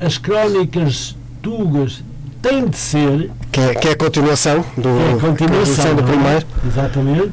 [0.00, 2.02] As Crónicas Tugas
[2.40, 3.30] Tem de Ser.
[3.52, 6.46] Que é, que é a continuação do, é a continuação, do primeiro.
[6.66, 7.32] Exatamente.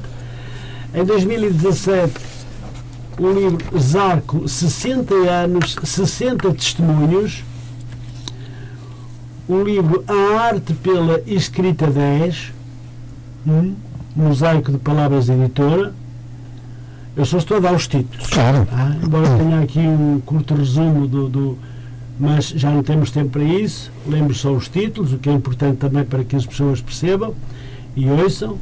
[0.93, 2.13] Em 2017
[3.17, 7.45] o livro Zarco 60 anos, 60 testemunhos
[9.47, 12.51] o livro A Arte pela Escrita 10,
[13.45, 13.75] um
[14.15, 15.93] mosaico de palavras editora.
[17.15, 18.27] Eu só estou a dar os títulos.
[18.27, 18.67] Claro.
[18.71, 21.57] Ah, embora tenha aqui um curto resumo do, do,
[22.19, 23.91] Mas já não temos tempo para isso.
[24.07, 27.35] Lembro só os títulos, o que é importante também para que as pessoas percebam
[27.95, 28.57] e ouçam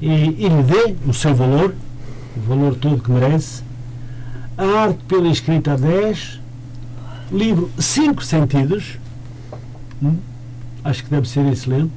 [0.00, 1.74] e, e lhe dê o seu valor,
[2.36, 3.62] o valor todo que merece.
[4.56, 6.38] A Arte pela Escrita 10,
[7.32, 8.98] livro Cinco Sentidos
[10.02, 10.16] Hum?
[10.84, 11.92] Acho que deve ser excelente.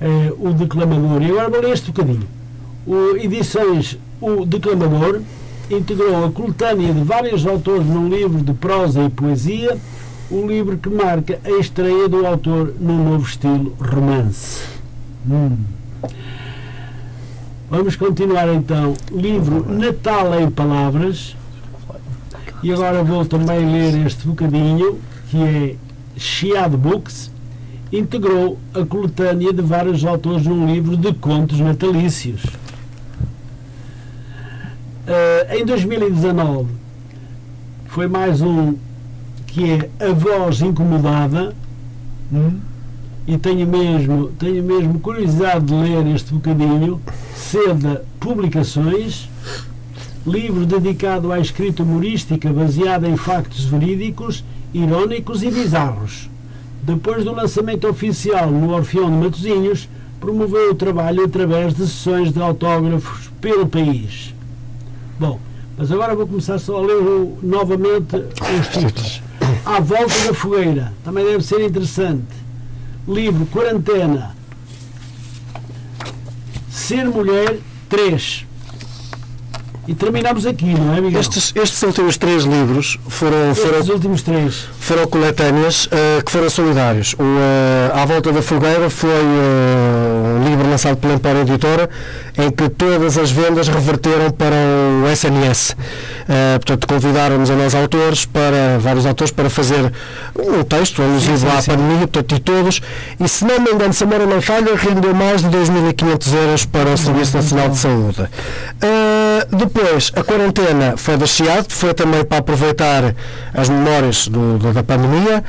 [0.00, 1.22] É, o Declamador.
[1.22, 2.26] E agora vou ler este bocadinho.
[2.86, 5.20] O, edições O Declamador
[5.70, 9.76] integrou a coletânea de vários autores num livro de prosa e poesia,
[10.30, 14.62] o livro que marca a estreia do autor num novo estilo romance.
[15.28, 15.56] Hum.
[17.70, 18.94] Vamos continuar então.
[19.12, 21.36] Livro Natal em Palavras.
[22.62, 24.98] E agora vou também ler este bocadinho,
[25.30, 25.76] que é
[26.18, 27.30] Chiado Books
[27.92, 32.44] integrou a coletânea de vários autores num livro de contos natalícios.
[35.06, 36.68] Uh, em 2019
[37.86, 38.74] foi mais um
[39.46, 41.54] que é A Voz Incomodada.
[42.30, 42.58] Hum,
[43.26, 47.00] e tenho mesmo, tenho mesmo curiosidade de ler este bocadinho.
[47.34, 49.28] Seda Publicações
[50.26, 56.28] livro dedicado à escrita humorística baseada em factos verídicos irónicos e bizarros.
[56.82, 59.88] Depois do lançamento oficial no Orfeão de Matosinhos,
[60.20, 64.34] promoveu o trabalho através de sessões de autógrafos pelo país.
[65.18, 65.38] Bom,
[65.76, 69.22] mas agora vou começar só a ler o, novamente os títulos.
[69.64, 72.26] À volta da fogueira, também deve ser interessante.
[73.06, 74.34] Livro Quarentena.
[76.70, 77.58] Ser mulher
[77.88, 78.47] 3.
[79.88, 81.18] E terminamos aqui, não é, Miguel?
[81.18, 83.54] Estes, estes últimos três livros foram.
[83.54, 84.68] foram estes últimos três.
[84.78, 87.14] Foram coletâneas uh, que foram solidários.
[87.14, 91.88] O uh, À Volta da Fogueira foi uh, um livro lançado pela Empório Editora,
[92.36, 94.54] em que todas as vendas reverteram para
[95.02, 95.74] o SNS.
[96.56, 99.90] Portanto, convidaram-nos a nós autores, para vários autores, para fazer
[100.38, 102.80] um texto alusivo à pandemia, portanto, e todos,
[103.18, 106.90] e se não me engano, se a não falha, rendeu mais de 2.500 euros para
[106.90, 108.28] o Serviço Nacional de Saúde.
[109.50, 113.14] Depois, a quarentena foi Chiado, foi também para aproveitar
[113.54, 115.42] as memórias do, do, da pandemia,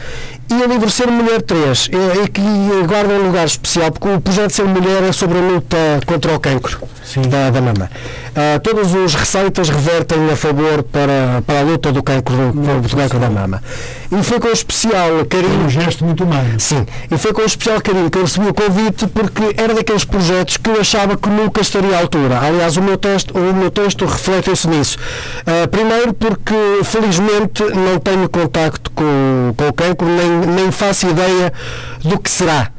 [0.49, 2.41] e o livro Ser Mulher 3 é, é que
[2.87, 6.39] guarda um lugar especial, porque o projeto Ser Mulher é sobre a luta contra o
[6.39, 6.79] cancro
[7.27, 7.89] da, da mama.
[8.29, 12.95] Uh, todas as receitas revertem a favor para, para a luta do cancro, do, do
[12.95, 13.61] cancro da mama.
[14.11, 15.65] E foi com especial carinho.
[15.65, 16.59] um gesto muito humano.
[16.59, 20.57] Sim, e foi com especial carinho que eu recebi o convite, porque era daqueles projetos
[20.57, 22.39] que eu achava que nunca estaria à altura.
[22.39, 24.97] Aliás, o meu texto, o meu texto reflete-se nisso.
[25.41, 26.53] Uh, primeiro, porque
[26.83, 31.53] felizmente não tenho contacto com, com o cancro, nem nem faço ideia
[32.03, 32.71] do que será.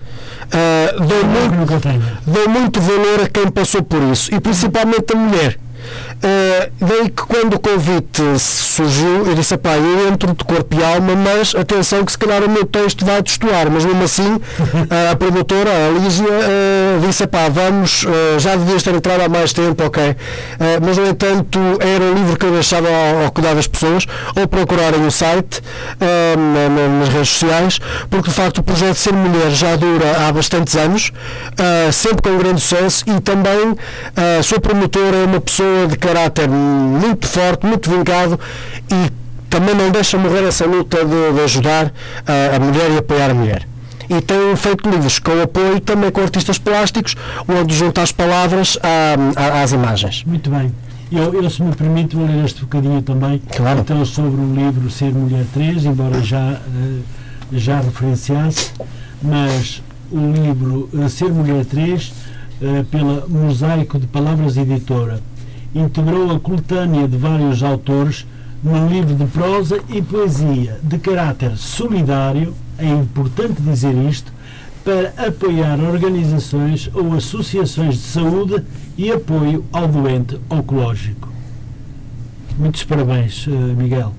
[0.53, 1.81] Uh, dou, muito,
[2.27, 5.59] dou muito valor a quem passou por isso e principalmente a mulher
[6.23, 10.85] Uh, daí que quando o convite surgiu, eu disse, pá, eu entro de corpo e
[10.85, 14.39] alma, mas atenção que se calhar o meu texto vai destoar, mas mesmo assim
[15.11, 19.55] a promotora, a Lígia, uh, disse, pá, vamos, uh, já devias ter entrado há mais
[19.55, 20.15] tempo, ok,
[20.83, 24.05] mas no entanto era um livro que eu deixava ao, ao cuidar das pessoas,
[24.37, 25.63] ou procurarem o site,
[26.99, 27.79] nas redes sociais,
[28.09, 31.13] porque de facto o projeto Ser Mulher já dura há bastantes anos,
[31.93, 33.77] sempre com grande sucesso e também
[34.39, 38.39] a sua promotora é uma pessoa de caráter muito forte, muito vingado
[38.93, 39.11] e
[39.49, 41.93] também não deixa morrer essa luta de, de ajudar
[42.27, 43.67] a, a mulher e apoiar a mulher
[44.09, 47.15] e tem feito livros com apoio também com artistas plásticos,
[47.49, 48.77] onde junta as palavras
[49.63, 50.25] às imagens.
[50.25, 50.75] Muito bem.
[51.13, 53.41] Eu, eu, se me permite, vou ler este bocadinho também.
[53.57, 53.81] Claro.
[53.81, 56.99] Então, sobre o livro Ser Mulher 3, embora já, eh,
[57.53, 58.73] já referenciasse,
[59.23, 59.81] mas
[60.11, 62.13] o livro Ser Mulher 3,
[62.63, 65.21] eh, pela Mosaico de Palavras Editora,
[65.75, 68.27] integrou a coletânea de vários autores
[68.63, 74.33] num livro de prosa e poesia de caráter solidário, é importante dizer isto,
[74.85, 78.63] para apoiar organizações ou associações de saúde
[78.97, 81.29] e apoio ao doente oncológico.
[82.59, 84.13] Muitos parabéns, eh, Miguel,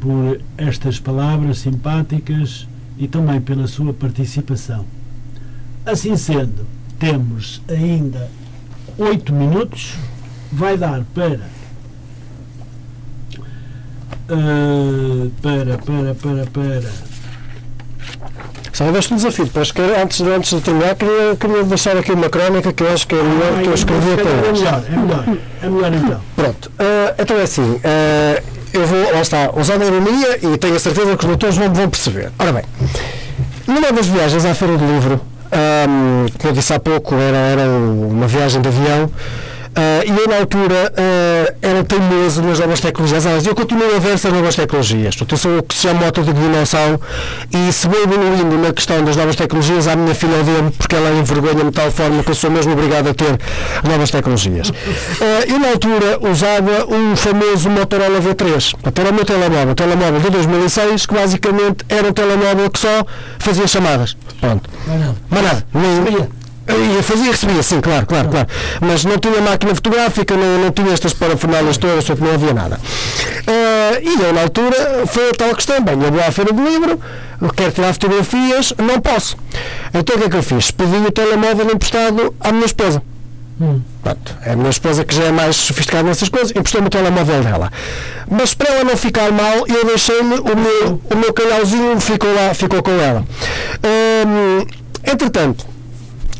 [0.00, 2.66] por estas palavras simpáticas
[2.98, 4.84] e também pela sua participação.
[5.84, 6.66] Assim sendo,
[6.98, 8.30] temos ainda
[8.98, 9.94] oito minutos
[10.56, 11.40] vai dar para
[14.30, 17.06] uh, para, para, para, para
[18.72, 22.28] só houveste um desafio, depois que antes, antes de terminar queria, queria deixar aqui uma
[22.28, 24.96] crónica que eu acho que é melhor ah, que eu escrevi até é melhor, é
[24.96, 26.20] melhor, é melhor então.
[26.36, 28.42] Pronto, uh, então é assim, uh,
[28.74, 31.72] eu vou, lá está, usando a ironia e tenho a certeza que os leitores vão,
[31.72, 32.30] vão perceber.
[32.38, 32.64] Ora bem,
[33.66, 37.62] numa das viagens à Feira do Livro, um, como eu disse há pouco, era, era
[37.62, 39.10] uma viagem de avião,
[39.76, 43.26] Uh, e eu, na altura, uh, era teimoso nas novas tecnologias.
[43.26, 45.14] Aliás, eu continuo a ver essas novas tecnologias.
[45.14, 46.98] Portanto, eu sou o que se chama autodignação
[47.52, 51.10] e se vou evoluindo na questão das novas tecnologias, a minha filha odeia porque ela
[51.10, 53.38] envergonha-me de tal forma que eu sou mesmo obrigado a ter
[53.86, 54.70] novas tecnologias.
[54.70, 54.72] Uh,
[55.46, 58.72] eu, na altura, usava um famoso Motorola V3.
[58.72, 62.78] Portanto, era o meu telemóvel, o telemóvel de 2006, que basicamente era um telemóvel que
[62.78, 63.04] só
[63.38, 64.16] fazia chamadas.
[64.40, 64.70] Pronto.
[64.86, 65.16] Mas nada.
[65.30, 65.66] Mas nada.
[65.74, 66.28] Nem,
[66.68, 68.48] eu fazia, recebia, sim, claro, claro, claro.
[68.80, 72.76] Mas não tinha máquina fotográfica, não, não tinha estas parafernálias todas, portanto não havia nada.
[72.76, 76.64] Uh, e eu, na altura, foi a tal questão: bem, eu vou à feira do
[76.64, 77.00] livro,
[77.54, 79.36] quero tirar fotografias, não posso.
[79.94, 80.70] Então o que é que eu fiz?
[80.70, 83.02] Pedi o telemóvel emprestado à minha esposa.
[83.60, 83.80] Hum.
[84.02, 87.42] Pronto, é a minha esposa que já é mais sofisticada nessas coisas, emprestou-me o telemóvel
[87.42, 87.72] dela.
[88.30, 92.52] Mas para ela não ficar mal, eu deixei-lhe o meu, o meu calhauzinho, ficou lá,
[92.52, 93.24] ficou com ela.
[94.26, 94.66] Um,
[95.10, 95.64] entretanto,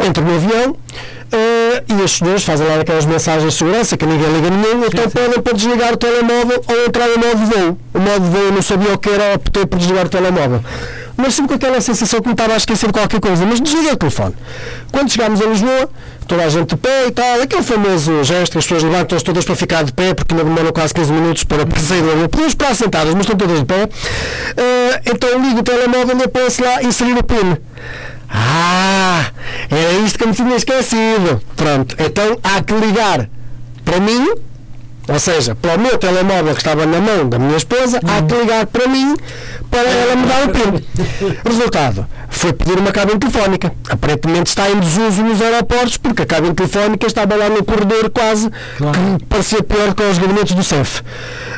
[0.00, 4.32] entro no avião uh, e as senhores fazem lá aquelas mensagens de segurança que ninguém
[4.32, 7.78] liga nenhum, então pedem para desligar o telemóvel ou entrar no modo voo.
[7.94, 10.62] O modo voo eu não sabia o que era, optei por desligar o telemóvel.
[11.16, 13.92] Mas sempre com aquela sensação que me estava a esquecer de qualquer coisa, mas desliguei
[13.92, 14.34] o telefone.
[14.92, 15.88] Quando chegámos a Lisboa,
[16.28, 19.44] toda a gente de pé e tal, aquele famoso gesto que as pessoas levantam-se todas
[19.44, 22.28] para ficar de pé, porque ainda demoram quase 15 minutos para sair do avião.
[22.28, 23.84] Podemos esperar sentadas, mas estão todas de pé.
[23.84, 27.56] Uh, então ligo o telemóvel e aparece lá inserir o PIN.
[28.28, 29.30] Ah,
[29.70, 31.40] era isto que eu me tinha esquecido.
[31.56, 33.28] Pronto, então há que ligar
[33.84, 34.28] para mim
[35.08, 38.34] Ou seja, para o meu telemóvel que estava na mão da minha esposa, há que
[38.34, 39.14] ligar para mim
[39.70, 40.84] para ela me dar o PIN.
[41.44, 43.72] Resultado, foi pedir uma cabine telefónica.
[43.88, 48.50] Aparentemente está em desuso nos aeroportos porque a cabine telefónica estava lá no corredor quase
[48.76, 48.98] Claro.
[49.18, 51.02] que parecia pior que os gabinetes do CEF.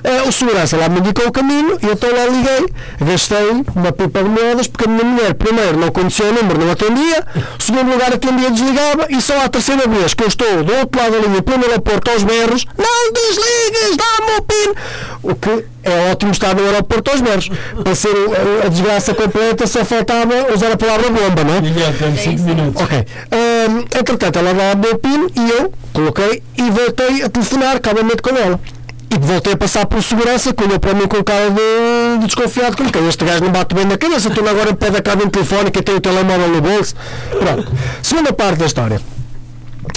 [0.05, 2.67] Eh, o segurança lá me indicou o caminho e eu então lá liguei,
[3.01, 6.71] gastei uma pipa de moedas porque a minha mulher, primeiro, não conhecia o número, não
[6.71, 7.27] atendia,
[7.59, 11.13] segundo lugar, atendia, desligava e só à terceira vez que eu estou do outro lado
[11.13, 14.75] da linha, pleno aeroporto aos berros, não desligues, dá-me o PIN!
[15.23, 17.51] O que é ótimo estar no aeroporto aos berros.
[17.83, 18.15] Para ser
[18.65, 21.61] a desgraça completa, só faltava usar a palavra bomba, não é?
[21.61, 22.83] Miguel, temos 5 minutos.
[22.83, 23.07] Ok.
[23.31, 28.23] Ahm, entretanto, ela dá o meu PIN e eu coloquei e voltei a telefonar calmamente
[28.23, 28.61] com ela.
[29.11, 32.77] E voltei a passar por segurança, que olhou para mim com cara de, de desconfiado,
[32.77, 35.31] como que este gajo não bate bem na cabeça, estou agora em pé da cabine
[35.31, 36.95] telefónica e tenho o telemóvel no bolso.
[37.31, 37.73] Pronto.
[38.03, 39.01] Segunda parte da história.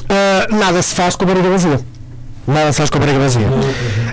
[0.07, 1.80] Ah, nada se faz com a barriga vazia.
[2.47, 3.47] Nada se faz com a barriga vazia.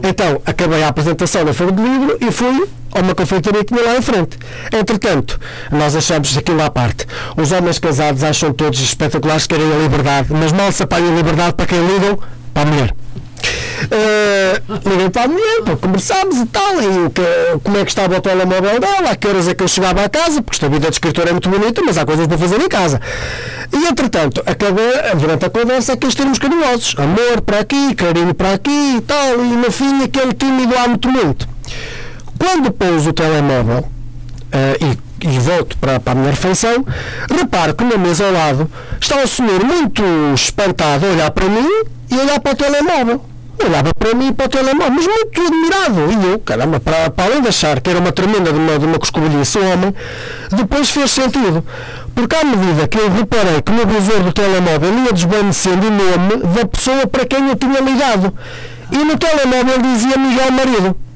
[0.08, 3.84] Então, acabei a apresentação na Feira do Livro e fui a uma confeitaria que tinha
[3.84, 4.38] lá em frente.
[4.72, 5.38] Entretanto,
[5.70, 7.06] nós achamos aquilo à parte.
[7.36, 11.16] Os homens casados acham todos espetaculares que querem a liberdade, mas mal se apanham a
[11.16, 12.18] liberdade para quem ligam?
[12.54, 12.94] Para a mulher.
[13.78, 18.16] Uh, liguei para a mulher, pá, conversámos e tal, e que, como é que estava
[18.16, 20.88] o telemóvel dela, a que horas é que eu chegava à casa, porque esta vida
[20.88, 23.00] de escritor é muito bonita, mas há coisas para fazer em casa.
[23.72, 24.84] E entretanto, acabou,
[25.16, 29.56] durante a conversa, aqueles termos carinhosos, amor para aqui, carinho para aqui e tal, e
[29.56, 31.48] no fim aquele tímido há muito muito.
[32.38, 33.88] Quando pôs o telemóvel
[34.52, 36.84] eh, e, e volto para, para a minha refeição,
[37.30, 38.70] reparo que na mesa ao lado
[39.00, 40.02] está o senhor muito
[40.34, 41.68] espantado a olhar para mim
[42.10, 43.24] e a olhar para o telemóvel.
[43.64, 46.12] Olhava para mim e para o telemóvel, mas muito admirado.
[46.12, 48.86] E eu, caramba, para, para além de achar que era uma tremenda de uma, de
[48.86, 49.92] uma coscovilhice o homem,
[50.56, 51.64] depois fez sentido.
[52.14, 56.54] Porque à medida que eu reparei que no visor do telemóvel ia desvanecendo o nome
[56.54, 58.32] da pessoa para quem eu tinha ligado.
[58.92, 61.07] E no telemóvel dizia Miguel Marido.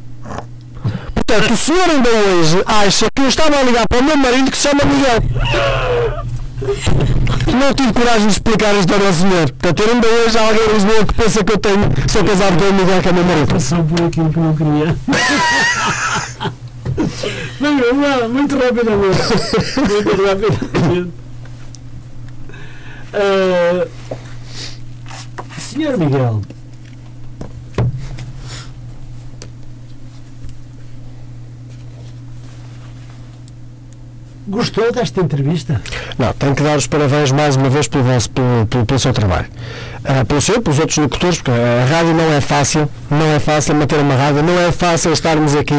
[1.32, 4.50] Portanto, o senhor ainda hoje acha que eu estava a ligar para o meu marido
[4.50, 5.22] que se chama Miguel.
[7.58, 9.50] Não tive coragem de explicar história ao senhor.
[9.50, 12.68] Portanto, ainda hoje há alguém em Lisboa que pensa que eu tenho, sou casado com
[12.68, 13.48] o Miguel, que é meu marido.
[13.48, 14.96] Passou por aquilo que não queria.
[17.60, 19.18] Bem, vamos lá, muito rapidamente.
[19.90, 21.12] Muito rapidamente.
[23.14, 23.86] Ah,
[25.56, 26.42] Senhor Miguel,
[34.46, 35.80] gostou desta entrevista?
[36.18, 39.12] Não, tenho que dar os parabéns mais uma vez pelo, vosso, pelo, pelo, pelo seu
[39.12, 39.46] trabalho.
[40.04, 43.74] Ah, pelo seu, pelos outros locutores, porque a rádio não é fácil, não é fácil
[43.74, 45.74] manter uma rádio, não é fácil estarmos aqui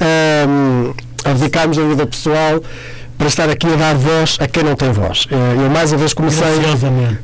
[0.00, 0.92] ahm,
[1.24, 2.62] a dedicarmos a vida pessoal
[3.16, 5.26] para estar aqui a dar voz a quem não tem voz.
[5.30, 6.42] Eh, Eu mais uma vez comecei.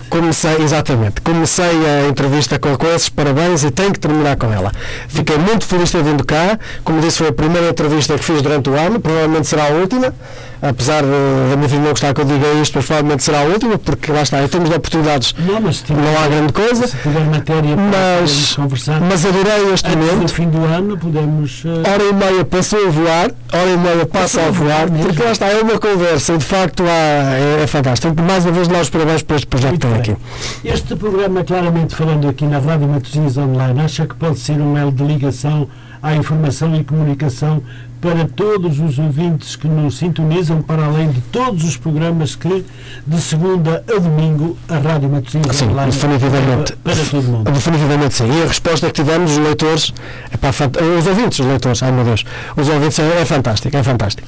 [0.08, 4.72] Comecei, exatamente, comecei a entrevista com, com esses parabéns e tenho que terminar com ela.
[5.08, 6.58] Fiquei muito feliz de ter vindo cá.
[6.82, 10.14] Como disse, foi a primeira entrevista que fiz durante o ano, provavelmente será a última.
[10.64, 11.08] Apesar de,
[11.50, 14.12] da minha filha não gostar que eu diga isto, mas provavelmente será a última, porque
[14.12, 16.86] lá está, em termos de oportunidades Não, tiver, não há grande coisa.
[16.86, 20.32] se tiver matéria para Mas- conversar Mas adorei este antes momento.
[20.32, 21.64] fim do ano, podemos.
[21.64, 25.06] eh, Hora e meia passou a voar, hora e meia passa a voar mesmo.
[25.08, 28.14] porque lá está, é uma conversa e de facto há, é, é fantástico.
[28.14, 30.16] Tenho mais uma vez dar os parabéns por este projeto que tem aqui.
[30.64, 34.92] Este programa, claramente falando aqui na Rádio Matosinhos Online, acha que pode ser um elo
[34.92, 35.66] de ligação
[36.00, 37.62] à informação e comunicação
[38.02, 42.64] para todos os ouvintes que nos sintonizam, para além de todos os programas que,
[43.06, 46.72] de segunda a domingo, a Rádio Matosinhos Sim, Online definitivamente.
[46.82, 47.50] para, para todo mundo.
[47.52, 48.26] Definitivamente sim.
[48.26, 49.94] E a resposta que tivemos, os leitores,
[50.32, 52.24] é pá, fant- os ouvintes, os leitores, ai meu Deus,
[52.56, 54.26] os ouvintes é, é fantástico, é fantástico.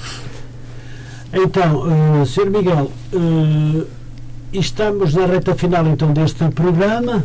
[1.32, 1.84] Então,
[2.22, 2.48] eh, Sr.
[2.50, 3.84] Miguel, eh,
[4.52, 7.24] estamos na reta final então deste programa,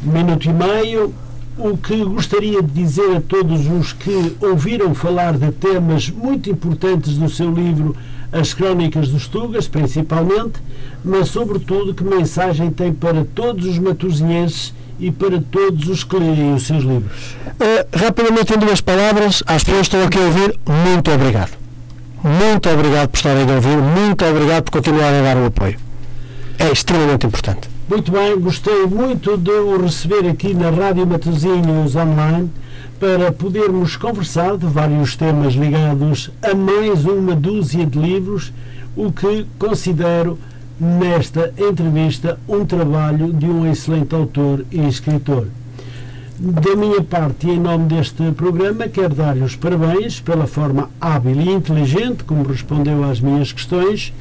[0.00, 1.12] minuto e meio.
[1.58, 7.18] O que gostaria de dizer a todos os que ouviram falar de temas muito importantes
[7.18, 7.96] do seu livro,
[8.30, 10.60] As Crónicas dos Tugas, principalmente,
[11.04, 16.54] mas sobretudo que mensagem tem para todos os matosinhenses e para todos os que leem
[16.54, 17.34] os seus livros.
[17.58, 20.56] Eh, rapidamente, em duas palavras, às pessoas que estão aqui a ouvir,
[20.86, 21.58] muito obrigado.
[22.22, 25.76] Muito obrigado por estarem a ouvir, muito obrigado por continuarem a dar o apoio.
[26.56, 27.77] É extremamente importante.
[27.88, 32.50] Muito bem, gostei muito de o receber aqui na Rádio Matosinhos Online
[33.00, 38.52] para podermos conversar de vários temas ligados a mais uma dúzia de livros,
[38.94, 40.38] o que considero
[40.78, 45.46] nesta entrevista um trabalho de um excelente autor e escritor.
[46.38, 51.40] Da minha parte e em nome deste programa, quero dar-lhe os parabéns pela forma hábil
[51.40, 54.12] e inteligente como respondeu às minhas questões,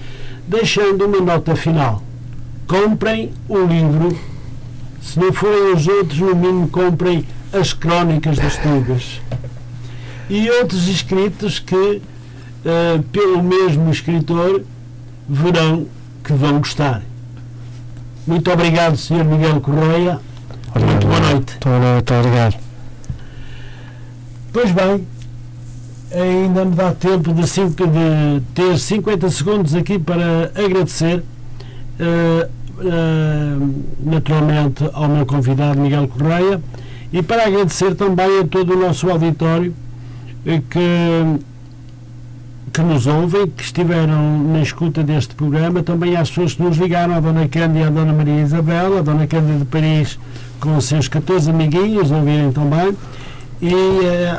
[0.47, 2.06] deixando uma nota final
[2.67, 4.17] comprem o livro.
[5.01, 9.21] Se não forem os outros, no mínimo comprem As Crónicas das Tugas.
[10.29, 14.63] E outros escritos que, uh, pelo mesmo escritor,
[15.27, 15.87] verão
[16.23, 17.01] que vão gostar.
[18.25, 19.23] Muito obrigado, Sr.
[19.23, 20.19] Miguel Correia.
[20.69, 20.91] Obrigado.
[20.91, 21.57] Muito boa noite.
[21.63, 22.57] Boa noite, obrigado.
[24.51, 25.07] Pois bem,
[26.11, 31.19] ainda me dá tempo de, cinco, de ter 50 segundos aqui para agradecer
[31.99, 32.56] uh,
[33.99, 36.61] naturalmente ao meu convidado Miguel Correia
[37.11, 39.73] e para agradecer também a todo o nosso auditório
[40.45, 41.39] uh, que,
[42.73, 47.15] que nos ouvem, que estiveram na escuta deste programa, também às pessoas que nos ligaram,
[47.15, 50.19] a Dona Cândida e a Dona Maria Isabel, a Dona Cândida de Paris
[50.59, 52.95] com os seus 14 amiguinhos, ouvirem também
[53.61, 53.73] e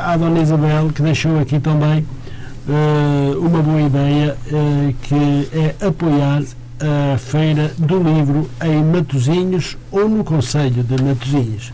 [0.01, 2.07] à Dona Isabel que deixou aqui também
[3.41, 4.37] uma boa ideia
[5.03, 6.43] que é apoiar
[6.81, 11.73] a Feira do Livro em Matosinhos ou no Conselho de Matosinhos.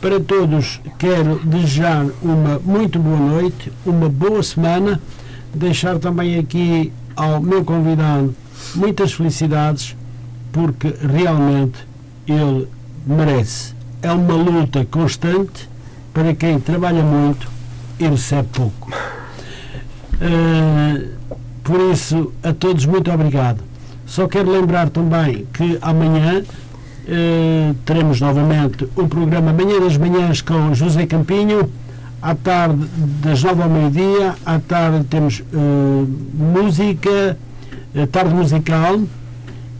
[0.00, 5.00] Para todos quero desejar uma muito boa noite, uma boa semana,
[5.54, 8.34] deixar também aqui ao meu convidado
[8.74, 9.96] muitas felicidades
[10.52, 11.86] porque realmente
[12.26, 12.68] ele
[13.06, 13.74] merece.
[14.02, 15.68] É uma luta constante
[16.12, 17.48] para quem trabalha muito
[17.98, 18.92] e recebe pouco.
[20.14, 21.08] Uh,
[21.62, 23.73] por isso, a todos, muito obrigado.
[24.06, 30.74] Só quero lembrar também que amanhã uh, teremos novamente o programa Manhã das Manhãs com
[30.74, 31.70] José Campinho.
[32.20, 32.86] À tarde,
[33.22, 37.36] das nove ao meio-dia, à tarde temos uh, música,
[38.10, 38.98] tarde musical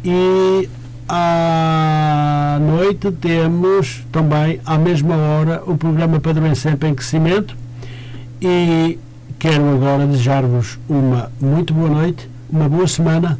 [0.04, 0.68] e
[1.08, 7.56] à noite temos também, à mesma hora, o programa Padrão Sempre em Crescimento
[8.42, 8.98] e
[9.38, 13.38] quero agora desejar-vos uma muito boa noite, uma boa semana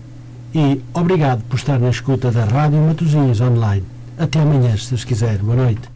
[0.54, 3.84] e obrigado por estar na escuta da Rádio Matosinhos Online.
[4.16, 5.38] Até amanhã, se Deus quiser.
[5.38, 5.93] Boa noite.